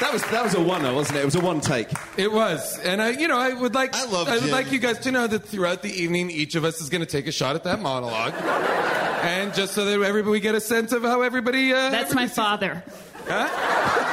That 0.00 0.12
was 0.12 0.22
that 0.24 0.44
was 0.44 0.54
a 0.54 0.60
one, 0.60 0.82
wasn't 0.94 1.16
it? 1.18 1.22
It 1.22 1.24
was 1.24 1.34
a 1.36 1.40
one 1.40 1.60
take. 1.62 1.88
It 2.18 2.30
was, 2.30 2.78
and 2.80 3.00
I, 3.00 3.10
you 3.12 3.26
know, 3.26 3.38
I 3.38 3.54
would 3.54 3.74
like, 3.74 3.94
I, 3.94 4.04
love 4.04 4.28
I 4.28 4.34
would 4.34 4.42
Jim. 4.42 4.50
like 4.52 4.70
you 4.70 4.78
guys 4.78 4.98
to 5.00 5.10
know 5.10 5.26
that 5.26 5.44
throughout 5.46 5.80
the 5.80 5.90
evening, 5.90 6.30
each 6.30 6.54
of 6.56 6.64
us 6.66 6.82
is 6.82 6.90
going 6.90 7.00
to 7.00 7.06
take 7.06 7.26
a 7.26 7.32
shot 7.32 7.56
at 7.56 7.64
that 7.64 7.80
monologue, 7.80 8.34
and 9.24 9.54
just 9.54 9.72
so 9.72 9.86
that 9.86 9.92
everybody 10.02 10.30
we 10.30 10.40
get 10.40 10.54
a 10.54 10.60
sense 10.60 10.92
of 10.92 11.02
how 11.02 11.22
everybody. 11.22 11.72
Uh, 11.72 11.88
That's 11.88 12.12
my 12.14 12.26
father. 12.28 12.84
Huh? 13.26 13.48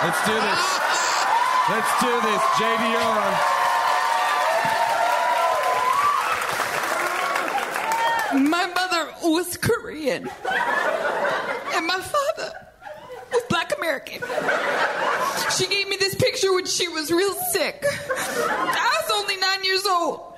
Let's 0.06 0.26
do 0.26 0.34
this. 0.34 0.80
Let's 1.70 2.02
do 2.02 2.12
this, 2.22 2.42
JDR. 2.60 3.62
My 8.50 8.68
mother 8.68 9.14
was 9.24 9.56
Korean, 9.56 10.30
and 11.74 11.88
my 11.88 12.00
father 12.02 12.52
was 13.32 13.44
Black 13.48 13.72
American. 13.78 14.22
She 15.58 15.68
gave 15.68 15.88
me 15.88 15.96
this 15.96 16.16
picture 16.16 16.54
when 16.54 16.66
she 16.66 16.90
was 16.90 17.10
real 17.12 17.34
sick. 17.54 17.86
I 17.88 19.02
was 19.02 19.12
only 19.22 19.38
nine 19.38 19.64
years 19.64 19.86
old. 19.86 20.34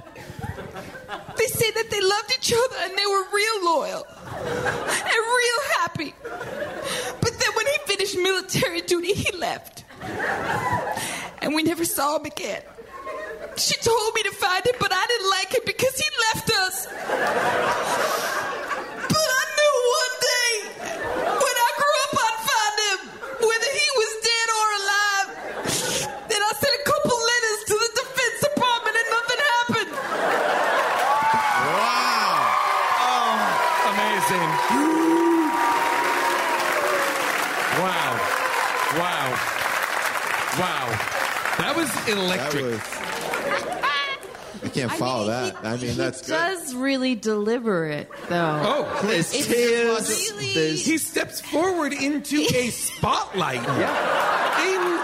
They 1.37 1.47
said 1.47 1.71
that 1.73 1.89
they 1.89 2.01
loved 2.01 2.33
each 2.37 2.53
other 2.53 2.75
and 2.81 2.95
they 2.95 3.05
were 3.05 3.25
real 3.33 3.65
loyal 3.65 4.05
and 4.05 5.21
real 5.39 5.61
happy. 5.79 6.13
But 6.21 7.39
then 7.39 7.51
when 7.55 7.65
he 7.65 7.77
finished 7.85 8.15
military 8.15 8.81
duty, 8.81 9.13
he 9.13 9.31
saw 11.95 12.17
him 12.17 12.25
again. 12.25 12.61
She 13.55 13.75
told 13.77 14.13
me 14.15 14.23
to 14.23 14.31
find 14.31 14.65
him, 14.65 14.75
but 14.81 14.91
I 14.91 15.07
didn't 15.07 15.29
like 15.29 15.53
him 15.55 15.63
because 15.65 15.95
he 15.95 16.09
left 16.27 16.51
us. 16.51 16.87
But 19.07 19.29
I 19.39 19.43
knew 19.55 19.75
one 20.03 20.15
day 20.19 20.51
when 21.23 21.55
I 21.67 21.69
grew 21.79 21.95
up 22.03 22.13
I'd 22.25 22.37
find 22.51 22.75
him, 22.83 22.99
whether 23.47 23.71
he 23.79 23.87
was 23.95 24.11
dead 24.27 24.47
or 24.59 24.67
alive. 24.81 25.27
Then 26.27 26.41
I 26.43 26.51
sent 26.59 26.75
a 26.75 26.83
couple 26.83 27.15
letters 27.15 27.59
to 27.71 27.75
the 27.79 27.89
Defense 27.95 28.37
Department 28.43 28.95
and 28.99 29.07
nothing 29.15 29.41
happened. 29.55 29.91
Amazing. 33.95 34.49
Wow. 37.79 38.11
Wow. 38.99 39.27
Wow. 40.59 40.87
That 41.57 41.73
was 41.73 41.89
electric. 42.09 42.81
I 44.95 44.97
can't 44.97 45.09
follow 45.09 45.27
that. 45.27 45.55
I 45.63 45.77
mean, 45.77 45.95
that's 45.97 46.21
good. 46.21 46.31
does 46.33 46.73
really 46.75 47.15
deliver 47.15 47.85
it, 47.85 48.09
though. 48.29 48.61
Oh, 48.65 49.09
It's 49.09 49.33
really- 49.49 50.75
He 50.75 50.97
steps 50.97 51.41
forward 51.41 51.93
into 51.93 52.41
a 52.53 52.69
spotlight. 52.71 53.63
yeah. 53.63 54.61
In 54.61 54.95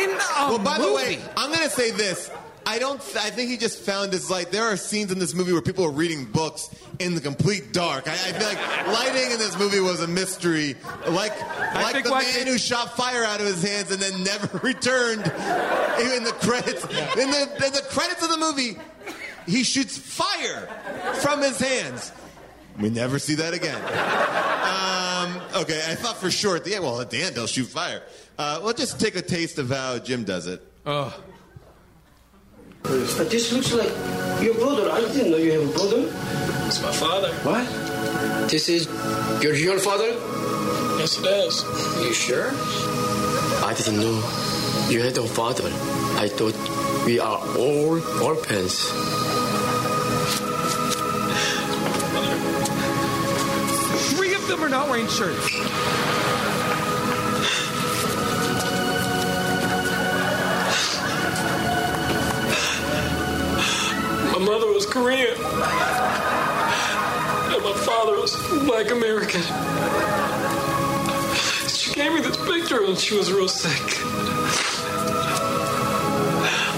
in 0.00 0.10
a 0.10 0.18
well, 0.50 0.58
by 0.58 0.78
the 0.78 0.92
way. 0.92 1.18
I'm 1.36 1.50
gonna 1.52 1.70
say 1.70 1.90
this. 1.90 2.30
I 2.66 2.78
don't. 2.78 3.00
I 3.16 3.30
think 3.30 3.48
he 3.48 3.56
just 3.56 3.80
found 3.80 4.12
his 4.12 4.30
light. 4.30 4.50
there 4.52 4.64
are 4.64 4.76
scenes 4.76 5.10
in 5.10 5.18
this 5.18 5.34
movie 5.34 5.52
where 5.54 5.62
people 5.62 5.84
are 5.86 5.90
reading 5.90 6.26
books 6.26 6.68
in 6.98 7.14
the 7.14 7.20
complete 7.22 7.72
dark. 7.72 8.06
I, 8.06 8.12
I 8.12 8.16
feel 8.32 8.46
like 8.46 8.86
lighting 8.88 9.30
in 9.32 9.38
this 9.38 9.58
movie 9.58 9.80
was 9.80 10.02
a 10.02 10.06
mystery, 10.06 10.76
like 11.08 11.32
like 11.74 12.04
the 12.04 12.10
what- 12.10 12.24
man 12.24 12.46
who 12.46 12.58
shot 12.58 12.94
fire 12.96 13.24
out 13.24 13.40
of 13.40 13.46
his 13.46 13.62
hands 13.62 13.90
and 13.90 14.00
then 14.02 14.22
never 14.24 14.58
returned. 14.62 15.22
In 15.22 16.24
the 16.24 16.34
credits, 16.42 16.84
in 16.84 17.30
the 17.30 17.42
in 17.66 17.72
the 17.72 17.82
credits 17.88 18.22
of 18.22 18.28
the 18.30 18.36
movie, 18.38 18.76
he 19.48 19.64
shoots 19.64 19.96
fire 19.96 20.66
from 21.22 21.42
his 21.42 21.58
hands. 21.58 22.12
We 22.78 22.90
never 22.90 23.18
see 23.18 23.34
that 23.36 23.54
again. 23.54 23.80
Um, 23.82 25.62
okay, 25.62 25.82
I 25.88 25.94
thought 25.96 26.16
for 26.18 26.30
sure 26.30 26.54
at 26.56 26.64
the 26.64 26.74
end. 26.74 26.84
Well, 26.84 27.00
at 27.00 27.10
the 27.10 27.22
end 27.22 27.34
they'll 27.34 27.46
shoot 27.46 27.66
fire. 27.66 28.02
Uh, 28.38 28.60
we'll 28.62 28.74
just 28.74 29.00
take 29.00 29.16
a 29.16 29.22
taste 29.22 29.58
of 29.58 29.70
how 29.70 29.98
Jim 29.98 30.24
does 30.24 30.46
it. 30.46 30.62
Oh. 30.86 31.12
But 32.82 33.30
this 33.30 33.52
looks 33.52 33.72
like 33.72 33.90
your 34.42 34.54
brother. 34.54 34.90
I 34.90 35.00
didn't 35.00 35.32
know 35.32 35.36
you 35.36 35.60
have 35.60 35.68
a 35.68 35.72
brother. 35.72 36.08
It's 36.66 36.80
my 36.80 36.92
father. 36.92 37.32
What? 37.42 37.66
This 38.48 38.68
is 38.68 38.86
your 39.42 39.52
real 39.52 39.78
father? 39.78 40.10
Yes, 40.98 41.18
it 41.18 41.26
is. 41.26 41.64
Are 41.64 42.06
you 42.06 42.14
sure? 42.14 42.50
I 43.64 43.74
didn't 43.76 43.96
know 43.96 44.22
you 44.88 45.02
had 45.02 45.18
a 45.18 45.26
father. 45.26 45.68
I 46.18 46.28
thought 46.28 46.54
we 47.04 47.18
are 47.18 47.38
all 47.58 48.00
orphans. 48.22 48.90
Are 54.68 54.70
not 54.70 54.88
wearing 54.90 55.08
shirts. 55.08 55.50
My 64.32 64.38
mother 64.44 64.66
was 64.66 64.84
Korean. 64.84 65.34
And 67.50 67.64
my 67.64 67.72
father 67.76 68.20
was 68.20 68.36
black 68.66 68.90
American. 68.90 69.40
She 71.68 71.94
gave 71.94 72.12
me 72.12 72.20
this 72.20 72.36
picture 72.36 72.82
when 72.82 72.96
she 72.96 73.16
was 73.16 73.32
real 73.32 73.48
sick. 73.48 74.02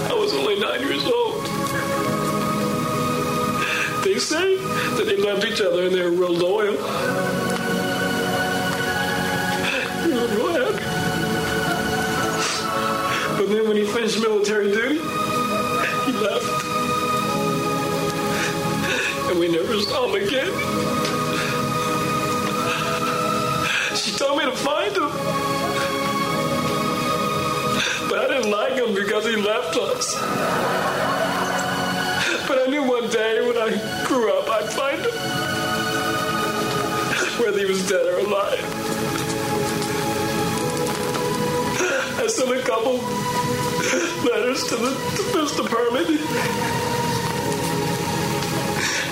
I 0.09 0.13
was 0.17 0.33
only 0.33 0.57
nine 0.61 0.79
years 0.79 1.03
old. 1.03 1.43
They 4.05 4.17
say 4.17 4.55
that 4.55 5.03
they 5.05 5.17
loved 5.17 5.43
each 5.43 5.59
other 5.59 5.87
and 5.87 5.93
they 5.93 6.03
were 6.03 6.11
real 6.11 6.33
loyal. 6.33 7.20
Again. 20.15 20.51
She 23.95 24.11
told 24.17 24.37
me 24.37 24.45
to 24.45 24.55
find 24.55 24.95
him. 24.95 25.11
But 28.09 28.19
I 28.19 28.27
didn't 28.27 28.51
like 28.51 28.73
him 28.73 28.93
because 28.93 29.25
he 29.25 29.35
left 29.35 29.77
us. 29.77 30.15
But 32.47 32.59
I 32.59 32.65
knew 32.69 32.83
one 32.83 33.09
day 33.09 33.41
when 33.47 33.57
I 33.57 33.69
grew 34.05 34.31
up 34.33 34.49
I'd 34.49 34.69
find 34.69 34.99
him. 34.99 35.15
Whether 37.43 37.59
he 37.59 37.65
was 37.65 37.87
dead 37.87 38.05
or 38.05 38.19
alive. 38.19 38.81
I 42.19 42.27
sent 42.27 42.51
a 42.51 42.61
couple 42.63 42.93
letters 44.29 44.63
to 44.67 44.75
the 44.75 44.91
Defense 45.15 45.55
Department. 45.55 46.09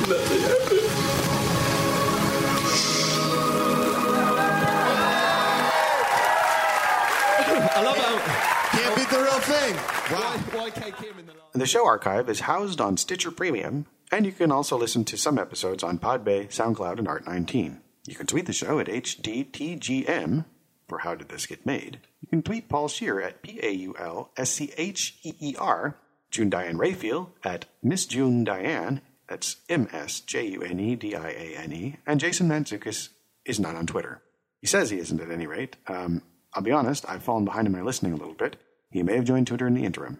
Nothing 0.08 0.42
happened. 0.42 0.89
Thing. 9.42 9.76
Wow. 10.12 10.34
In 10.34 11.26
the 11.26 11.34
The 11.60 11.66
show 11.66 11.86
archive 11.86 12.30
is 12.30 12.42
housed 12.42 12.82
on 12.82 12.98
Stitcher 12.98 13.32
Premium, 13.32 13.86
and 14.12 14.26
you 14.26 14.32
can 14.32 14.52
also 14.52 14.78
listen 14.78 15.06
to 15.06 15.18
some 15.18 15.40
episodes 15.40 15.82
on 15.82 15.98
Podbay, 15.98 16.48
SoundCloud, 16.50 17.00
and 17.00 17.08
Art19. 17.08 17.78
You 18.06 18.16
can 18.16 18.28
tweet 18.28 18.48
the 18.48 18.54
show 18.54 18.80
at 18.80 18.88
HDTGM 18.88 20.46
for 20.88 21.00
How 21.00 21.16
Did 21.16 21.30
This 21.30 21.46
Get 21.46 21.66
Made. 21.66 22.00
You 22.22 22.28
can 22.28 22.42
tweet 22.42 22.68
Paul 22.68 22.90
Scheer 22.90 23.22
at 23.22 23.42
P 23.42 23.60
A 23.64 23.72
U 23.72 23.96
L 23.98 24.32
S 24.36 24.52
C 24.52 24.74
H 24.78 25.18
E 25.24 25.34
E 25.40 25.56
R, 25.58 25.96
June 26.32 26.50
Diane 26.50 26.78
Raphael 26.78 27.32
at 27.44 27.66
Miss 27.82 28.06
June 28.06 28.44
Diane, 28.44 29.02
that's 29.28 29.58
M 29.70 29.88
S 29.94 30.20
J 30.20 30.48
U 30.48 30.62
N 30.64 30.80
E 30.80 30.96
D 30.96 31.16
I 31.16 31.30
A 31.30 31.56
N 31.58 31.72
E, 31.72 31.96
and 32.06 32.20
Jason 32.20 32.50
Mantzoukas 32.50 33.10
is 33.46 33.60
not 33.60 33.76
on 33.76 33.86
Twitter. 33.86 34.22
He 34.60 34.68
says 34.68 34.90
he 34.90 35.00
isn't 35.00 35.22
at 35.22 35.32
any 35.32 35.48
rate. 35.48 35.78
Um, 35.88 36.24
I'll 36.54 36.64
be 36.64 36.72
honest, 36.72 37.08
I've 37.08 37.24
fallen 37.24 37.46
behind 37.46 37.68
in 37.68 37.74
my 37.74 37.82
listening 37.82 38.14
a 38.14 38.18
little 38.18 38.34
bit. 38.34 38.58
He 38.92 39.04
may 39.04 39.16
have 39.16 39.26
joined 39.26 39.48
Twitter 39.48 39.68
in 39.68 39.76
the 39.76 39.86
interim. 39.86 40.20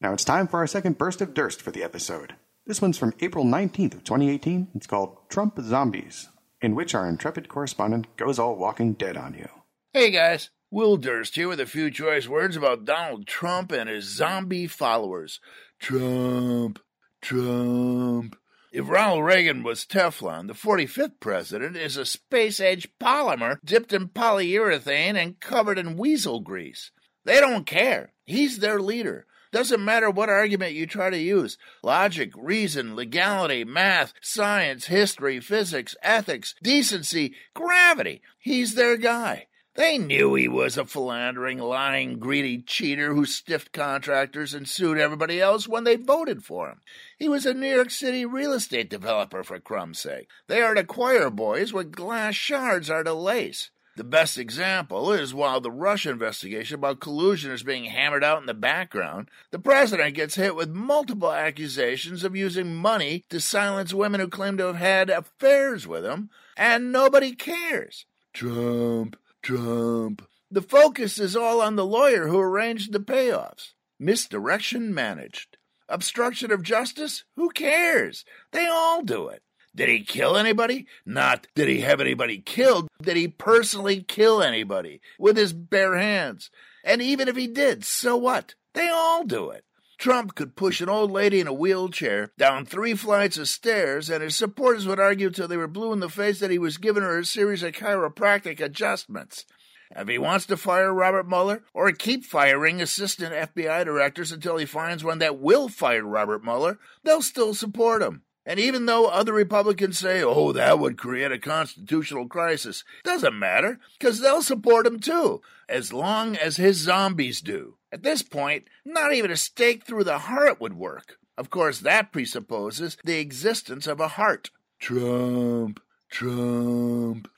Now 0.00 0.12
it's 0.12 0.24
time 0.24 0.46
for 0.46 0.58
our 0.58 0.66
second 0.66 0.98
burst 0.98 1.22
of 1.22 1.32
Durst 1.32 1.62
for 1.62 1.70
the 1.70 1.82
episode. 1.82 2.34
This 2.66 2.82
one's 2.82 2.98
from 2.98 3.14
April 3.20 3.44
19th 3.44 3.94
of 3.94 4.04
2018. 4.04 4.68
It's 4.74 4.86
called 4.86 5.16
Trump 5.30 5.58
Zombies, 5.60 6.28
in 6.60 6.74
which 6.74 6.94
our 6.94 7.08
intrepid 7.08 7.48
correspondent 7.48 8.14
goes 8.16 8.38
all 8.38 8.56
walking 8.56 8.92
dead 8.92 9.16
on 9.16 9.34
you. 9.34 9.48
Hey 9.94 10.10
guys, 10.10 10.50
Will 10.70 10.98
Durst 10.98 11.36
here 11.36 11.48
with 11.48 11.60
a 11.60 11.66
few 11.66 11.90
choice 11.90 12.28
words 12.28 12.56
about 12.56 12.84
Donald 12.84 13.26
Trump 13.26 13.72
and 13.72 13.88
his 13.88 14.04
zombie 14.04 14.66
followers. 14.66 15.40
Trump, 15.80 16.80
Trump. 17.22 18.36
If 18.72 18.88
Ronald 18.88 19.24
Reagan 19.24 19.62
was 19.62 19.84
Teflon, 19.84 20.48
the 20.48 20.54
45th 20.54 21.20
president 21.20 21.76
is 21.76 21.96
a 21.96 22.06
space 22.06 22.60
age 22.60 22.88
polymer 23.00 23.58
dipped 23.64 23.92
in 23.92 24.08
polyurethane 24.08 25.16
and 25.16 25.40
covered 25.40 25.78
in 25.78 25.96
weasel 25.96 26.40
grease. 26.40 26.90
They 27.24 27.40
don't 27.40 27.66
care. 27.66 28.12
He's 28.24 28.58
their 28.58 28.80
leader. 28.80 29.26
Doesn't 29.52 29.84
matter 29.84 30.10
what 30.10 30.30
argument 30.30 30.72
you 30.72 30.86
try 30.86 31.10
to 31.10 31.18
use 31.18 31.58
logic, 31.82 32.32
reason, 32.36 32.96
legality, 32.96 33.64
math, 33.64 34.14
science, 34.22 34.86
history, 34.86 35.40
physics, 35.40 35.94
ethics, 36.02 36.54
decency, 36.62 37.34
gravity. 37.52 38.22
He's 38.38 38.74
their 38.74 38.96
guy. 38.96 39.48
They 39.74 39.96
knew 39.96 40.34
he 40.34 40.48
was 40.48 40.76
a 40.76 40.84
philandering, 40.84 41.58
lying, 41.58 42.18
greedy 42.18 42.62
cheater 42.62 43.14
who 43.14 43.24
stiffed 43.24 43.72
contractors 43.72 44.52
and 44.52 44.68
sued 44.68 44.98
everybody 44.98 45.40
else 45.40 45.66
when 45.66 45.84
they 45.84 45.96
voted 45.96 46.44
for 46.44 46.68
him. 46.68 46.80
He 47.18 47.26
was 47.28 47.46
a 47.46 47.54
New 47.54 47.74
York 47.74 47.90
City 47.90 48.26
real 48.26 48.52
estate 48.52 48.90
developer, 48.90 49.42
for 49.42 49.58
crumb's 49.60 49.98
sake. 49.98 50.28
They 50.46 50.60
are 50.60 50.74
to 50.74 50.84
choir 50.84 51.30
boys 51.30 51.72
what 51.72 51.90
glass 51.90 52.34
shards 52.34 52.90
are 52.90 53.02
to 53.02 53.14
lace. 53.14 53.70
The 53.94 54.04
best 54.04 54.38
example 54.38 55.12
is 55.12 55.34
while 55.34 55.60
the 55.60 55.70
Russia 55.70 56.10
investigation 56.10 56.76
about 56.76 57.00
collusion 57.00 57.52
is 57.52 57.62
being 57.62 57.84
hammered 57.84 58.24
out 58.24 58.40
in 58.40 58.46
the 58.46 58.54
background, 58.54 59.28
the 59.50 59.58
president 59.58 60.14
gets 60.14 60.36
hit 60.36 60.56
with 60.56 60.70
multiple 60.70 61.30
accusations 61.30 62.24
of 62.24 62.34
using 62.34 62.74
money 62.74 63.24
to 63.28 63.38
silence 63.38 63.92
women 63.92 64.20
who 64.20 64.28
claim 64.28 64.56
to 64.56 64.64
have 64.64 64.76
had 64.76 65.10
affairs 65.10 65.86
with 65.86 66.06
him, 66.06 66.30
and 66.56 66.90
nobody 66.90 67.34
cares. 67.34 68.06
Trump, 68.32 69.18
Trump. 69.42 70.26
The 70.50 70.62
focus 70.62 71.18
is 71.18 71.36
all 71.36 71.60
on 71.60 71.76
the 71.76 71.84
lawyer 71.84 72.28
who 72.28 72.38
arranged 72.38 72.92
the 72.92 73.00
payoffs. 73.00 73.72
Misdirection 73.98 74.94
managed. 74.94 75.58
Obstruction 75.88 76.50
of 76.50 76.62
justice? 76.62 77.24
Who 77.36 77.50
cares? 77.50 78.24
They 78.52 78.66
all 78.66 79.02
do 79.02 79.28
it. 79.28 79.42
Did 79.74 79.88
he 79.88 80.04
kill 80.04 80.36
anybody? 80.36 80.86
Not 81.06 81.46
did 81.54 81.68
he 81.68 81.80
have 81.80 82.00
anybody 82.00 82.38
killed. 82.38 82.88
Did 83.00 83.16
he 83.16 83.28
personally 83.28 84.02
kill 84.02 84.42
anybody 84.42 85.00
with 85.18 85.36
his 85.36 85.52
bare 85.52 85.96
hands? 85.96 86.50
And 86.84 87.00
even 87.00 87.28
if 87.28 87.36
he 87.36 87.46
did, 87.46 87.84
so 87.84 88.16
what? 88.16 88.54
They 88.74 88.88
all 88.88 89.24
do 89.24 89.50
it. 89.50 89.64
Trump 89.98 90.34
could 90.34 90.56
push 90.56 90.80
an 90.80 90.88
old 90.88 91.12
lady 91.12 91.38
in 91.38 91.46
a 91.46 91.52
wheelchair 91.52 92.32
down 92.36 92.66
three 92.66 92.94
flights 92.94 93.38
of 93.38 93.48
stairs, 93.48 94.10
and 94.10 94.20
his 94.20 94.34
supporters 94.34 94.84
would 94.84 94.98
argue 94.98 95.30
till 95.30 95.46
they 95.46 95.56
were 95.56 95.68
blue 95.68 95.92
in 95.92 96.00
the 96.00 96.08
face 96.08 96.40
that 96.40 96.50
he 96.50 96.58
was 96.58 96.76
giving 96.76 97.04
her 97.04 97.20
a 97.20 97.24
series 97.24 97.62
of 97.62 97.72
chiropractic 97.72 98.60
adjustments. 98.60 99.46
If 99.94 100.08
he 100.08 100.18
wants 100.18 100.46
to 100.46 100.56
fire 100.56 100.92
Robert 100.92 101.28
Mueller, 101.28 101.62
or 101.72 101.92
keep 101.92 102.24
firing 102.24 102.82
assistant 102.82 103.32
FBI 103.32 103.84
directors 103.84 104.32
until 104.32 104.56
he 104.56 104.66
finds 104.66 105.04
one 105.04 105.18
that 105.20 105.38
will 105.38 105.68
fire 105.68 106.02
Robert 106.02 106.42
Mueller, 106.42 106.78
they'll 107.04 107.22
still 107.22 107.54
support 107.54 108.02
him. 108.02 108.22
And 108.44 108.58
even 108.58 108.86
though 108.86 109.06
other 109.06 109.32
Republicans 109.32 109.98
say, 109.98 110.22
oh, 110.22 110.52
that 110.52 110.78
would 110.78 110.98
create 110.98 111.30
a 111.30 111.38
constitutional 111.38 112.26
crisis, 112.26 112.82
doesn't 113.04 113.38
matter, 113.38 113.78
because 113.98 114.20
they'll 114.20 114.42
support 114.42 114.86
him 114.86 114.98
too, 114.98 115.40
as 115.68 115.92
long 115.92 116.36
as 116.36 116.56
his 116.56 116.76
zombies 116.76 117.40
do. 117.40 117.76
At 117.92 118.02
this 118.02 118.22
point, 118.22 118.64
not 118.84 119.12
even 119.12 119.30
a 119.30 119.36
stake 119.36 119.84
through 119.84 120.04
the 120.04 120.18
heart 120.18 120.60
would 120.60 120.74
work. 120.74 121.18
Of 121.38 121.50
course, 121.50 121.78
that 121.80 122.12
presupposes 122.12 122.96
the 123.04 123.18
existence 123.18 123.86
of 123.86 124.00
a 124.00 124.08
heart. 124.08 124.50
Trump, 124.80 125.80
Trump. 126.10 127.28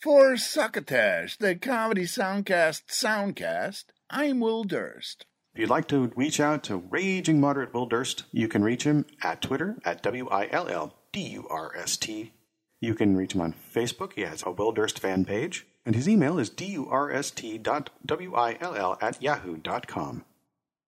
For 0.00 0.36
Succotash, 0.36 1.36
the 1.36 1.56
comedy 1.56 2.04
soundcast 2.04 2.84
soundcast, 2.88 3.84
I'm 4.08 4.40
Will 4.40 4.64
Durst. 4.64 5.26
If 5.52 5.60
you'd 5.60 5.70
like 5.70 5.88
to 5.88 6.12
reach 6.14 6.38
out 6.38 6.62
to 6.64 6.76
Raging 6.76 7.40
Moderate 7.40 7.74
Will 7.74 7.86
Durst, 7.86 8.24
you 8.30 8.46
can 8.46 8.62
reach 8.62 8.84
him 8.84 9.04
at 9.22 9.42
Twitter 9.42 9.76
at 9.84 10.02
W 10.02 10.28
I 10.28 10.48
L 10.50 10.68
L 10.68 10.94
D 11.12 11.22
U 11.22 11.48
R 11.50 11.76
S 11.76 11.96
T. 11.96 12.32
You 12.80 12.94
can 12.94 13.16
reach 13.16 13.34
him 13.34 13.40
on 13.40 13.54
Facebook. 13.74 14.12
He 14.14 14.22
has 14.22 14.44
a 14.46 14.52
Will 14.52 14.72
Durst 14.72 14.98
fan 14.98 15.24
page. 15.24 15.66
And 15.86 15.96
his 15.96 16.08
email 16.08 16.38
is 16.38 16.50
durst 16.50 17.42
dot 17.62 17.90
W-I-L-L 18.04 18.98
at 19.00 19.22
yahoo 19.22 19.56
dot 19.56 19.86
com. 19.86 20.24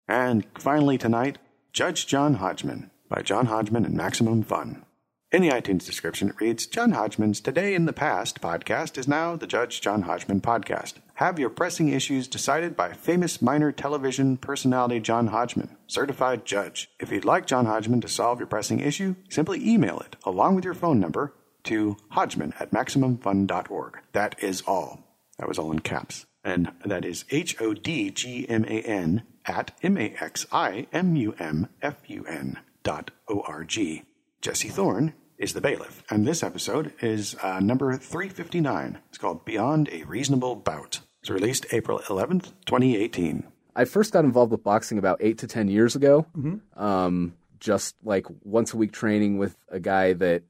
And 0.09 0.45
finally 0.59 0.99
tonight, 0.99 1.39
Judge 1.73 2.07
John 2.09 2.35
Hodgman 2.35 2.91
by 3.09 3.23
John 3.23 3.47
Hodgman 3.47 3.85
and 3.85 3.95
Maximum 3.95 4.43
Fun. 4.43 4.85
In 5.33 5.43
the 5.43 5.51
iTunes 5.51 5.87
description, 5.87 6.31
it 6.31 6.41
reads 6.41 6.67
John 6.67 6.91
Hodgman's 6.91 7.41
Today 7.41 7.73
in 7.77 7.85
the 7.85 7.93
Past 7.93 8.41
podcast 8.41 8.99
is 8.99 9.07
now 9.07 9.37
the 9.37 9.47
Judge 9.47 9.81
John 9.81 10.03
Hodgman 10.03 10.41
podcast. 10.41 10.95
Have 11.15 11.39
your 11.39 11.51
pressing 11.51 11.89
issues 11.89 12.27
decided 12.27 12.77
by 12.77 12.95
famous 12.95 13.41
minor 13.41 13.71
television 13.71 14.39
personality 14.39 14.99
John 14.99 15.29
Hodgman, 15.29 15.77
certified 15.87 16.45
judge. 16.45 16.91
If 16.99 17.13
you'd 17.13 17.25
like 17.25 17.47
John 17.47 17.67
Hodgman 17.67 18.01
to 18.01 18.09
solve 18.09 18.41
your 18.41 18.49
pressing 18.49 18.81
issue, 18.81 19.15
simply 19.29 19.65
email 19.65 20.01
it 20.01 20.17
along 20.25 20.57
with 20.57 20.65
your 20.65 20.75
phone 20.75 20.99
number 20.99 21.33
to 21.63 21.97
Hodgman 22.09 22.53
at 22.59 22.73
MaximumFun.org. 22.73 24.01
That 24.11 24.35
is 24.43 24.63
all. 24.63 24.99
That 25.39 25.47
was 25.47 25.61
all 25.61 25.71
in 25.71 25.79
caps. 25.79 26.27
And 26.43 26.73
that 26.85 27.05
is 27.05 27.25
H 27.31 27.55
O 27.61 27.73
D 27.73 28.11
G 28.11 28.49
M 28.49 28.65
A 28.65 28.83
N 28.83 29.23
at 29.47 29.79
M 29.81 29.97
A 29.97 30.13
X 30.19 30.49
I 30.51 30.89
M 30.93 31.15
U 31.15 31.37
M 31.39 31.69
F 31.81 31.99
U 32.09 32.25
N 32.27 32.59
dot 32.83 33.13
O 33.29 33.43
R 33.47 33.63
G. 33.63 34.03
Jesse 34.41 34.71
Thorn 34.71 35.13
is 35.37 35.53
the 35.53 35.61
bailiff, 35.61 36.03
and 36.09 36.27
this 36.27 36.43
episode 36.43 36.95
is 37.03 37.37
uh, 37.43 37.61
number 37.61 37.95
359. 37.95 38.99
It's 39.11 39.19
called 39.19 39.45
Beyond 39.45 39.91
a 39.93 40.05
Reasonable 40.05 40.57
Bout. 40.57 41.01
It's 41.21 41.29
released 41.29 41.67
April 41.73 41.99
11th, 41.99 42.53
2018. 42.65 43.47
I 43.77 43.85
first 43.85 44.15
got 44.15 44.25
involved 44.25 44.51
with 44.51 44.65
boxing 44.65 44.97
about 44.97 45.19
eight 45.21 45.37
to 45.39 45.47
ten 45.47 45.69
years 45.69 45.95
ago. 45.95 46.27
Mm-hmm. 46.35 46.83
Um, 46.83 47.35
just 47.59 47.97
like 48.03 48.25
once 48.43 48.73
a 48.73 48.79
week 48.79 48.93
training 48.93 49.37
with 49.37 49.55
a 49.69 49.79
guy 49.79 50.15
that 50.15 50.45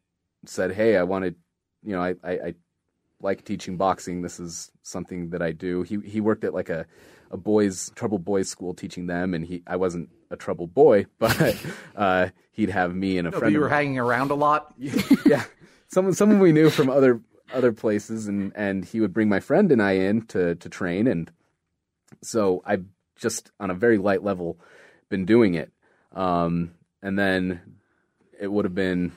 said, 0.47 0.71
"Hey, 0.71 0.97
I 0.97 1.03
wanted, 1.03 1.35
you 1.83 1.93
know, 1.93 2.01
I, 2.01 2.15
I, 2.23 2.33
I 2.33 2.55
like 3.21 3.45
teaching 3.45 3.77
boxing. 3.77 4.23
This 4.23 4.39
is 4.39 4.71
something 4.83 5.31
that 5.31 5.43
I 5.43 5.51
do." 5.51 5.83
He 5.83 5.99
he 6.05 6.21
worked 6.21 6.45
at 6.45 6.55
like 6.55 6.69
a 6.69 6.87
a 7.31 7.37
boys 7.37 7.91
troubled 7.95 8.25
boys 8.25 8.49
school 8.49 8.75
teaching 8.75 9.07
them, 9.07 9.35
and 9.35 9.45
he 9.45 9.63
I 9.67 9.77
wasn't 9.77 10.11
a 10.31 10.37
troubled 10.37 10.75
boy, 10.75 11.07
but 11.19 11.57
uh, 11.97 12.29
he'd 12.53 12.71
have 12.71 12.95
me 12.95 13.19
and 13.19 13.29
a 13.29 13.31
No, 13.31 13.39
friend. 13.39 13.53
you 13.53 13.61
were 13.61 13.69
hanging 13.69 13.99
around 13.99 14.31
a 14.31 14.35
lot. 14.35 14.75
yeah, 14.79 15.45
someone 15.89 16.15
someone 16.15 16.41
we 16.41 16.53
knew 16.53 16.71
from 16.71 16.89
other 16.91 17.21
other 17.53 17.73
places, 17.73 18.27
and 18.29 18.53
and 18.55 18.85
he 18.85 19.01
would 19.01 19.13
bring 19.13 19.29
my 19.29 19.41
friend 19.41 19.71
and 19.73 19.83
I 19.83 19.93
in 19.93 20.23
to 20.27 20.55
to 20.57 20.69
train, 20.69 21.07
and 21.07 21.31
so 22.23 22.63
I 22.67 22.81
just 23.17 23.51
on 23.61 23.71
a 23.71 23.75
very 23.75 23.99
light 23.99 24.23
level 24.23 24.59
been 25.09 25.25
doing 25.25 25.55
it, 25.55 25.73
um, 26.13 26.73
and 27.03 27.19
then 27.19 27.61
it 28.41 28.51
would 28.51 28.65
have 28.65 28.75
been 28.75 29.13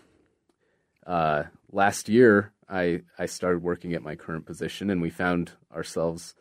uh, 1.05 1.43
last 1.72 2.09
year 2.09 2.51
I 2.70 3.01
I 3.18 3.26
started 3.26 3.64
working 3.64 3.93
at 3.93 4.01
my 4.03 4.16
current 4.16 4.45
position, 4.45 4.89
and 4.89 5.01
we 5.01 5.09
found 5.09 5.51
ourselves 5.74 6.36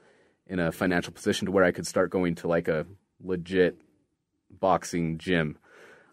in 0.46 0.58
a 0.58 0.72
financial 0.72 1.12
position 1.12 1.46
to 1.46 1.52
where 1.52 1.64
I 1.64 1.72
could 1.72 1.86
start 1.86 2.10
going 2.10 2.34
to 2.36 2.48
like 2.48 2.68
a 2.68 2.86
legit 3.20 3.80
boxing 4.50 5.18
gym. 5.18 5.58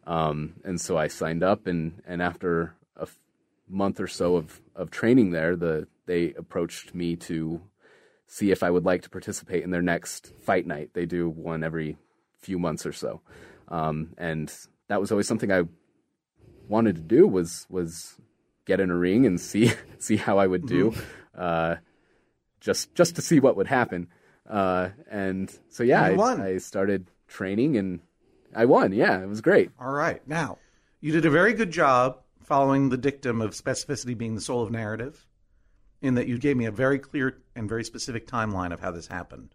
Um, 0.06 0.56
and 0.64 0.80
so 0.80 0.98
I 0.98 1.08
signed 1.08 1.44
up, 1.44 1.68
and, 1.68 2.02
and 2.08 2.22
after 2.22 2.76
a 2.98 3.04
f- 3.04 3.20
month 3.68 4.00
or 4.00 4.08
so 4.08 4.36
of, 4.36 4.62
of 4.76 4.90
training 4.90 5.32
there, 5.32 5.56
the 5.56 5.88
they 6.06 6.34
approached 6.34 6.96
me 6.96 7.16
to 7.16 7.62
see 8.26 8.50
if 8.50 8.64
I 8.64 8.72
would 8.72 8.86
like 8.86 9.04
to 9.04 9.10
participate 9.12 9.64
in 9.64 9.70
their 9.70 9.84
next 9.84 10.34
fight 10.42 10.66
night. 10.66 10.90
They 10.94 11.06
do 11.06 11.30
one 11.30 11.64
every 11.64 11.98
few 12.40 12.58
months 12.58 12.88
or 12.88 12.94
so, 12.94 13.22
um, 13.68 14.16
and 14.18 14.52
that 14.88 15.00
was 15.00 15.12
always 15.12 15.28
something 15.28 15.52
I 15.52 15.64
wanted 16.68 16.96
to 16.96 17.02
do 17.02 17.28
was 17.28 17.68
was 17.70 18.16
get 18.66 18.80
in 18.80 18.90
a 18.90 18.96
ring 18.96 19.26
and 19.26 19.40
see 19.40 19.72
see 20.00 20.16
how 20.16 20.40
I 20.40 20.48
would 20.48 20.66
do, 20.66 20.96
uh, 21.38 21.76
just 22.60 22.96
just 22.96 23.16
to 23.18 23.22
see 23.22 23.40
what 23.40 23.56
would 23.58 23.68
happen. 23.68 24.08
Uh, 24.50 24.90
and 25.10 25.56
so 25.70 25.84
yeah, 25.84 26.02
I, 26.02 26.14
won. 26.14 26.42
I 26.42 26.58
started 26.58 27.12
training 27.28 27.78
and 27.78 28.00
I 28.56 28.66
won. 28.66 28.94
Yeah, 28.94 29.22
it 29.22 29.28
was 29.28 29.42
great. 29.42 29.70
All 29.80 29.92
right. 29.92 30.28
Now, 30.28 30.58
you 31.02 31.12
did 31.12 31.26
a 31.26 31.30
very 31.30 31.54
good 31.54 31.72
job 31.72 32.20
following 32.42 32.90
the 32.90 32.98
dictum 32.98 33.42
of 33.42 33.52
specificity 33.52 34.18
being 34.18 34.34
the 34.34 34.42
soul 34.42 34.64
of 34.64 34.72
narrative, 34.72 35.28
in 36.02 36.16
that 36.16 36.28
you 36.28 36.40
gave 36.40 36.58
me 36.58 36.66
a 36.66 36.72
very 36.72 36.98
clear 36.98 37.38
and 37.56 37.70
very 37.70 37.84
specific 37.84 38.26
timeline 38.26 38.74
of 38.74 38.80
how 38.80 38.90
this 38.90 39.08
happened. 39.08 39.54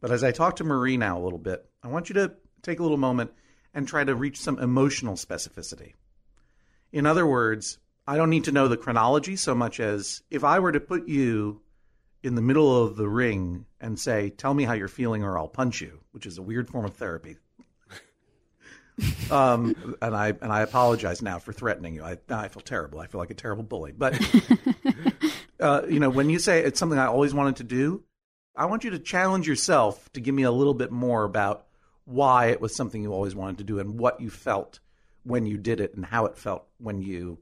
But 0.00 0.10
as 0.10 0.24
I 0.24 0.32
talk 0.32 0.56
to 0.56 0.64
Marie 0.64 0.96
now 0.96 1.18
a 1.18 1.22
little 1.22 1.38
bit, 1.38 1.64
I 1.82 1.88
want 1.88 2.08
you 2.08 2.14
to 2.14 2.32
take 2.62 2.80
a 2.80 2.82
little 2.82 2.96
moment 2.98 3.30
and 3.72 3.86
try 3.86 4.02
to 4.02 4.14
reach 4.14 4.40
some 4.40 4.58
emotional 4.58 5.14
specificity. 5.14 5.92
In 6.90 7.06
other 7.06 7.26
words, 7.26 7.78
I 8.06 8.16
don't 8.16 8.30
need 8.30 8.44
to 8.44 8.52
know 8.52 8.66
the 8.66 8.76
chronology 8.76 9.36
so 9.36 9.54
much 9.54 9.78
as 9.78 10.22
if 10.30 10.42
I 10.42 10.58
were 10.58 10.72
to 10.72 10.80
put 10.80 11.06
you 11.06 11.60
in 12.22 12.34
the 12.34 12.42
middle 12.42 12.84
of 12.84 12.96
the 12.96 13.08
ring 13.08 13.66
and 13.80 13.98
say, 13.98 14.30
"Tell 14.30 14.54
me 14.54 14.64
how 14.64 14.72
you're 14.72 14.88
feeling, 14.88 15.22
or 15.22 15.38
I'll 15.38 15.48
punch 15.48 15.80
you," 15.80 16.00
which 16.12 16.26
is 16.26 16.38
a 16.38 16.42
weird 16.42 16.68
form 16.68 16.84
of 16.84 16.94
therapy. 16.94 17.36
um, 19.30 19.96
and 20.02 20.14
I 20.14 20.28
and 20.28 20.52
I 20.52 20.62
apologize 20.62 21.22
now 21.22 21.38
for 21.38 21.52
threatening 21.52 21.94
you. 21.94 22.04
I 22.04 22.18
I 22.28 22.48
feel 22.48 22.62
terrible. 22.62 23.00
I 23.00 23.06
feel 23.06 23.20
like 23.20 23.30
a 23.30 23.34
terrible 23.34 23.62
bully. 23.62 23.92
But 23.92 24.20
uh, 25.60 25.82
you 25.88 26.00
know, 26.00 26.10
when 26.10 26.30
you 26.30 26.38
say 26.38 26.62
it's 26.62 26.78
something 26.78 26.98
I 26.98 27.06
always 27.06 27.34
wanted 27.34 27.56
to 27.56 27.64
do, 27.64 28.02
I 28.56 28.66
want 28.66 28.84
you 28.84 28.90
to 28.90 28.98
challenge 28.98 29.46
yourself 29.46 30.12
to 30.14 30.20
give 30.20 30.34
me 30.34 30.42
a 30.42 30.50
little 30.50 30.74
bit 30.74 30.90
more 30.90 31.24
about 31.24 31.66
why 32.04 32.46
it 32.46 32.60
was 32.60 32.74
something 32.74 33.02
you 33.02 33.12
always 33.12 33.34
wanted 33.34 33.58
to 33.58 33.64
do 33.64 33.78
and 33.78 33.98
what 33.98 34.20
you 34.20 34.30
felt 34.30 34.80
when 35.22 35.46
you 35.46 35.58
did 35.58 35.80
it 35.80 35.94
and 35.94 36.04
how 36.04 36.26
it 36.26 36.36
felt 36.36 36.64
when 36.78 37.00
you 37.02 37.38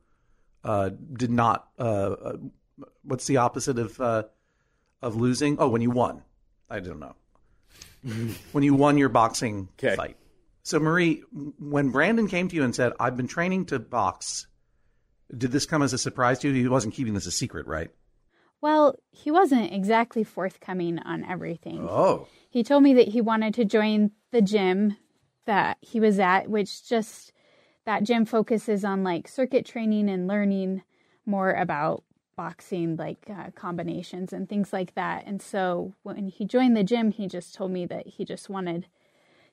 uh, 0.65 0.91
did 1.13 1.31
not. 1.31 1.69
Uh, 1.79 1.83
uh, 1.83 2.37
what's 3.03 3.27
the 3.27 3.39
opposite 3.39 3.79
of 3.79 4.01
uh, 4.01 4.25
of 5.03 5.17
losing? 5.17 5.57
Oh, 5.59 5.69
when 5.69 5.83
you 5.83 5.91
won. 5.91 6.23
I 6.69 6.81
don't 6.81 7.01
know. 7.01 7.15
when 8.53 8.63
you 8.65 8.75
won 8.75 8.99
your 8.99 9.09
boxing 9.09 9.69
fight. 9.97 10.17
So, 10.63 10.81
Marie, 10.81 11.23
when 11.59 11.91
Brandon 11.91 12.27
came 12.27 12.49
to 12.49 12.57
you 12.57 12.65
and 12.65 12.75
said, 12.75 12.93
"I've 12.99 13.17
been 13.17 13.29
training 13.29 13.67
to 13.67 13.79
box," 13.79 14.47
did 15.37 15.53
this 15.53 15.67
come 15.67 15.83
as 15.83 15.93
a 15.93 15.99
surprise 15.99 16.41
to 16.41 16.49
you? 16.49 16.55
He 16.55 16.69
wasn't 16.69 16.95
keeping 16.95 17.15
this 17.15 17.27
a 17.27 17.31
secret, 17.31 17.67
right? 17.67 17.91
Well, 18.61 18.97
he 19.11 19.31
wasn't 19.31 19.73
exactly 19.73 20.25
forthcoming 20.25 20.99
on 20.99 21.25
everything. 21.25 21.87
Oh. 21.89 22.27
He 22.51 22.65
told 22.65 22.83
me 22.83 22.95
that 22.95 23.09
he 23.09 23.21
wanted 23.21 23.55
to 23.55 23.65
join 23.65 24.13
the 24.33 24.43
gym 24.43 24.97
that 25.45 25.77
he 25.81 26.01
was 26.01 26.19
at, 26.19 26.49
which 26.49 26.89
just 26.89 27.33
that 27.85 28.03
gym 28.03 28.25
focuses 28.25 28.85
on 28.85 29.05
like 29.05 29.29
circuit 29.29 29.67
training 29.67 30.09
and 30.09 30.27
learning 30.27 30.83
more 31.25 31.53
about 31.53 32.03
boxing, 32.37 32.97
like 32.97 33.29
uh, 33.31 33.51
combinations 33.55 34.33
and 34.33 34.49
things 34.49 34.73
like 34.73 34.95
that. 34.95 35.25
And 35.27 35.41
so 35.41 35.95
when 36.03 36.29
he 36.29 36.45
joined 36.45 36.77
the 36.77 36.85
gym, 36.85 37.11
he 37.11 37.27
just 37.27 37.55
told 37.55 37.71
me 37.73 37.87
that 37.87 38.07
he 38.07 38.25
just 38.25 38.49
wanted 38.49 38.87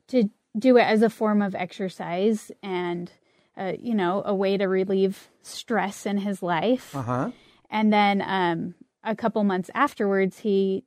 to 0.08 0.30
do 0.58 0.78
it 0.78 0.84
as 0.84 1.02
a 1.02 1.10
form 1.10 1.42
of 1.42 1.56
exercise 1.56 2.52
and, 2.62 3.12
uh, 3.58 3.74
you 3.80 3.96
know, 3.96 4.22
a 4.26 4.36
way 4.36 4.58
to 4.58 4.66
relieve 4.66 5.30
stress 5.42 6.06
in 6.06 6.20
his 6.20 6.44
life. 6.44 6.96
Uh 6.96 7.02
huh. 7.02 7.32
And 7.70 7.92
then 7.92 8.22
um, 8.22 8.76
a 9.04 9.16
couple 9.16 9.44
months 9.44 9.72
afterwards, 9.74 10.40
he 10.40 10.84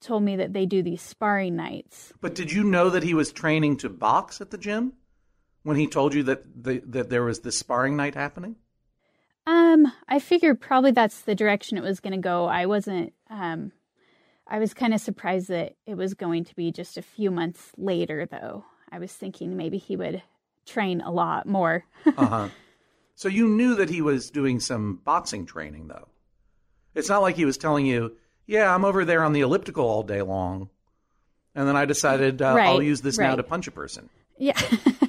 told 0.00 0.22
me 0.22 0.36
that 0.36 0.52
they 0.52 0.66
do 0.66 0.82
these 0.82 1.02
sparring 1.02 1.56
nights. 1.56 2.12
But 2.20 2.34
did 2.34 2.52
you 2.52 2.62
know 2.62 2.90
that 2.90 3.02
he 3.02 3.14
was 3.14 3.32
training 3.32 3.78
to 3.78 3.88
box 3.88 4.40
at 4.40 4.50
the 4.50 4.58
gym 4.58 4.92
when 5.64 5.76
he 5.76 5.88
told 5.88 6.14
you 6.14 6.22
that 6.24 6.44
the, 6.62 6.80
that 6.86 7.10
there 7.10 7.24
was 7.24 7.40
this 7.40 7.58
sparring 7.58 7.96
night 7.96 8.14
happening? 8.14 8.56
Um, 9.48 9.90
I 10.06 10.18
figured 10.18 10.60
probably 10.60 10.90
that's 10.90 11.22
the 11.22 11.34
direction 11.34 11.78
it 11.78 11.82
was 11.82 12.00
going 12.00 12.12
to 12.12 12.18
go. 12.18 12.44
I 12.44 12.66
wasn't. 12.66 13.14
Um, 13.30 13.72
I 14.46 14.58
was 14.58 14.74
kind 14.74 14.92
of 14.92 15.00
surprised 15.00 15.48
that 15.48 15.74
it 15.86 15.96
was 15.96 16.12
going 16.12 16.44
to 16.44 16.54
be 16.54 16.70
just 16.70 16.98
a 16.98 17.02
few 17.02 17.30
months 17.30 17.72
later, 17.78 18.26
though. 18.26 18.66
I 18.92 18.98
was 18.98 19.10
thinking 19.10 19.56
maybe 19.56 19.78
he 19.78 19.96
would 19.96 20.22
train 20.66 21.00
a 21.00 21.10
lot 21.10 21.46
more. 21.46 21.86
uh 22.16 22.26
huh. 22.26 22.48
So 23.14 23.28
you 23.28 23.48
knew 23.48 23.74
that 23.76 23.88
he 23.88 24.02
was 24.02 24.30
doing 24.30 24.60
some 24.60 25.00
boxing 25.02 25.46
training, 25.46 25.88
though. 25.88 26.08
It's 26.94 27.08
not 27.08 27.22
like 27.22 27.36
he 27.36 27.46
was 27.46 27.56
telling 27.56 27.86
you, 27.86 28.16
"Yeah, 28.46 28.74
I'm 28.74 28.84
over 28.84 29.06
there 29.06 29.24
on 29.24 29.32
the 29.32 29.40
elliptical 29.40 29.86
all 29.88 30.02
day 30.02 30.20
long," 30.20 30.68
and 31.54 31.66
then 31.66 31.74
I 31.74 31.86
decided 31.86 32.42
uh, 32.42 32.54
I'll 32.54 32.82
use 32.82 33.00
this 33.00 33.18
now 33.18 33.34
to 33.34 33.42
punch 33.42 33.66
a 33.66 33.70
person. 33.70 34.10
yeah. 34.36 34.60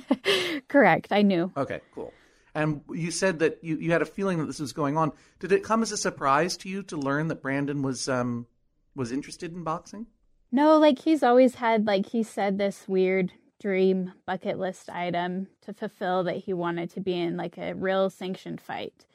Correct. 0.69 1.11
I 1.11 1.23
knew. 1.23 1.51
Okay, 1.57 1.81
cool. 1.93 2.13
And 2.59 2.81
you 2.91 3.09
said 3.09 3.39
that 3.39 3.63
you, 3.63 3.77
you 3.77 3.93
had 3.93 4.01
a 4.01 4.05
feeling 4.05 4.37
that 4.39 4.45
this 4.45 4.59
was 4.59 4.73
going 4.73 4.97
on. 4.97 5.13
Did 5.39 5.53
it 5.53 5.63
come 5.63 5.81
as 5.81 5.93
a 5.93 5.97
surprise 5.97 6.57
to 6.57 6.69
you 6.69 6.83
to 6.83 6.97
learn 6.97 7.29
that 7.29 7.41
Brandon 7.41 7.81
was 7.81 8.09
um 8.09 8.47
was 8.95 9.13
interested 9.13 9.53
in 9.53 9.63
boxing? 9.63 10.07
No, 10.51 10.77
like 10.77 10.99
he's 10.99 11.23
always 11.23 11.55
had 11.55 11.87
like 11.87 12.07
he 12.07 12.21
said 12.21 12.57
this 12.57 12.85
weird 12.85 13.31
dream 13.61 14.11
bucket 14.25 14.59
list 14.59 14.89
item 14.89 15.47
to 15.61 15.73
fulfill 15.73 16.23
that 16.23 16.37
he 16.37 16.53
wanted 16.53 16.89
to 16.91 16.99
be 16.99 17.13
in 17.13 17.37
like 17.37 17.57
a 17.57 17.75
real 17.75 18.09
sanctioned 18.09 18.59
fight. 18.59 19.05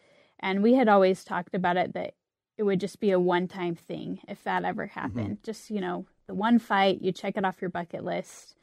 And 0.41 0.63
we 0.63 0.75
had 0.75 0.89
always 0.89 1.23
talked 1.23 1.55
about 1.55 1.77
it 1.77 1.93
that 1.93 2.15
it 2.57 2.63
would 2.63 2.81
just 2.81 3.01
be 3.01 3.11
a 3.11 3.21
one-time 3.21 3.75
thing 3.75 4.21
if 4.29 4.43
that 4.45 4.65
ever 4.65 4.87
happened. 4.87 5.39
Just, 5.43 5.71
you 5.71 5.81
know, 5.81 6.07
the 6.27 6.35
one 6.35 6.59
fight, 6.59 7.03
you 7.03 7.13
check 7.13 7.37
it 7.37 7.45
off 7.45 7.61
your 7.61 7.71
bucket 7.71 8.05
list. 8.05 8.55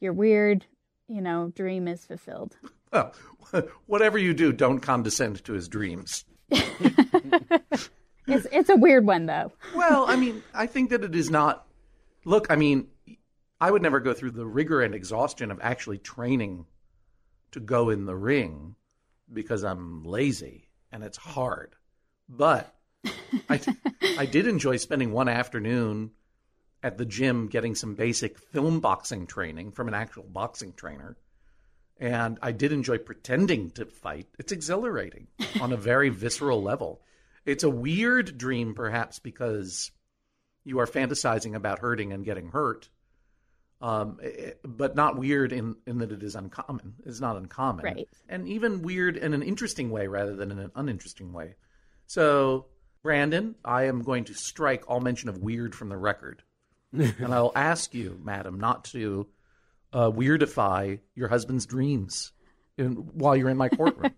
Your 0.00 0.12
weird, 0.12 0.66
you 1.08 1.20
know, 1.20 1.52
dream 1.54 1.86
is 1.86 2.04
fulfilled. 2.04 2.56
Well, 3.52 3.68
whatever 3.86 4.18
you 4.18 4.34
do, 4.34 4.52
don't 4.52 4.80
condescend 4.80 5.44
to 5.44 5.52
his 5.52 5.68
dreams. 5.68 6.24
It's 8.26 8.46
it's 8.50 8.68
a 8.68 8.76
weird 8.76 9.06
one 9.06 9.26
though. 9.26 9.52
Well, 9.74 10.04
I 10.08 10.16
mean, 10.16 10.42
I 10.54 10.66
think 10.66 10.90
that 10.90 11.04
it 11.04 11.14
is 11.14 11.30
not. 11.30 11.66
Look, 12.24 12.50
I 12.50 12.56
mean, 12.56 12.88
I 13.60 13.70
would 13.70 13.82
never 13.82 14.00
go 14.00 14.12
through 14.12 14.32
the 14.32 14.46
rigor 14.46 14.82
and 14.82 14.94
exhaustion 14.94 15.50
of 15.50 15.60
actually 15.62 15.98
training 15.98 16.66
to 17.52 17.60
go 17.60 17.90
in 17.90 18.04
the 18.04 18.16
ring 18.16 18.74
because 19.32 19.62
I'm 19.62 20.02
lazy 20.02 20.68
and 20.90 21.04
it's 21.04 21.16
hard. 21.16 21.74
But 22.28 22.74
I, 23.48 23.60
I 24.18 24.26
did 24.26 24.48
enjoy 24.48 24.76
spending 24.78 25.12
one 25.12 25.28
afternoon 25.28 26.10
at 26.82 26.98
the 26.98 27.04
gym 27.04 27.46
getting 27.46 27.76
some 27.76 27.94
basic 27.94 28.38
film 28.38 28.80
boxing 28.80 29.26
training 29.28 29.70
from 29.70 29.86
an 29.86 29.94
actual 29.94 30.24
boxing 30.24 30.72
trainer. 30.72 31.16
And 31.98 32.38
I 32.42 32.52
did 32.52 32.72
enjoy 32.72 32.98
pretending 32.98 33.70
to 33.72 33.86
fight. 33.86 34.26
It's 34.38 34.52
exhilarating 34.52 35.28
on 35.60 35.72
a 35.72 35.76
very 35.76 36.10
visceral 36.10 36.62
level. 36.62 37.00
It's 37.44 37.64
a 37.64 37.70
weird 37.70 38.36
dream, 38.36 38.74
perhaps, 38.74 39.18
because 39.18 39.92
you 40.64 40.80
are 40.80 40.86
fantasizing 40.86 41.54
about 41.54 41.78
hurting 41.78 42.12
and 42.12 42.24
getting 42.24 42.50
hurt, 42.50 42.90
um, 43.80 44.18
eh, 44.22 44.52
but 44.64 44.96
not 44.96 45.16
weird 45.16 45.52
in, 45.52 45.76
in 45.86 45.98
that 45.98 46.10
it 46.12 46.22
is 46.22 46.34
uncommon. 46.34 46.94
It's 47.06 47.20
not 47.20 47.36
uncommon. 47.36 47.84
Right. 47.84 48.08
And 48.28 48.48
even 48.48 48.82
weird 48.82 49.16
in 49.16 49.32
an 49.32 49.42
interesting 49.42 49.90
way 49.90 50.08
rather 50.08 50.34
than 50.34 50.50
in 50.50 50.58
an 50.58 50.72
uninteresting 50.74 51.32
way. 51.32 51.54
So, 52.08 52.66
Brandon, 53.02 53.54
I 53.64 53.84
am 53.84 54.02
going 54.02 54.24
to 54.24 54.34
strike 54.34 54.84
all 54.88 55.00
mention 55.00 55.28
of 55.28 55.38
weird 55.38 55.74
from 55.74 55.88
the 55.88 55.96
record. 55.96 56.42
and 56.92 57.32
I'll 57.32 57.52
ask 57.54 57.94
you, 57.94 58.20
madam, 58.22 58.58
not 58.58 58.84
to 58.86 59.28
uh, 59.96 60.10
weirdify 60.10 61.00
your 61.14 61.28
husband's 61.28 61.64
dreams 61.64 62.32
in, 62.76 62.92
while 63.14 63.34
you're 63.34 63.48
in 63.48 63.56
my 63.56 63.70
courtroom. 63.70 64.12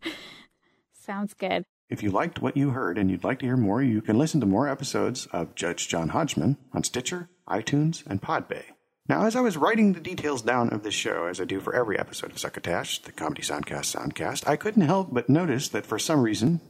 Sounds 0.93 1.35
good. 1.35 1.65
If 1.89 2.03
you 2.03 2.11
liked 2.11 2.43
what 2.43 2.57
you 2.57 2.71
heard 2.71 2.99
and 2.99 3.11
you'd 3.11 3.25
like 3.25 3.39
to 3.39 3.47
hear 3.47 3.57
more, 3.57 3.81
you 3.81 4.03
can 4.03 4.19
listen 4.19 4.41
to 4.41 4.47
more 4.47 4.69
episodes 4.69 5.27
of 5.27 5.55
Judge 5.55 5.89
John 5.89 6.09
Hodgman 6.09 6.59
on 6.75 6.83
Stitcher, 6.83 7.31
iTunes, 7.49 8.05
and 8.07 8.21
Podbay. 8.21 8.65
Now, 9.09 9.25
as 9.25 9.37
I 9.37 9.41
was 9.41 9.57
writing 9.57 9.93
the 9.93 10.01
details 10.01 10.43
down 10.43 10.69
of 10.71 10.83
this 10.83 10.93
show, 10.95 11.27
as 11.27 11.41
I 11.41 11.45
do 11.45 11.61
for 11.61 11.75
every 11.75 11.99
episode 11.99 12.33
of 12.33 12.39
Succotash, 12.39 13.01
the 13.03 13.13
Comedy 13.13 13.43
Soundcast 13.43 13.97
Soundcast, 13.97 14.47
I 14.47 14.57
couldn't 14.57 14.83
help 14.83 15.15
but 15.15 15.31
notice 15.31 15.69
that 15.69 15.87
for 15.87 15.99
some 15.99 16.21
reason, 16.21 16.61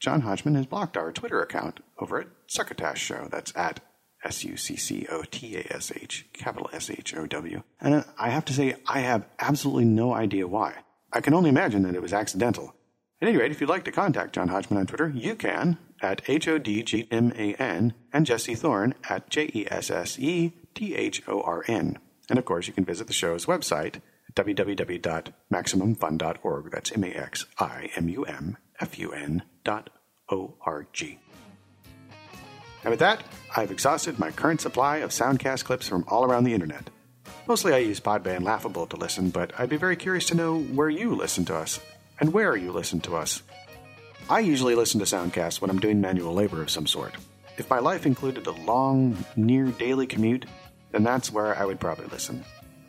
John 0.00 0.22
Hodgman 0.22 0.56
has 0.56 0.66
blocked 0.66 0.96
our 0.96 1.12
Twitter 1.12 1.40
account 1.40 1.80
over 1.98 2.20
at 2.20 2.28
Succotash 2.48 3.00
Show. 3.00 3.28
That's 3.30 3.56
at 3.56 3.80
S 4.24 4.44
U 4.44 4.56
C 4.56 4.76
C 4.76 5.06
O 5.10 5.22
T 5.30 5.56
A 5.56 5.72
S 5.72 5.92
H, 5.94 6.26
capital 6.32 6.70
S 6.72 6.90
H 6.90 7.14
O 7.16 7.26
W. 7.26 7.62
And 7.80 8.04
I 8.18 8.30
have 8.30 8.44
to 8.46 8.52
say, 8.52 8.76
I 8.86 9.00
have 9.00 9.26
absolutely 9.38 9.84
no 9.84 10.12
idea 10.12 10.46
why. 10.46 10.74
I 11.12 11.20
can 11.20 11.34
only 11.34 11.50
imagine 11.50 11.82
that 11.82 11.94
it 11.94 12.02
was 12.02 12.12
accidental. 12.12 12.74
At 13.20 13.28
any 13.28 13.36
rate, 13.36 13.50
if 13.50 13.60
you'd 13.60 13.70
like 13.70 13.84
to 13.84 13.92
contact 13.92 14.34
John 14.34 14.48
Hodgman 14.48 14.80
on 14.80 14.86
Twitter, 14.86 15.08
you 15.08 15.34
can 15.34 15.78
at 16.00 16.22
H 16.28 16.46
O 16.48 16.58
D 16.58 16.82
G 16.82 17.06
M 17.10 17.32
A 17.36 17.54
N 17.54 17.94
and 18.12 18.26
Jesse 18.26 18.54
Thorn 18.54 18.94
at 19.08 19.30
J 19.30 19.50
E 19.54 19.66
S 19.70 19.90
S 19.90 20.18
E 20.18 20.52
T 20.74 20.94
H 20.94 21.22
O 21.26 21.40
R 21.42 21.64
N. 21.66 21.98
And 22.30 22.38
of 22.38 22.44
course, 22.44 22.66
you 22.66 22.74
can 22.74 22.84
visit 22.84 23.06
the 23.06 23.12
show's 23.12 23.46
website 23.46 24.00
www.maximumfun.org. 24.34 26.70
That's 26.70 26.92
M 26.92 27.04
A 27.04 27.08
X 27.08 27.46
I 27.58 27.90
M 27.96 28.08
U 28.08 28.24
M 28.24 28.56
F 28.80 28.98
U 28.98 29.12
N 29.12 29.42
dot 29.64 29.90
O 30.30 30.54
R 30.64 30.86
G. 30.92 31.18
And 32.88 32.92
with 32.92 33.00
that, 33.00 33.22
I've 33.54 33.70
exhausted 33.70 34.18
my 34.18 34.30
current 34.30 34.62
supply 34.62 34.96
of 35.00 35.10
soundcast 35.10 35.64
clips 35.64 35.86
from 35.86 36.06
all 36.08 36.24
around 36.24 36.44
the 36.44 36.54
internet. 36.54 36.88
Mostly 37.46 37.74
I 37.74 37.80
use 37.80 38.00
Podbay 38.00 38.42
Laughable 38.42 38.86
to 38.86 38.96
listen, 38.96 39.28
but 39.28 39.52
I'd 39.58 39.68
be 39.68 39.76
very 39.76 39.94
curious 39.94 40.24
to 40.28 40.34
know 40.34 40.58
where 40.58 40.88
you 40.88 41.14
listen 41.14 41.44
to 41.44 41.54
us 41.54 41.80
and 42.18 42.32
where 42.32 42.56
you 42.56 42.72
listen 42.72 43.00
to 43.00 43.14
us. 43.14 43.42
I 44.30 44.40
usually 44.40 44.74
listen 44.74 45.00
to 45.00 45.04
Soundcasts 45.04 45.60
when 45.60 45.68
I'm 45.68 45.78
doing 45.78 46.00
manual 46.00 46.32
labor 46.32 46.62
of 46.62 46.70
some 46.70 46.86
sort. 46.86 47.14
If 47.58 47.68
my 47.68 47.78
life 47.78 48.06
included 48.06 48.46
a 48.46 48.52
long, 48.52 49.22
near 49.36 49.66
daily 49.66 50.06
commute, 50.06 50.46
then 50.90 51.02
that's 51.02 51.30
where 51.30 51.58
I 51.58 51.66
would 51.66 51.80
probably 51.80 52.06
listen. 52.06 52.42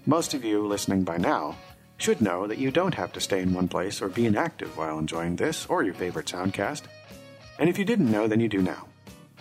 Most 0.05 0.33
of 0.33 0.45
you 0.45 0.65
listening 0.65 1.03
by 1.03 1.17
now 1.17 1.57
should 1.97 2.21
know 2.21 2.47
that 2.47 2.57
you 2.57 2.71
don't 2.71 2.95
have 2.95 3.11
to 3.11 3.19
stay 3.19 3.41
in 3.41 3.53
one 3.53 3.67
place 3.67 4.01
or 4.01 4.07
be 4.07 4.27
inactive 4.27 4.77
while 4.77 4.97
enjoying 4.97 5.35
this 5.35 5.65
or 5.65 5.83
your 5.83 5.93
favorite 5.93 6.27
Soundcast. 6.27 6.83
And 7.59 7.69
if 7.69 7.77
you 7.77 7.83
didn't 7.83 8.09
know, 8.09 8.27
then 8.27 8.39
you 8.39 8.47
do 8.47 8.61
now. 8.61 8.88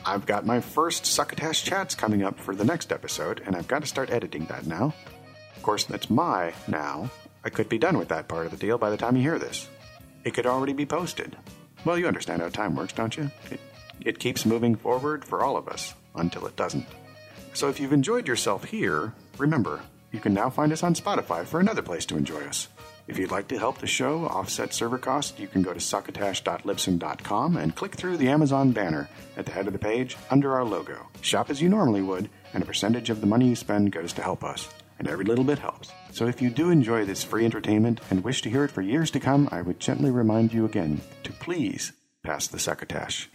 I've 0.08 0.24
got 0.24 0.46
my 0.46 0.58
first 0.58 1.04
Succotash 1.04 1.64
chats 1.64 1.94
coming 1.94 2.22
up 2.22 2.40
for 2.40 2.54
the 2.54 2.64
next 2.64 2.92
episode, 2.92 3.42
and 3.44 3.54
I've 3.54 3.68
got 3.68 3.82
to 3.82 3.86
start 3.86 4.08
editing 4.10 4.46
that 4.46 4.66
now. 4.66 4.94
Of 5.54 5.62
course, 5.62 5.84
that's 5.84 6.08
my 6.08 6.54
now. 6.66 7.10
I 7.44 7.50
could 7.50 7.68
be 7.68 7.76
done 7.76 7.98
with 7.98 8.08
that 8.08 8.26
part 8.26 8.46
of 8.46 8.52
the 8.52 8.56
deal 8.56 8.78
by 8.78 8.88
the 8.88 8.96
time 8.96 9.16
you 9.16 9.22
hear 9.22 9.38
this. 9.38 9.68
It 10.24 10.32
could 10.32 10.46
already 10.46 10.72
be 10.72 10.86
posted. 10.86 11.36
Well, 11.84 11.98
you 11.98 12.08
understand 12.08 12.40
how 12.40 12.48
time 12.48 12.74
works, 12.74 12.94
don't 12.94 13.14
you? 13.18 13.30
It, 13.50 13.60
it 14.00 14.18
keeps 14.18 14.46
moving 14.46 14.76
forward 14.76 15.26
for 15.26 15.44
all 15.44 15.58
of 15.58 15.68
us 15.68 15.92
until 16.14 16.46
it 16.46 16.56
doesn't. 16.56 16.86
So 17.52 17.68
if 17.68 17.78
you've 17.78 17.92
enjoyed 17.92 18.26
yourself 18.26 18.64
here, 18.64 19.12
remember, 19.36 19.82
you 20.10 20.20
can 20.20 20.32
now 20.32 20.48
find 20.48 20.72
us 20.72 20.82
on 20.82 20.94
Spotify 20.94 21.44
for 21.44 21.60
another 21.60 21.82
place 21.82 22.06
to 22.06 22.16
enjoy 22.16 22.40
us. 22.46 22.68
If 23.08 23.18
you'd 23.18 23.30
like 23.30 23.48
to 23.48 23.58
help 23.58 23.78
the 23.78 23.86
show 23.86 24.26
offset 24.26 24.74
server 24.74 24.98
costs, 24.98 25.40
you 25.40 25.48
can 25.48 25.62
go 25.62 25.72
to 25.72 25.80
succotash.libsyn.com 25.80 27.56
and 27.56 27.74
click 27.74 27.94
through 27.94 28.18
the 28.18 28.28
Amazon 28.28 28.72
banner 28.72 29.08
at 29.38 29.46
the 29.46 29.52
head 29.52 29.66
of 29.66 29.72
the 29.72 29.78
page 29.78 30.18
under 30.30 30.52
our 30.52 30.64
logo. 30.64 31.08
Shop 31.22 31.48
as 31.48 31.62
you 31.62 31.70
normally 31.70 32.02
would, 32.02 32.28
and 32.52 32.62
a 32.62 32.66
percentage 32.66 33.08
of 33.08 33.22
the 33.22 33.26
money 33.26 33.48
you 33.48 33.56
spend 33.56 33.92
goes 33.92 34.12
to 34.12 34.22
help 34.22 34.44
us. 34.44 34.68
And 34.98 35.08
every 35.08 35.24
little 35.24 35.44
bit 35.44 35.58
helps. 35.58 35.90
So 36.12 36.26
if 36.26 36.42
you 36.42 36.50
do 36.50 36.70
enjoy 36.70 37.06
this 37.06 37.24
free 37.24 37.46
entertainment 37.46 38.00
and 38.10 38.22
wish 38.22 38.42
to 38.42 38.50
hear 38.50 38.64
it 38.64 38.70
for 38.70 38.82
years 38.82 39.10
to 39.12 39.20
come, 39.20 39.48
I 39.50 39.62
would 39.62 39.80
gently 39.80 40.10
remind 40.10 40.52
you 40.52 40.66
again 40.66 41.00
to 41.22 41.32
please 41.32 41.92
pass 42.22 42.46
the 42.46 42.58
succotash. 42.58 43.30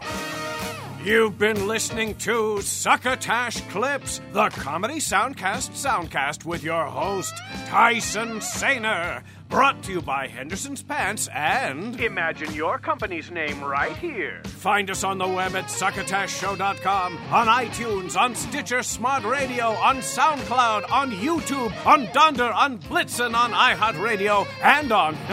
You've 1.03 1.37
been 1.37 1.67
listening 1.67 2.15
to 2.19 2.61
Succotash 2.61 3.59
Clips, 3.67 4.21
the 4.31 4.47
comedy 4.47 4.99
soundcast 4.99 5.71
soundcast 5.71 6.45
with 6.45 6.63
your 6.63 6.85
host, 6.85 7.33
Tyson 7.67 8.39
Sainer. 8.39 9.21
Brought 9.49 9.83
to 9.83 9.91
you 9.91 10.01
by 10.01 10.27
Henderson's 10.27 10.81
Pants 10.81 11.27
and. 11.33 11.99
Imagine 11.99 12.53
your 12.53 12.79
company's 12.79 13.29
name 13.29 13.61
right 13.61 13.95
here. 13.97 14.41
Find 14.45 14.89
us 14.89 15.03
on 15.03 15.17
the 15.17 15.27
web 15.27 15.57
at 15.57 15.65
succotashshow.com, 15.65 17.17
on 17.31 17.47
iTunes, 17.47 18.17
on 18.17 18.33
Stitcher 18.33 18.81
Smart 18.81 19.25
Radio, 19.25 19.71
on 19.71 19.97
SoundCloud, 19.97 20.89
on 20.89 21.11
YouTube, 21.11 21.85
on 21.85 22.07
Dunder, 22.13 22.51
on 22.53 22.79
Blitzen, 22.79 23.35
on 23.35 23.51
iHeartRadio, 23.51 24.47
and 24.63 24.91
on 24.93 25.15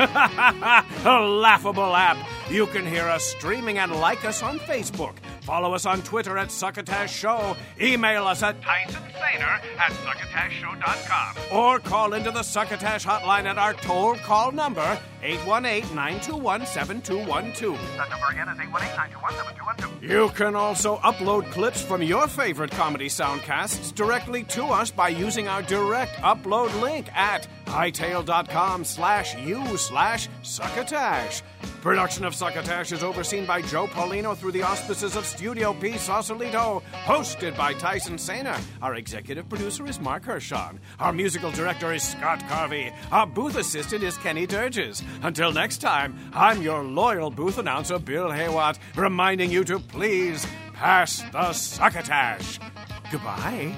a 1.06 1.20
laughable 1.20 1.94
app. 1.94 2.18
You 2.50 2.66
can 2.66 2.84
hear 2.84 3.04
us 3.04 3.22
streaming 3.22 3.78
and 3.78 3.92
like 3.92 4.24
us 4.24 4.42
on 4.42 4.58
Facebook. 4.58 5.14
Follow 5.42 5.74
us 5.74 5.84
on 5.86 6.02
Twitter 6.02 6.36
at 6.38 6.50
Succotash 6.50 7.12
Show. 7.12 7.56
Email 7.80 8.26
us 8.26 8.42
at 8.42 8.60
Tyson 8.62 9.02
Sainer 9.12 9.60
at 9.78 9.92
succotashshow.com. 9.92 11.36
or 11.56 11.78
call 11.78 12.14
into 12.14 12.30
the 12.30 12.42
Succotash 12.42 13.04
hotline 13.04 13.44
at 13.44 13.58
our 13.58 13.74
toll 13.74 14.14
call 14.16 14.50
number 14.52 14.98
818-921-7212. 15.22 17.78
That 17.96 18.10
number 18.10 18.26
again 18.30 18.48
is 18.48 18.58
818-921-7212. 18.58 20.02
You 20.02 20.30
can 20.30 20.56
also 20.56 20.96
upload 20.98 21.50
clips 21.52 21.82
from 21.82 22.02
your 22.02 22.26
favorite 22.26 22.70
comedy 22.70 23.08
soundcasts 23.08 23.94
directly 23.94 24.44
to 24.44 24.64
us 24.64 24.90
by 24.90 25.10
using 25.10 25.46
our 25.48 25.60
direct 25.62 26.12
upload 26.16 26.80
link 26.80 27.08
at 27.14 27.46
hightail.com 27.66 28.84
slash 28.84 29.36
u 29.38 29.76
slash 29.76 30.28
succotash. 30.42 31.42
Production 31.82 32.24
of 32.24 32.34
Succotash 32.34 32.92
is 32.92 33.02
overseen 33.02 33.46
by 33.46 33.60
Joe 33.62 33.86
Paulino 33.86 34.36
through 34.36 34.52
the 34.52 34.62
auspices 34.62 35.16
of 35.16 35.24
Studio 35.30 35.72
P 35.72 35.96
Sausalito, 35.96 36.82
hosted 37.04 37.56
by 37.56 37.72
Tyson 37.74 38.16
Sainer. 38.16 38.60
Our 38.82 38.96
executive 38.96 39.48
producer 39.48 39.86
is 39.86 40.00
Mark 40.00 40.24
Hershon. 40.24 40.78
Our 40.98 41.12
musical 41.12 41.50
director 41.52 41.92
is 41.94 42.02
Scott 42.02 42.40
Carvey. 42.40 42.92
Our 43.12 43.26
booth 43.26 43.56
assistant 43.56 44.02
is 44.02 44.18
Kenny 44.18 44.46
Durges. 44.46 45.02
Until 45.22 45.52
next 45.52 45.78
time, 45.78 46.18
I'm 46.34 46.62
your 46.62 46.82
loyal 46.82 47.30
booth 47.30 47.58
announcer, 47.58 47.98
Bill 47.98 48.28
Haywatt, 48.28 48.78
reminding 48.96 49.50
you 49.50 49.64
to 49.64 49.78
please 49.78 50.46
pass 50.74 51.22
the 51.32 51.52
succotash. 51.52 52.58
Goodbye. 53.10 53.76